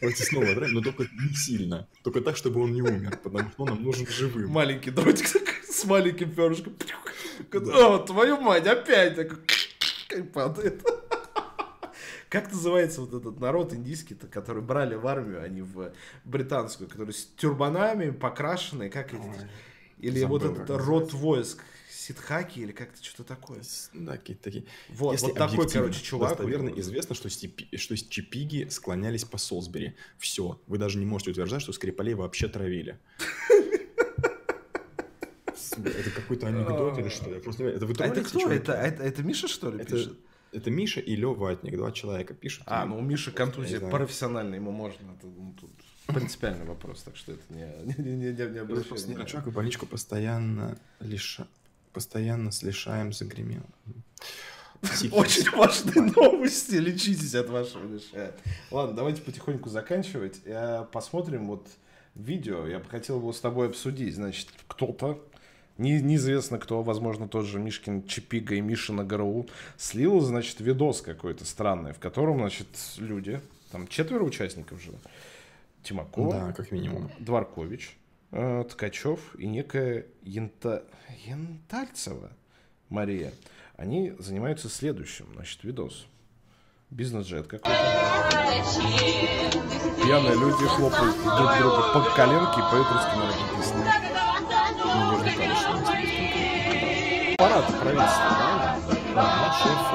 Давайте 0.00 0.24
снова 0.24 0.50
отравим, 0.50 0.74
но 0.74 0.80
только 0.80 1.02
не 1.02 1.34
сильно. 1.34 1.86
Только 2.02 2.22
так, 2.22 2.36
чтобы 2.38 2.62
он 2.62 2.72
не 2.72 2.80
умер, 2.80 3.20
потому 3.22 3.50
что 3.50 3.62
он 3.64 3.68
нам 3.68 3.82
нужен 3.82 4.06
живым. 4.06 4.48
Маленький 4.50 4.90
дротик 4.90 5.26
с 5.84 5.86
маленьким 5.86 6.30
перышком. 6.34 6.76
О, 7.52 7.98
твою 7.98 8.40
мать, 8.40 8.66
опять. 8.66 9.16
Как 10.08 10.32
падает. 10.32 10.82
Как 12.28 12.50
называется 12.50 13.00
вот 13.02 13.14
этот 13.14 13.38
народ 13.38 13.72
индийский-то, 13.72 14.26
который 14.26 14.62
брали 14.62 14.96
в 14.96 15.06
армию, 15.06 15.42
а 15.42 15.48
не 15.48 15.62
в 15.62 15.92
британскую, 16.24 16.88
который 16.88 17.14
с 17.14 17.26
тюрбанами, 17.36 18.10
покрашенные, 18.10 18.90
как 18.90 19.14
эти... 19.14 19.22
Или 19.98 20.20
забыл, 20.20 20.40
вот 20.40 20.58
этот 20.58 20.70
род 20.70 21.12
войск, 21.12 21.62
ситхаки, 21.88 22.58
или 22.58 22.72
как-то 22.72 23.02
что-то 23.02 23.22
такое. 23.22 23.62
Да, 23.92 24.16
какие-то 24.16 24.42
такие. 24.42 24.64
Вот, 24.88 25.12
Если 25.12 25.26
вот 25.26 25.36
такой, 25.36 25.68
короче, 25.68 26.02
чувак. 26.02 26.30
Достоверно 26.30 26.70
вот. 26.70 26.78
известно, 26.80 27.14
что, 27.14 27.28
степи- 27.28 27.74
что 27.76 27.96
чипиги 27.96 28.66
склонялись 28.68 29.24
по 29.24 29.38
Солсбери. 29.38 29.94
Все. 30.18 30.60
Вы 30.66 30.78
даже 30.78 30.98
не 30.98 31.06
можете 31.06 31.30
утверждать, 31.30 31.62
что 31.62 31.72
Скрипалей 31.72 32.14
вообще 32.14 32.48
травили. 32.48 32.98
Это 35.78 36.10
какой-то 36.10 36.46
анекдот 36.46 36.98
или 36.98 37.08
что? 37.08 37.30
Я 37.30 37.40
просто. 37.40 37.64
Это 37.64 37.86
вы 37.86 37.94
А 37.98 38.06
это 38.06 38.22
кто? 38.22 38.50
Это, 38.50 38.72
это, 38.72 39.02
это 39.02 39.22
Миша, 39.22 39.48
что 39.48 39.70
ли, 39.70 39.80
Это, 39.80 39.92
пишет? 39.92 40.18
это 40.52 40.70
Миша 40.70 41.00
и 41.00 41.16
Лева 41.16 41.34
Ватник, 41.34 41.76
два 41.76 41.92
человека 41.92 42.34
пишут. 42.34 42.64
А, 42.66 42.84
ну 42.86 42.98
у 42.98 43.00
Миши 43.00 43.30
контузия 43.30 43.80
профессиональная, 43.80 44.58
ему 44.58 44.70
можно. 44.70 45.12
Это, 45.12 45.26
ну, 45.26 45.54
тут 45.60 45.70
принципиальный 46.06 46.66
вопрос, 46.66 47.02
так 47.02 47.16
что 47.16 47.32
это 47.32 47.42
не, 47.48 47.64
не, 47.84 48.04
не, 48.04 48.16
не, 48.16 48.32
не 48.32 48.62
внимания. 48.62 49.26
чувак, 49.26 49.46
в 49.46 49.52
больничку 49.52 49.86
постоянно 49.86 50.78
лиша... 51.00 51.46
Постоянно 51.92 52.50
с 52.50 52.64
лишаем 52.64 53.12
загремел. 53.12 53.62
Психи. 54.82 55.14
Очень 55.14 55.50
важные 55.50 56.12
новости. 56.12 56.74
Лечитесь 56.74 57.36
от 57.36 57.48
вашего 57.48 57.86
лишая. 57.86 58.34
Ладно, 58.72 58.96
давайте 58.96 59.22
потихоньку 59.22 59.70
заканчивать. 59.70 60.40
Я 60.44 60.88
посмотрим 60.92 61.46
вот 61.46 61.68
видео. 62.16 62.66
Я 62.66 62.80
бы 62.80 62.86
хотел 62.86 63.18
его 63.18 63.32
с 63.32 63.40
тобой 63.40 63.68
обсудить. 63.68 64.14
Значит, 64.14 64.48
кто-то, 64.66 65.24
не, 65.78 66.00
неизвестно 66.00 66.58
кто, 66.58 66.82
возможно, 66.82 67.28
тот 67.28 67.46
же 67.46 67.58
Мишкин 67.58 68.06
Чипига 68.06 68.54
и 68.54 68.60
Мишина 68.60 69.04
ГРУ, 69.04 69.48
слил, 69.76 70.20
значит, 70.20 70.60
видос 70.60 71.00
какой-то 71.00 71.44
странный, 71.44 71.92
в 71.92 71.98
котором, 71.98 72.38
значит, 72.38 72.68
люди, 72.98 73.40
там 73.72 73.88
четверо 73.88 74.22
участников 74.24 74.80
же, 74.82 74.92
Тимакова, 75.82 76.32
Да, 76.32 76.52
как 76.52 76.70
минимум. 76.70 77.10
Дворкович, 77.18 77.96
э, 78.30 78.64
Ткачев 78.70 79.20
и 79.36 79.46
некая 79.46 80.06
Янта... 80.22 80.84
Янтальцева 81.26 82.30
Мария. 82.88 83.32
Они 83.76 84.14
занимаются 84.18 84.68
следующим, 84.68 85.26
значит, 85.34 85.64
видос. 85.64 86.06
Бизнес-джет 86.90 87.48
какой-то. 87.48 87.76
Пьяные 90.04 90.34
люди 90.34 90.64
хлопают 90.66 91.16
друг 91.16 91.58
друга 91.58 91.92
по 91.92 92.14
коленке 92.14 92.60
и 92.60 92.70
поют 92.70 92.86
русские 92.92 93.16
народные 93.16 93.56
песни. 93.56 94.13
Парад 97.36 97.66
правительства, 97.80 98.30
да? 99.14 99.54
Шеф 99.62 99.94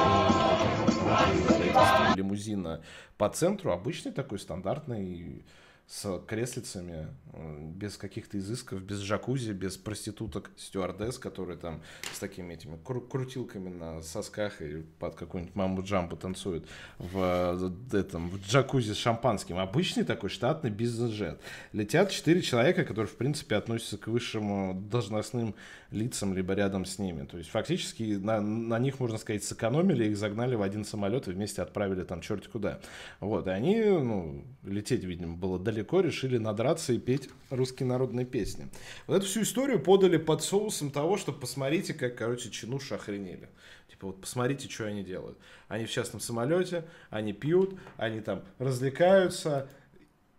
лимузина 2.15 2.81
по 3.17 3.29
центру, 3.29 3.71
обычный 3.71 4.11
такой 4.11 4.39
стандартный 4.39 5.45
с 5.89 6.21
креслицами, 6.27 7.07
э, 7.33 7.71
без 7.73 7.97
каких-то 7.97 8.37
изысков, 8.37 8.83
без 8.83 9.01
джакузи, 9.01 9.53
без 9.53 9.75
проституток, 9.75 10.51
стюардесс, 10.55 11.17
которые 11.17 11.57
там 11.57 11.81
с 12.13 12.19
такими 12.19 12.53
этими 12.53 12.75
кру- 12.75 13.07
крутилками 13.07 13.69
на 13.69 14.03
сосках 14.03 14.61
и 14.61 14.83
под 14.99 15.15
какую-нибудь 15.15 15.55
маму 15.55 15.81
джампу 15.81 16.15
танцуют 16.15 16.67
в, 16.99 17.73
э, 17.91 17.97
этом, 17.97 18.29
в 18.29 18.39
джакузи 18.39 18.93
с 18.93 18.97
шампанским. 18.97 19.57
Обычный 19.57 20.03
такой 20.03 20.29
штатный 20.29 20.69
бизнес-джет. 20.69 21.41
Летят 21.73 22.11
четыре 22.11 22.43
человека, 22.43 22.85
которые, 22.85 23.07
в 23.07 23.17
принципе, 23.17 23.55
относятся 23.55 23.97
к 23.97 24.07
высшим 24.07 24.87
должностным 24.89 25.55
лицам, 25.89 26.35
либо 26.35 26.53
рядом 26.53 26.85
с 26.85 26.99
ними. 26.99 27.25
То 27.25 27.39
есть, 27.39 27.49
фактически, 27.49 28.03
на, 28.03 28.39
на 28.41 28.77
них, 28.77 28.99
можно 28.99 29.17
сказать, 29.17 29.43
сэкономили, 29.43 30.05
их 30.05 30.17
загнали 30.17 30.53
в 30.53 30.61
один 30.61 30.85
самолет 30.85 31.27
и 31.27 31.31
вместе 31.31 31.63
отправили 31.63 32.03
там 32.03 32.21
черти 32.21 32.47
куда. 32.47 32.79
Вот, 33.19 33.47
и 33.47 33.49
они, 33.49 33.81
ну, 33.81 34.45
лететь, 34.63 35.03
видимо, 35.03 35.35
было 35.35 35.57
далеко, 35.57 35.78
решили 36.01 36.37
надраться 36.37 36.93
и 36.93 36.97
петь 36.99 37.29
русские 37.49 37.87
народные 37.87 38.25
песни. 38.25 38.67
Вот 39.07 39.17
эту 39.17 39.25
всю 39.25 39.41
историю 39.41 39.79
подали 39.79 40.17
под 40.17 40.43
соусом 40.43 40.91
того, 40.91 41.17
что 41.17 41.31
посмотрите, 41.33 41.93
как, 41.93 42.15
короче, 42.15 42.49
чинуши 42.49 42.93
охренели. 42.95 43.49
Типа, 43.89 44.07
вот 44.07 44.21
посмотрите, 44.21 44.69
что 44.69 44.85
они 44.85 45.03
делают. 45.03 45.37
Они 45.67 45.85
в 45.85 45.91
частном 45.91 46.19
самолете, 46.21 46.85
они 47.09 47.33
пьют, 47.33 47.77
они 47.97 48.21
там 48.21 48.43
развлекаются, 48.59 49.69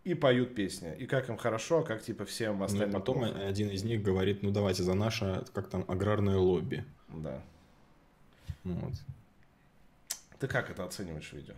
и 0.03 0.15
поют 0.15 0.55
песни. 0.55 0.95
И 0.97 1.05
как 1.05 1.29
им 1.29 1.37
хорошо, 1.37 1.79
а 1.79 1.83
как 1.83 2.01
типа 2.01 2.25
всем 2.25 2.57
Ну, 2.59 2.65
остальным. 2.65 2.91
потом 2.91 3.19
плохо. 3.19 3.47
один 3.47 3.69
из 3.69 3.83
них 3.83 4.01
говорит, 4.01 4.41
ну 4.41 4.49
давайте 4.51 4.81
за 4.83 4.95
наше, 4.95 5.43
как 5.53 5.69
там, 5.69 5.85
аграрное 5.87 6.37
лобби. 6.37 6.83
Да. 7.09 7.41
Вот. 8.63 8.93
Ты 10.39 10.47
как 10.47 10.71
это 10.71 10.83
оцениваешь 10.85 11.31
видео? 11.33 11.53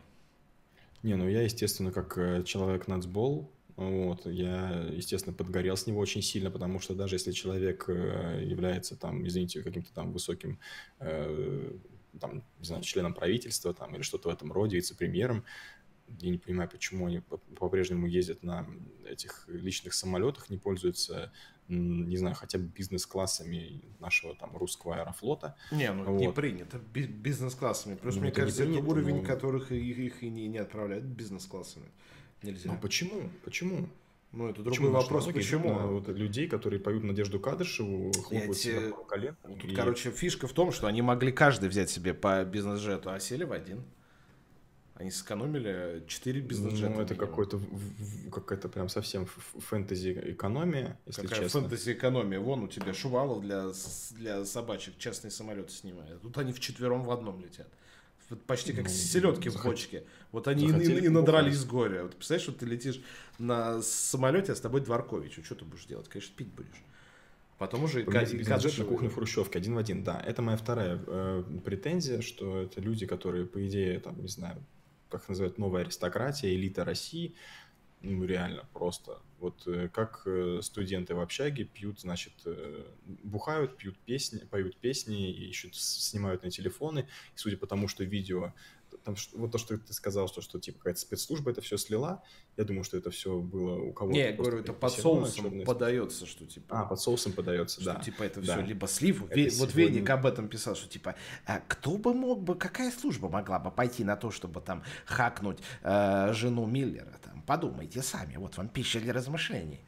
Не, 1.03 1.15
ну 1.15 1.27
я, 1.27 1.41
естественно, 1.43 1.91
как 1.91 2.17
э, 2.17 2.43
человек 2.43 2.87
нацбол, 2.87 3.49
вот, 3.91 4.25
я, 4.25 4.87
естественно, 4.91 5.35
подгорел 5.35 5.75
с 5.77 5.87
него 5.87 5.99
очень 5.99 6.21
сильно, 6.21 6.51
потому 6.51 6.79
что 6.79 6.93
даже 6.95 7.15
если 7.15 7.31
человек 7.31 7.85
э, 7.87 8.43
является 8.45 8.95
там, 8.95 9.25
извините, 9.27 9.61
каким-то 9.63 9.93
там 9.93 10.11
высоким, 10.11 10.59
э, 10.99 11.71
там, 12.19 12.43
не 12.59 12.65
знаю, 12.65 12.83
членом 12.83 13.13
правительства 13.13 13.73
там 13.73 13.95
или 13.95 14.01
что-то 14.03 14.29
в 14.29 14.33
этом 14.33 14.51
роде, 14.51 14.77
вице-премьером, 14.77 15.43
я 16.19 16.29
не 16.29 16.37
понимаю, 16.37 16.69
почему 16.69 17.07
они 17.07 17.19
по- 17.21 17.37
по-прежнему 17.37 18.05
ездят 18.07 18.43
на 18.43 18.67
этих 19.09 19.45
личных 19.47 19.93
самолетах, 19.93 20.49
не 20.49 20.57
пользуются, 20.57 21.31
не 21.69 22.17
знаю, 22.17 22.35
хотя 22.35 22.59
бы 22.59 22.65
бизнес-классами 22.65 23.81
нашего 23.99 24.35
там 24.35 24.55
русского 24.55 24.95
аэрофлота. 24.97 25.55
Не, 25.71 25.91
ну 25.93 26.17
не 26.17 26.27
Вот. 26.27 26.35
принято 26.35 26.77
би- 26.77 27.07
бизнес-классами. 27.07 27.95
Плюс, 27.95 28.15
Ну, 28.15 28.21
мне 28.21 28.29
это 28.31 28.41
не 28.41 28.45
кажется, 28.45 28.63
это 28.63 28.71
принято, 28.73 28.89
уровень, 28.91 29.15
но- 29.21 29.23
которых 29.23 29.71
их, 29.71 29.97
их 29.97 30.23
и 30.23 30.29
не, 30.29 30.47
не 30.47 30.57
отправляют 30.57 31.05
бизнес-классами. 31.05 31.87
Нельзя. 32.43 32.71
Ну 32.71 32.77
почему? 32.79 33.29
Почему? 33.43 33.87
Ну, 34.31 34.45
это 34.49 34.63
другой 34.63 34.71
Почему 34.71 34.91
вопрос, 34.91 35.23
идут 35.25 35.35
почему. 35.35 35.73
на 35.75 35.85
вот 35.87 36.07
людей, 36.09 36.47
которые 36.47 36.79
поют 36.79 37.03
Надежду 37.03 37.39
Кадышеву, 37.39 38.11
хлопают 38.13 38.57
те- 38.57 38.71
себя 38.79 38.89
по 38.95 39.03
колен. 39.03 39.35
Тут, 39.43 39.63
и- 39.65 39.75
короче, 39.75 40.09
фишка 40.11 40.47
в 40.47 40.53
том, 40.53 40.71
что 40.71 40.87
они 40.87 41.01
могли 41.03 41.31
каждый 41.31 41.69
взять 41.69 41.89
себе 41.91 42.13
по 42.15 42.43
бизнес-джету, 42.43 43.11
а 43.11 43.19
сели 43.19 43.43
в 43.43 43.51
один. 43.51 43.83
Они 44.95 45.11
сэкономили 45.11 46.03
4 46.07 46.41
бизнес-джета. 46.41 46.93
ну, 46.95 47.01
это 47.01 47.15
какой-то 47.15 47.59
какая-то 48.31 48.69
прям 48.69 48.89
совсем 48.89 49.27
фэнтези-экономия, 49.59 50.99
если 51.05 51.23
Какая 51.23 51.41
честно. 51.43 51.61
фэнтези-экономия. 51.61 52.39
Вон 52.39 52.63
у 52.63 52.67
тебя 52.67 52.93
Шувалов 52.93 53.41
для, 53.41 53.71
для 54.11 54.45
собачек 54.45 54.97
частные 54.97 55.31
самолеты 55.31 55.71
снимает. 55.71 56.21
Тут 56.21 56.37
они 56.37 56.53
вчетвером 56.53 57.03
в 57.03 57.11
одном 57.11 57.39
летят. 57.41 57.67
Вот 58.29 58.41
Почти 58.43 58.73
как 58.73 58.85
Ну, 58.85 58.89
селедки 58.89 59.49
в 59.49 59.61
бочке. 59.63 60.03
Вот 60.31 60.47
они 60.47 60.65
и, 60.65 60.69
захотели 60.69 61.01
и- 61.01 61.05
и 61.05 61.09
надрались 61.09 61.57
с 61.57 61.65
горя. 61.65 62.03
Вот 62.03 62.15
представляешь, 62.15 62.43
что 62.43 62.51
ты 62.53 62.65
летишь 62.65 63.01
на 63.37 63.81
самолете, 63.81 64.51
а 64.53 64.55
с 64.55 64.61
тобой 64.61 64.81
Дворкович. 64.81 65.39
Что 65.43 65.55
ты 65.55 65.65
будешь 65.65 65.85
делать? 65.85 66.07
Конечно, 66.09 66.33
пить 66.35 66.47
будешь. 66.47 66.83
Потом 67.59 67.83
уже 67.83 68.03
Кадышев- 68.03 68.79
на 68.79 68.85
кухне 68.85 69.09
в 69.09 69.13
Хрущевке 69.15 69.59
один 69.59 69.75
в 69.75 69.77
один, 69.77 70.03
да. 70.03 70.19
Это 70.25 70.41
моя 70.41 70.57
вторая 70.57 70.99
э, 71.05 71.43
претензия, 71.63 72.21
что 72.21 72.61
это 72.63 72.81
люди, 72.81 73.05
которые, 73.05 73.45
по 73.45 73.65
идее, 73.65 73.99
там, 73.99 74.19
не 74.21 74.27
знаю, 74.27 74.57
как 75.09 75.29
называют, 75.29 75.57
новая 75.59 75.83
аристократия, 75.83 76.53
элита 76.55 76.83
России, 76.83 77.35
ну, 78.01 78.25
реально, 78.25 78.65
просто. 78.73 79.19
Вот 79.43 79.67
э, 79.67 79.89
как 79.89 80.21
э, 80.25 80.59
студенты 80.61 81.15
в 81.15 81.19
общаге 81.19 81.65
пьют, 81.65 81.99
значит, 81.99 82.33
э, 82.45 82.85
бухают, 83.23 83.75
пьют 83.75 83.97
песни, 83.99 84.39
поют 84.39 84.77
песни, 84.77 85.31
и 85.33 85.43
еще 85.47 85.69
снимают 85.73 86.43
на 86.43 86.49
телефоны. 86.49 86.99
И 87.35 87.37
судя 87.37 87.57
по 87.57 87.67
тому, 87.67 87.89
что 87.89 88.05
видео, 88.05 88.53
там, 89.03 89.15
вот 89.33 89.51
то, 89.51 89.57
что 89.57 89.77
ты 89.77 89.91
сказал, 89.91 90.27
что, 90.29 90.39
что 90.41 90.59
типа 90.59 90.77
какая-то 90.77 90.99
спецслужба 91.01 91.51
это 91.51 91.59
все 91.61 91.77
слила, 91.77 92.23
я 92.55 92.63
думаю, 92.63 92.83
что 92.85 92.95
это 92.95 93.09
все 93.09 93.39
было 93.41 93.79
у 93.81 93.91
кого-то. 93.91 94.13
Не, 94.17 94.25
я 94.29 94.31
говорю, 94.33 94.59
это 94.59 94.71
под 94.71 94.91
соусом 94.93 95.65
подается, 95.65 96.25
что 96.25 96.45
типа... 96.45 96.81
А, 96.81 96.85
под 96.85 96.99
соусом 97.01 97.33
подается, 97.33 97.81
Что, 97.81 97.95
да. 97.95 97.99
типа 97.99 98.23
это 98.23 98.39
Да. 98.41 98.53
все 98.57 98.65
либо 98.65 98.87
слив. 98.87 99.25
Это 99.25 99.39
Ве- 99.39 99.57
вот 99.57 99.71
сегодня- 99.71 99.87
Веник 99.95 100.09
об 100.09 100.25
этом 100.25 100.47
писал, 100.47 100.75
что 100.75 100.87
типа 100.87 101.15
а 101.45 101.59
кто 101.67 101.97
бы 101.97 102.13
мог 102.13 102.43
бы, 102.43 102.55
какая 102.55 102.91
служба 102.91 103.27
могла 103.29 103.59
бы 103.59 103.71
пойти 103.71 104.03
на 104.05 104.15
то, 104.15 104.31
чтобы 104.31 104.61
там 104.61 104.83
хакнуть 105.05 105.57
э, 105.81 106.31
жену 106.33 106.65
Миллера? 106.67 107.19
Там, 107.23 107.32
подумайте 107.45 108.01
сами, 108.01 108.37
вот 108.37 108.57
вам 108.57 108.69
пища 108.69 108.99
для 108.99 109.13
размышлений. 109.13 109.81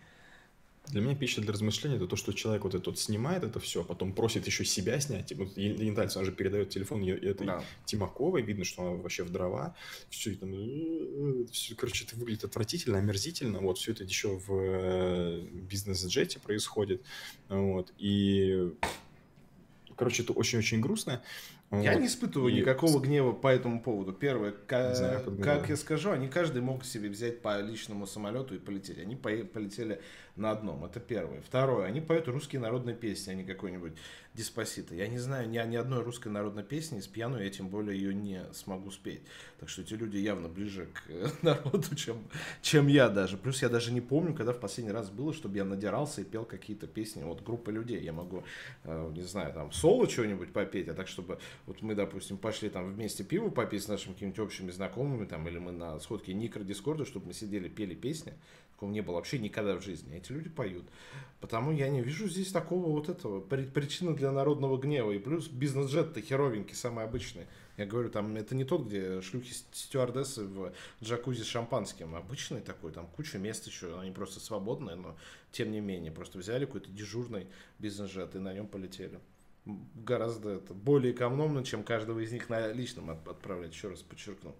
Для 0.87 1.01
меня 1.01 1.15
пища 1.15 1.41
для 1.41 1.51
размышления 1.51 1.95
это 1.95 2.07
то, 2.07 2.15
что 2.15 2.31
человек 2.31 2.63
вот 2.63 2.75
это 2.75 2.89
вот 2.89 2.99
снимает 2.99 3.43
это 3.43 3.59
все, 3.59 3.83
потом 3.83 4.13
просит 4.13 4.45
еще 4.45 4.63
себя 4.65 4.99
снять. 4.99 5.31
Вот 5.33 5.57
Елена 5.57 6.03
она 6.03 6.23
же 6.23 6.31
передает 6.31 6.69
телефон 6.69 7.03
этой 7.03 7.47
Да. 7.47 7.63
Тимаковой, 7.85 8.43
видно, 8.43 8.65
что 8.65 8.83
она 8.83 8.91
вообще 8.91 9.23
в 9.23 9.31
дрова. 9.31 9.75
Все 10.09 10.33
это, 10.33 10.45
все, 11.51 11.75
короче, 11.75 12.05
это 12.05 12.15
выглядит 12.15 12.43
отвратительно, 12.43 12.99
омерзительно. 12.99 13.59
Вот 13.59 13.79
все 13.79 13.93
это 13.93 14.03
еще 14.03 14.37
в 14.37 14.51
э, 14.51 15.41
бизнес-джете 15.51 16.39
происходит. 16.39 17.01
Вот. 17.49 17.91
И, 17.97 18.71
короче, 19.95 20.21
это 20.21 20.33
очень-очень 20.33 20.81
грустно. 20.81 21.23
Я 21.81 21.93
Вот. 21.93 21.99
не 22.01 22.07
испытываю 22.07 22.53
И- 22.53 22.59
никакого 22.59 22.99
гнева 22.99 23.31
по 23.31 23.47
этому 23.47 23.81
поводу. 23.81 24.13
Первое, 24.13 24.51
Не 24.51 24.95
знаю, 24.95 25.37
как 25.41 25.69
я 25.69 25.75
скажу, 25.75 26.11
они 26.11 26.27
каждый 26.27 26.61
мог 26.61 26.83
себе 26.85 27.09
взять 27.09 27.41
по 27.41 27.59
личному 27.61 28.07
самолету 28.07 28.55
и 28.55 28.59
полететь. 28.59 28.97
Они 28.99 29.15
пое- 29.15 29.45
полетели 29.45 30.01
на 30.35 30.51
одном. 30.51 30.83
Это 30.83 30.99
первое. 30.99 31.41
Второе, 31.41 31.85
они 31.85 32.01
поют 32.01 32.27
русские 32.27 32.61
народные 32.61 32.95
песни, 32.95 33.31
а 33.31 33.35
не 33.35 33.43
какой-нибудь 33.43 33.93
диспосита. 34.33 34.93
Я 34.93 35.07
не 35.07 35.17
знаю 35.17 35.49
ни, 35.49 35.57
ни 35.67 35.75
одной 35.75 36.03
русской 36.03 36.27
народной 36.27 36.63
песни, 36.63 36.99
с 36.99 37.07
пьяну 37.07 37.39
я 37.39 37.49
тем 37.49 37.69
более 37.69 37.97
ее 37.97 38.13
не 38.13 38.41
смогу 38.53 38.91
спеть. 38.91 39.21
Так 39.59 39.69
что 39.69 39.81
эти 39.81 39.93
люди 39.93 40.17
явно 40.17 40.49
ближе 40.49 40.87
к 40.87 41.03
э, 41.09 41.27
народу, 41.41 41.95
чем, 41.95 42.17
чем 42.61 42.87
я 42.87 43.07
даже. 43.07 43.37
Плюс 43.37 43.61
я 43.61 43.69
даже 43.69 43.93
не 43.93 44.01
помню, 44.01 44.33
когда 44.33 44.51
в 44.51 44.59
последний 44.59 44.91
раз 44.91 45.09
было, 45.09 45.33
чтобы 45.33 45.55
я 45.55 45.63
надирался 45.63 46.21
и 46.21 46.25
пел 46.25 46.43
какие-то 46.43 46.85
песни 46.87 47.23
от 47.23 47.43
группы 47.43 47.71
людей. 47.71 48.01
Я 48.01 48.11
могу, 48.11 48.43
э, 48.83 49.11
не 49.15 49.23
знаю, 49.23 49.53
там 49.53 49.71
соло 49.71 50.09
что-нибудь 50.09 50.51
попеть, 50.51 50.89
а 50.89 50.93
так, 50.93 51.07
чтобы 51.07 51.39
вот 51.65 51.81
мы, 51.81 51.95
допустим, 51.95 52.37
пошли 52.37 52.69
там 52.69 52.93
вместе 52.93 53.23
пиво 53.23 53.49
попить 53.49 53.83
с 53.83 53.87
нашими 53.87 54.13
какими-то 54.13 54.43
общими 54.43 54.71
знакомыми, 54.71 55.25
там, 55.25 55.47
или 55.47 55.59
мы 55.59 55.71
на 55.71 55.97
сходке 55.99 56.33
Никро 56.33 56.63
Дискорда, 56.63 57.05
чтобы 57.05 57.27
мы 57.27 57.33
сидели, 57.33 57.69
пели 57.69 57.95
песни. 57.95 58.33
Такого 58.75 58.91
не 58.91 58.99
было 58.99 59.15
вообще 59.15 59.39
никогда 59.39 59.77
в 59.77 59.81
жизни. 59.81 60.17
Эти 60.17 60.33
люди 60.33 60.49
поют. 60.49 60.83
Потому 61.39 61.71
я 61.71 61.87
не 61.87 62.01
вижу 62.01 62.27
здесь 62.27 62.51
такого 62.51 62.89
вот 62.89 63.07
этого 63.07 63.39
при- 63.39 63.63
причины 63.63 64.13
для 64.13 64.33
народного 64.33 64.77
гнева. 64.77 65.11
И 65.11 65.19
плюс 65.19 65.47
бизнес-джет-то 65.47 66.19
херовенький, 66.19 66.75
самый 66.75 67.05
обычный. 67.05 67.45
Я 67.77 67.85
говорю, 67.85 68.09
там 68.09 68.35
это 68.35 68.53
не 68.53 68.65
тот, 68.65 68.85
где 68.85 69.21
шлюхи 69.21 69.53
стюардессы 69.71 70.43
в 70.43 70.73
джакузи 71.01 71.43
с 71.43 71.45
шампанским. 71.45 72.15
Обычный 72.15 72.59
такой, 72.59 72.91
там 72.91 73.07
куча 73.07 73.37
мест 73.37 73.65
еще, 73.65 73.97
они 73.97 74.11
просто 74.11 74.41
свободные, 74.41 74.97
но 74.97 75.15
тем 75.53 75.71
не 75.71 75.79
менее. 75.79 76.11
Просто 76.11 76.37
взяли 76.37 76.65
какой-то 76.65 76.89
дежурный 76.89 77.47
бизнес-джет 77.79 78.35
и 78.35 78.39
на 78.39 78.53
нем 78.53 78.67
полетели. 78.67 79.19
Гораздо 79.95 80.49
это 80.49 80.73
более 80.73 81.13
экономно, 81.13 81.63
чем 81.63 81.83
каждого 81.83 82.19
из 82.19 82.31
них 82.33 82.49
на 82.49 82.73
личном 82.73 83.09
от- 83.09 83.25
отправлять, 83.25 83.71
еще 83.73 83.87
раз 83.87 84.01
подчеркну. 84.01 84.53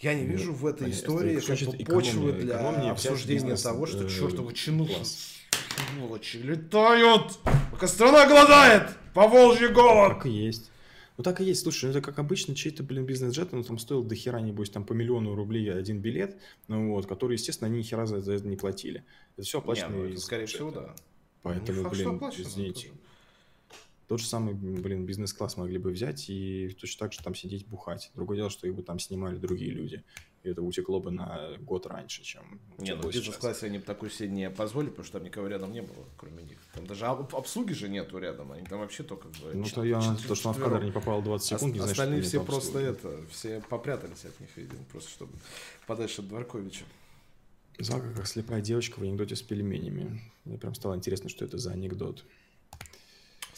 Я 0.00 0.14
не 0.14 0.22
Ну, 0.22 0.32
вижу 0.32 0.52
в 0.54 0.66
этой 0.66 0.90
истории 0.90 1.32
Это 1.32 1.40
как 1.40 1.46
значит, 1.46 1.68
бы 1.68 1.76
экономнее- 1.76 1.94
почвы 1.94 2.32
для 2.32 2.90
обсуждения 2.90 3.56
того, 3.56 3.86
что 3.86 4.04
э, 4.04 4.08
чертовы 4.08 4.54
чинухи 4.54 4.96
сволочи 5.94 6.38
летают, 6.38 7.38
пока 7.70 7.86
страна 7.86 8.26
голодает, 8.26 8.88
по 9.14 9.28
Волжье 9.28 9.68
голод. 9.68 10.14
Так 10.16 10.26
и 10.26 10.30
есть. 10.30 10.70
Ну 11.18 11.24
так 11.24 11.42
и 11.42 11.44
есть. 11.44 11.62
Слушай, 11.62 11.86
ну 11.86 11.90
это 11.90 12.00
как 12.00 12.18
обычно 12.18 12.54
чей-то, 12.54 12.82
блин, 12.82 13.04
бизнес-джет, 13.04 13.52
он 13.52 13.62
там 13.62 13.78
стоил 13.78 14.02
до 14.02 14.14
хера, 14.14 14.40
небось, 14.40 14.70
там 14.70 14.84
по 14.84 14.94
миллиону 14.94 15.34
рублей 15.34 15.70
один 15.70 16.00
билет, 16.00 16.38
ну 16.66 16.92
вот, 16.92 17.06
который, 17.06 17.34
естественно, 17.34 17.68
они 17.68 17.78
ни 17.80 17.82
хера 17.82 18.06
за, 18.06 18.16
это 18.16 18.46
не 18.46 18.56
платили. 18.56 19.04
Это 19.36 19.46
все 19.46 19.58
Не, 19.58 19.62
оплачено 19.62 19.88
ну, 19.90 20.04
это, 20.04 20.18
скорее 20.20 20.46
всего, 20.46 20.70
да. 20.70 20.94
Поэтому, 21.42 21.78
Не 21.78 21.84
факт, 21.84 21.96
что 21.96 22.10
блин, 22.18 22.32
извините. 22.48 22.88
тоже. 22.88 23.00
Тот 24.10 24.18
же 24.18 24.26
самый, 24.26 24.54
блин, 24.54 25.06
бизнес-класс 25.06 25.56
могли 25.56 25.78
бы 25.78 25.92
взять 25.92 26.28
и 26.28 26.76
точно 26.80 26.98
так 27.06 27.12
же 27.12 27.20
там 27.22 27.36
сидеть 27.36 27.64
бухать. 27.68 28.10
Другое 28.16 28.38
дело, 28.38 28.50
что 28.50 28.66
его 28.66 28.82
там 28.82 28.98
снимали 28.98 29.36
другие 29.36 29.70
люди. 29.70 30.02
и 30.42 30.48
это 30.48 30.62
утекло 30.62 30.98
бы 30.98 31.12
на 31.12 31.56
год 31.60 31.86
раньше, 31.86 32.24
чем 32.24 32.60
Не, 32.78 32.96
ну 32.96 33.02
в 33.02 33.12
бизнес-классе 33.14 33.66
они 33.66 33.78
бы 33.78 33.84
такую 33.84 34.10
сеть 34.10 34.32
не 34.32 34.50
позволили, 34.50 34.90
потому 34.90 35.06
что 35.06 35.18
там 35.18 35.24
никого 35.24 35.46
рядом 35.46 35.72
не 35.72 35.82
было, 35.82 36.04
кроме 36.16 36.42
них. 36.42 36.58
Там 36.74 36.88
даже 36.88 37.06
об- 37.06 37.36
обслуги 37.36 37.72
же 37.72 37.88
нету 37.88 38.18
рядом, 38.18 38.50
они 38.50 38.66
там 38.66 38.80
вообще 38.80 39.04
только... 39.04 39.28
в- 39.28 39.54
Ну, 39.54 39.64
то, 39.72 39.84
я, 39.84 40.00
то, 40.26 40.34
что 40.34 40.50
она 40.50 40.58
в 40.58 40.62
кадр 40.64 40.82
не 40.82 40.90
попала 40.90 41.22
20 41.22 41.46
секунд, 41.48 41.74
не 41.74 41.78
значит, 41.78 41.92
Остальные 41.92 42.22
все 42.22 42.42
просто 42.44 42.80
это, 42.80 43.20
все 43.30 43.62
попрятались 43.68 44.24
от 44.24 44.40
них, 44.40 44.48
видимо, 44.56 44.82
просто 44.90 45.08
чтобы 45.08 45.34
подальше 45.86 46.22
от 46.22 46.26
Дворковича. 46.28 46.84
Залка, 47.78 48.12
как 48.12 48.26
слепая 48.26 48.60
девочка 48.60 48.98
в 48.98 49.02
анекдоте 49.02 49.36
с 49.36 49.42
пельменями. 49.42 50.20
Мне 50.44 50.58
прям 50.58 50.74
стало 50.74 50.96
интересно, 50.96 51.28
что 51.28 51.44
это 51.44 51.58
за 51.58 51.70
анекдот. 51.70 52.24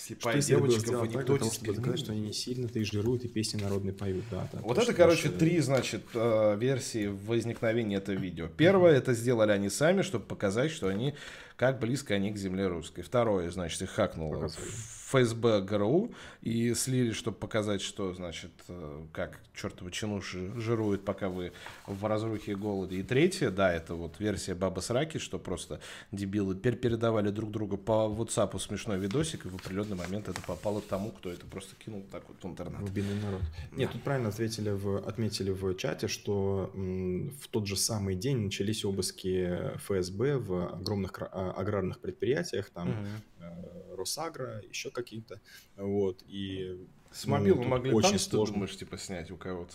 Слепая 0.05 0.41
что 0.41 0.49
девочка 0.49 0.91
в 0.91 1.03
анекдоте 1.03 1.45
с 1.45 1.55
чтобы 1.55 1.75
доказать, 1.75 2.01
что 2.01 2.13
они 2.13 2.23
не 2.23 2.33
сильно-то 2.33 2.79
и 2.81 2.85
жируют, 2.85 3.25
и 3.25 3.29
песни 3.29 3.63
народные 3.63 3.93
поют, 3.93 4.25
да. 4.31 4.49
да, 4.53 4.59
Вот 4.63 4.75
то, 4.75 4.83
это, 4.83 4.95
короче, 4.95 5.29
наши- 5.29 5.39
три, 5.39 5.61
значит, 5.61 6.03
э, 6.15 6.57
версии 6.59 7.07
возникновения 7.07 7.97
этого 7.97 8.17
видео. 8.17 8.49
Первое, 8.49 8.97
это 8.97 9.15
сделали 9.15 9.53
они 9.53 9.71
сами, 9.71 10.03
чтобы 10.03 10.25
показать, 10.25 10.73
что 10.73 10.89
они, 10.89 11.15
как 11.57 11.79
близко 11.79 12.15
они 12.15 12.33
к 12.33 12.37
земле 12.37 12.67
русской. 12.67 13.03
Второе, 13.03 13.51
значит, 13.51 13.83
их 13.83 13.91
хакнуло 13.91 14.35
Показали. 14.35 14.67
ФСБ 15.13 15.61
ГРУ 15.63 16.13
и 16.41 16.75
слили, 16.75 17.13
чтобы 17.13 17.37
показать, 17.37 17.83
что, 17.83 18.15
значит, 18.15 18.51
э, 18.69 19.05
как 19.13 19.41
чертова 19.55 19.91
чинуши 19.91 20.53
жируют, 20.57 21.05
пока 21.05 21.29
вы 21.29 21.53
в 21.87 22.05
разрухе 22.07 22.53
и 22.53 22.55
голоде. 22.55 22.97
И 22.97 23.03
третье, 23.03 23.51
да, 23.51 23.73
это 23.73 23.95
вот 23.95 24.19
версия 24.19 24.55
Баба 24.55 24.81
Сраки, 24.81 25.19
что 25.19 25.39
просто 25.39 25.81
дебилы 26.11 26.55
пер- 26.55 26.77
передавали 26.77 27.31
друг 27.31 27.51
другу 27.51 27.77
по 27.77 28.09
WhatsApp 28.09 28.59
смешной 28.59 28.99
видосик, 28.99 29.45
и 29.45 29.49
в 29.49 29.57
определенный 29.57 29.97
момент 29.97 30.29
это 30.29 30.41
попало 30.41 30.81
тому, 30.81 31.11
кто 31.11 31.31
это 31.31 31.47
просто 31.47 31.77
кинул 31.77 32.05
так 32.11 32.23
вот 32.29 32.43
в 32.43 32.47
интернет. 32.47 32.81
Глубинный 32.81 33.21
народ. 33.23 33.43
Нет, 33.73 33.93
тут 33.93 34.03
правильно 34.03 34.31
ответили 34.31 34.71
в, 34.71 34.97
отметили 35.07 35.51
в 35.51 35.75
чате, 35.75 36.09
что 36.09 36.71
в 36.75 37.49
тот 37.51 37.67
же 37.67 37.77
самый 37.77 38.15
день 38.15 38.39
начались 38.39 38.85
обыски 38.85 39.77
ФСБ 39.77 40.39
в 40.39 40.75
огромных 40.75 41.13
а, 41.21 41.53
аграрных 41.53 42.01
предприятиях, 42.01 42.71
там 42.71 42.89
Мгм. 42.89 43.07
Э, 43.43 43.95
Росагро, 43.97 44.61
еще 44.68 44.90
какие-то. 44.90 45.40
Вот, 45.76 46.22
и... 46.28 46.86
С 47.11 47.26
ну, 47.26 47.32
мобилы 47.32 47.59
тут 47.59 47.66
могли 47.66 47.93
очень 47.93 48.11
там, 48.11 48.18
сложно. 48.18 48.55
думаешь, 48.55 48.76
типа, 48.76 48.97
снять 48.97 49.30
у 49.30 49.36
кого-то? 49.36 49.74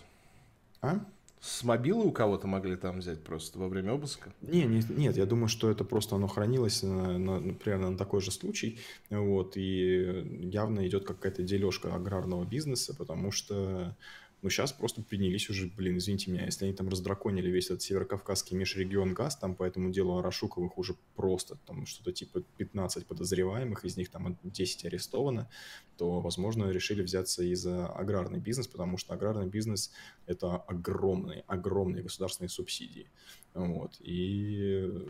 А? 0.82 1.06
С 1.40 1.64
мобилы 1.64 2.04
у 2.04 2.12
кого-то 2.12 2.48
могли 2.48 2.76
там 2.76 2.98
взять 3.00 3.24
просто 3.24 3.60
во 3.60 3.68
время 3.68 3.94
обыска? 3.94 4.34
Не, 4.42 4.64
не- 4.64 4.84
нет, 4.90 5.16
я 5.18 5.26
думаю, 5.28 5.48
что 5.48 5.70
это 5.70 5.84
просто 5.84 6.16
оно 6.16 6.28
хранилось 6.28 6.82
на, 6.82 7.18
на- 7.20 7.40
на- 7.40 7.54
примерно 7.54 7.92
на 7.92 7.98
такой 7.98 8.22
же 8.22 8.32
случай, 8.32 8.80
вот, 9.12 9.56
и 9.56 10.50
явно 10.52 10.88
идет 10.88 11.06
какая-то 11.06 11.44
дележка 11.44 11.94
аграрного 11.94 12.44
бизнеса, 12.44 12.96
потому 12.96 13.32
что, 13.32 13.96
ну, 14.44 14.50
сейчас 14.50 14.72
просто 14.72 15.02
принялись 15.02 15.50
уже, 15.50 15.68
блин, 15.68 15.98
извините 15.98 16.30
меня, 16.30 16.46
если 16.46 16.66
они 16.66 16.74
там 16.74 16.90
раздраконили 16.90 17.50
весь 17.50 17.66
этот 17.66 17.82
северокавказский 17.82 18.56
межрегион 18.56 19.16
газ, 19.16 19.36
там 19.36 19.56
по 19.56 19.64
этому 19.64 19.90
делу 19.92 20.20
Арашуковых 20.20 20.78
уже 20.78 20.96
просто 21.16 21.56
там 21.66 21.88
что-то 21.88 22.12
типа 22.12 22.42
15 22.58 23.08
подозреваемых, 23.08 23.84
из 23.84 23.98
них 23.98 24.10
там 24.10 24.38
10 24.44 24.86
арестовано, 24.86 25.50
то, 25.98 26.20
возможно, 26.22 26.70
решили 26.70 27.02
взяться 27.02 27.44
и 27.44 27.56
за 27.56 27.88
аграрный 27.88 28.40
бизнес, 28.40 28.68
потому 28.68 28.98
что 28.98 29.14
аграрный 29.16 29.48
бизнес– 29.48 29.92
это 30.28 30.58
огромные, 30.58 31.44
огромные 31.48 32.04
государственные 32.04 32.50
субсидии. 32.50 33.10
Вот. 33.58 33.92
И 34.00 35.06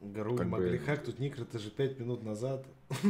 ГРУ 0.00 0.36
Как 0.36 0.46
могли 0.48 0.78
бы- 0.78 0.84
хакнуть 0.84 1.18
Никр, 1.18 1.42
это 1.42 1.58
же 1.58 1.70
5 1.70 1.98
минут 2.00 2.22
назад. 2.24 2.66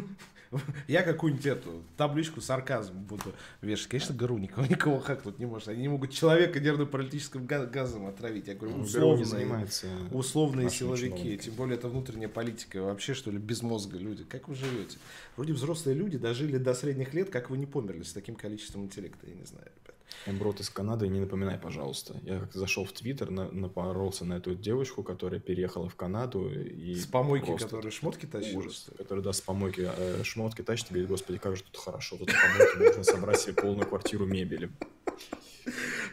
Я 0.86 1.02
какую-нибудь 1.02 1.46
эту 1.46 1.82
табличку 1.96 2.40
сарказм 2.40 2.94
буду 2.98 3.32
вешать. 3.60 3.88
Конечно, 3.88 4.14
ГРУ 4.14 4.38
никого, 4.38 4.64
никого 4.66 5.00
хакнуть 5.00 5.40
не 5.40 5.46
может. 5.46 5.68
Они 5.68 5.82
не 5.82 5.88
могут 5.88 6.12
человека 6.12 6.60
нервно-паралитическим 6.60 7.44
га- 7.46 7.66
газом 7.66 8.06
отравить. 8.06 8.46
Я 8.46 8.54
говорю, 8.54 8.76
не 8.76 8.82
условные, 8.82 9.66
условные 10.12 10.70
силовики. 10.70 11.38
Тем 11.38 11.54
более 11.54 11.76
это 11.76 11.88
внутренняя 11.88 12.28
политика. 12.28 12.82
Вообще, 12.82 13.14
что 13.14 13.32
ли, 13.32 13.38
без 13.38 13.62
мозга 13.62 13.98
люди. 13.98 14.22
Как 14.22 14.46
вы 14.48 14.54
живете? 14.54 14.98
Вроде 15.36 15.54
взрослые 15.54 15.96
люди 15.96 16.18
дожили 16.18 16.58
до 16.58 16.72
средних 16.74 17.14
лет, 17.14 17.30
как 17.30 17.50
вы 17.50 17.58
не 17.58 17.66
померли 17.66 18.02
с 18.04 18.12
таким 18.12 18.36
количеством 18.36 18.84
интеллекта, 18.84 19.26
я 19.26 19.34
не 19.34 19.44
знаю, 19.44 19.66
ребят. 19.66 19.93
Эмброд 20.26 20.60
из 20.60 20.70
Канады, 20.70 21.08
не 21.08 21.20
напоминай, 21.20 21.58
пожалуйста. 21.58 22.16
Я 22.22 22.40
как 22.40 22.52
зашел 22.54 22.84
в 22.84 22.92
Твиттер, 22.92 23.30
на- 23.30 23.50
напоролся 23.50 24.24
на 24.24 24.34
эту 24.34 24.54
девушку, 24.54 25.02
которая 25.02 25.40
переехала 25.40 25.88
в 25.88 25.94
Канаду. 25.96 26.48
И 26.48 26.94
С 26.94 27.06
помойки, 27.06 27.46
просто 27.46 27.66
которые 27.68 27.92
шмотки 27.92 28.26
тащили. 28.26 28.56
ужас. 28.56 28.86
Который, 28.96 29.22
да, 29.22 29.32
с 29.32 29.40
помойки 29.40 29.88
э, 29.94 30.22
шмотки 30.24 30.62
тащит 30.62 30.86
и 30.86 30.94
говорит, 30.94 31.08
господи, 31.10 31.38
как 31.38 31.56
же 31.56 31.62
тут 31.62 31.76
хорошо, 31.76 32.16
тут 32.16 32.28
на 32.28 32.34
помойке 32.34 32.78
можно 32.78 33.04
собрать 33.04 33.40
себе 33.40 33.52
полную 33.54 33.86
квартиру 33.88 34.24
мебели. 34.26 34.70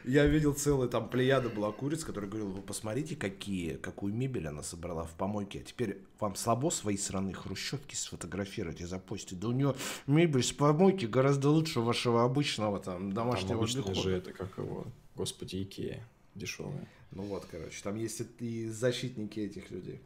Я 0.05 0.25
видел 0.25 0.53
целая 0.53 0.87
там 0.87 1.09
плеяда 1.09 1.49
была 1.49 1.71
куриц, 1.71 2.03
который 2.03 2.27
говорил, 2.29 2.49
вы 2.51 2.61
посмотрите, 2.61 3.15
какие, 3.15 3.75
какую 3.75 4.13
мебель 4.13 4.47
она 4.47 4.63
собрала 4.63 5.03
в 5.03 5.11
помойке. 5.11 5.59
А 5.59 5.63
теперь 5.63 5.99
вам 6.19 6.35
слабо 6.35 6.69
свои 6.69 6.97
сраные 6.97 7.35
хрущевки 7.35 7.93
сфотографировать 7.95 8.81
и 8.81 8.85
запостить. 8.85 9.39
Да 9.39 9.49
у 9.49 9.51
нее 9.51 9.75
мебель 10.07 10.41
с 10.43 10.51
помойки 10.53 11.05
гораздо 11.05 11.49
лучше 11.49 11.81
вашего 11.81 12.23
обычного 12.23 12.79
там 12.79 12.97
Там 12.99 13.13
домашнего 13.13 13.55
обычно 13.59 13.81
обихода. 13.81 14.01
же 14.01 14.11
это, 14.11 14.31
как 14.33 14.57
его, 14.57 14.85
господи, 15.15 15.61
Икея 15.63 16.03
дешевая. 16.33 16.87
Ну 17.11 17.23
вот, 17.23 17.45
короче, 17.51 17.83
там 17.83 17.95
есть 17.97 18.21
и- 18.21 18.63
и 18.63 18.69
защитники 18.69 19.39
этих 19.41 19.69
людей. 19.69 19.99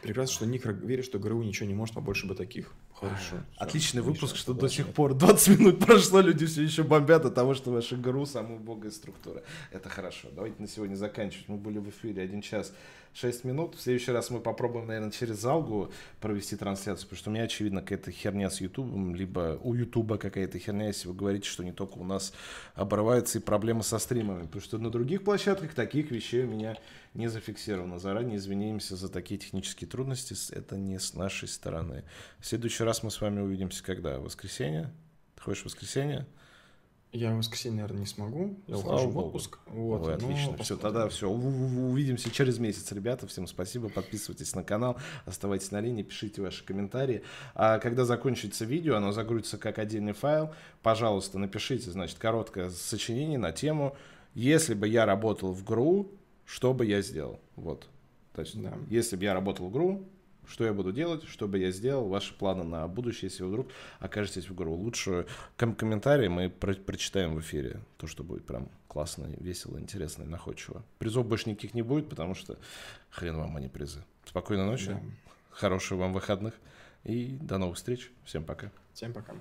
Прекрасно, 0.00 0.34
что 0.34 0.46
Ник 0.46 0.64
верит, 0.66 1.04
что 1.04 1.18
ГРУ 1.20 1.42
ничего 1.42 1.68
не 1.68 1.74
может, 1.74 1.94
побольше 1.94 2.26
бы 2.26 2.34
таких. 2.34 2.72
Хорошо. 3.08 3.36
Отличный 3.56 4.02
выпуск, 4.02 4.36
что 4.36 4.54
до 4.54 4.68
сих 4.68 4.88
пор 4.88 5.14
20 5.14 5.58
минут 5.58 5.78
прошло, 5.86 6.20
люди 6.20 6.46
все 6.46 6.62
еще 6.62 6.82
бомбят 6.84 7.24
от 7.24 7.34
того, 7.34 7.54
что 7.54 7.70
ваша 7.70 7.96
ГРУ 7.96 8.26
самая 8.26 8.56
убогая 8.56 8.92
структура. 8.92 9.42
Это 9.72 9.88
хорошо. 9.88 10.28
Давайте 10.32 10.56
на 10.60 10.68
сегодня 10.68 10.94
заканчивать. 10.94 11.48
Мы 11.48 11.56
были 11.56 11.78
в 11.78 11.88
эфире 11.88 12.22
1 12.22 12.42
час 12.42 12.72
6 13.14 13.44
минут. 13.44 13.74
В 13.74 13.80
следующий 13.80 14.12
раз 14.12 14.30
мы 14.30 14.40
попробуем, 14.40 14.86
наверное, 14.86 15.10
через 15.10 15.40
Залгу 15.40 15.90
провести 16.20 16.56
трансляцию, 16.56 17.06
потому 17.08 17.18
что 17.18 17.30
у 17.30 17.32
меня, 17.32 17.44
очевидно, 17.44 17.80
какая-то 17.80 18.10
херня 18.10 18.50
с 18.50 18.60
Ютубом, 18.60 19.14
либо 19.14 19.58
у 19.62 19.74
Ютуба 19.74 20.16
какая-то 20.16 20.58
херня, 20.58 20.86
если 20.86 21.08
вы 21.08 21.14
говорите, 21.14 21.48
что 21.48 21.64
не 21.64 21.72
только 21.72 21.98
у 21.98 22.04
нас 22.04 22.32
обрываются 22.74 23.38
и 23.38 23.42
проблемы 23.42 23.82
со 23.82 23.98
стримами, 23.98 24.46
потому 24.46 24.62
что 24.62 24.78
на 24.78 24.90
других 24.90 25.24
площадках 25.24 25.74
таких 25.74 26.10
вещей 26.10 26.44
у 26.44 26.48
меня 26.48 26.76
не 27.14 27.28
зафиксировано. 27.28 27.98
Заранее 27.98 28.38
извиняемся 28.38 28.96
за 28.96 29.08
такие 29.10 29.38
технические 29.38 29.88
трудности. 29.88 30.34
Это 30.50 30.76
не 30.76 30.98
с 30.98 31.14
нашей 31.14 31.48
стороны. 31.48 32.04
В 32.38 32.46
следующий 32.46 32.84
раз 32.84 32.91
мы 33.02 33.10
с 33.10 33.20
вами 33.20 33.40
увидимся 33.40 33.82
когда? 33.82 34.18
В 34.18 34.24
воскресенье? 34.24 34.92
Ты 35.36 35.42
хочешь 35.42 35.62
в 35.62 35.66
воскресенье? 35.66 36.26
Я 37.12 37.34
в 37.34 37.36
воскресенье, 37.36 37.76
наверное, 37.82 38.00
не 38.00 38.06
смогу. 38.06 38.58
Я 38.66 38.76
Слава 38.76 38.94
ухожу 38.94 39.10
в 39.10 39.18
отпуск. 39.18 39.58
Вот, 39.66 40.02
Ой, 40.02 40.08
но 40.08 40.14
отлично. 40.14 40.56
Все, 40.62 40.78
тогда 40.78 41.08
все. 41.10 41.28
Увидимся 41.28 42.30
через 42.30 42.58
месяц, 42.58 42.90
ребята. 42.90 43.26
Всем 43.26 43.46
спасибо. 43.46 43.90
Подписывайтесь 43.90 44.54
на 44.54 44.64
канал, 44.64 44.96
оставайтесь 45.26 45.70
на 45.70 45.80
линии, 45.80 46.02
пишите 46.02 46.40
ваши 46.40 46.64
комментарии. 46.64 47.22
А 47.54 47.78
когда 47.80 48.06
закончится 48.06 48.64
видео, 48.64 48.96
оно 48.96 49.12
загрузится 49.12 49.58
как 49.58 49.78
отдельный 49.78 50.14
файл. 50.14 50.54
Пожалуйста, 50.82 51.38
напишите, 51.38 51.90
значит, 51.90 52.18
короткое 52.18 52.70
сочинение 52.70 53.38
на 53.38 53.52
тему 53.52 53.94
«Если 54.34 54.72
бы 54.72 54.88
я 54.88 55.04
работал 55.04 55.52
в 55.52 55.62
ГРУ, 55.64 56.10
что 56.46 56.72
бы 56.72 56.86
я 56.86 57.02
сделал?» 57.02 57.40
Вот. 57.56 57.88
То 58.32 58.40
есть, 58.40 58.60
Да. 58.60 58.72
если 58.88 59.16
бы 59.16 59.24
я 59.24 59.34
работал 59.34 59.66
в 59.66 59.70
ГРУ, 59.70 60.02
что 60.46 60.64
я 60.64 60.72
буду 60.72 60.92
делать, 60.92 61.24
что 61.28 61.48
бы 61.48 61.58
я 61.58 61.70
сделал, 61.70 62.08
ваши 62.08 62.34
планы 62.34 62.64
на 62.64 62.86
будущее, 62.88 63.28
если 63.30 63.42
вы 63.42 63.48
вдруг 63.50 63.68
окажетесь 64.00 64.48
в 64.48 64.54
ГРУ. 64.54 64.74
Лучше 64.74 65.26
ком- 65.56 65.74
комментарии 65.74 66.28
мы 66.28 66.50
про- 66.50 66.74
прочитаем 66.74 67.34
в 67.34 67.40
эфире. 67.40 67.80
То, 67.98 68.06
что 68.06 68.24
будет 68.24 68.44
прям 68.44 68.68
классно, 68.88 69.26
весело, 69.38 69.78
интересно 69.78 70.24
и 70.24 70.26
находчиво. 70.26 70.82
Призов 70.98 71.26
больше 71.26 71.48
никаких 71.50 71.74
не 71.74 71.82
будет, 71.82 72.08
потому 72.08 72.34
что 72.34 72.58
хрен 73.10 73.36
вам, 73.36 73.56
а 73.56 73.60
не 73.60 73.68
призы. 73.68 74.04
Спокойной 74.24 74.66
ночи, 74.66 74.88
Да. 74.88 75.00
хороших 75.50 75.98
вам 75.98 76.12
выходных 76.12 76.54
и 77.04 77.36
до 77.40 77.58
новых 77.58 77.76
встреч. 77.76 78.10
Всем 78.24 78.44
пока. 78.44 78.70
Всем 78.94 79.12
пока. 79.12 79.34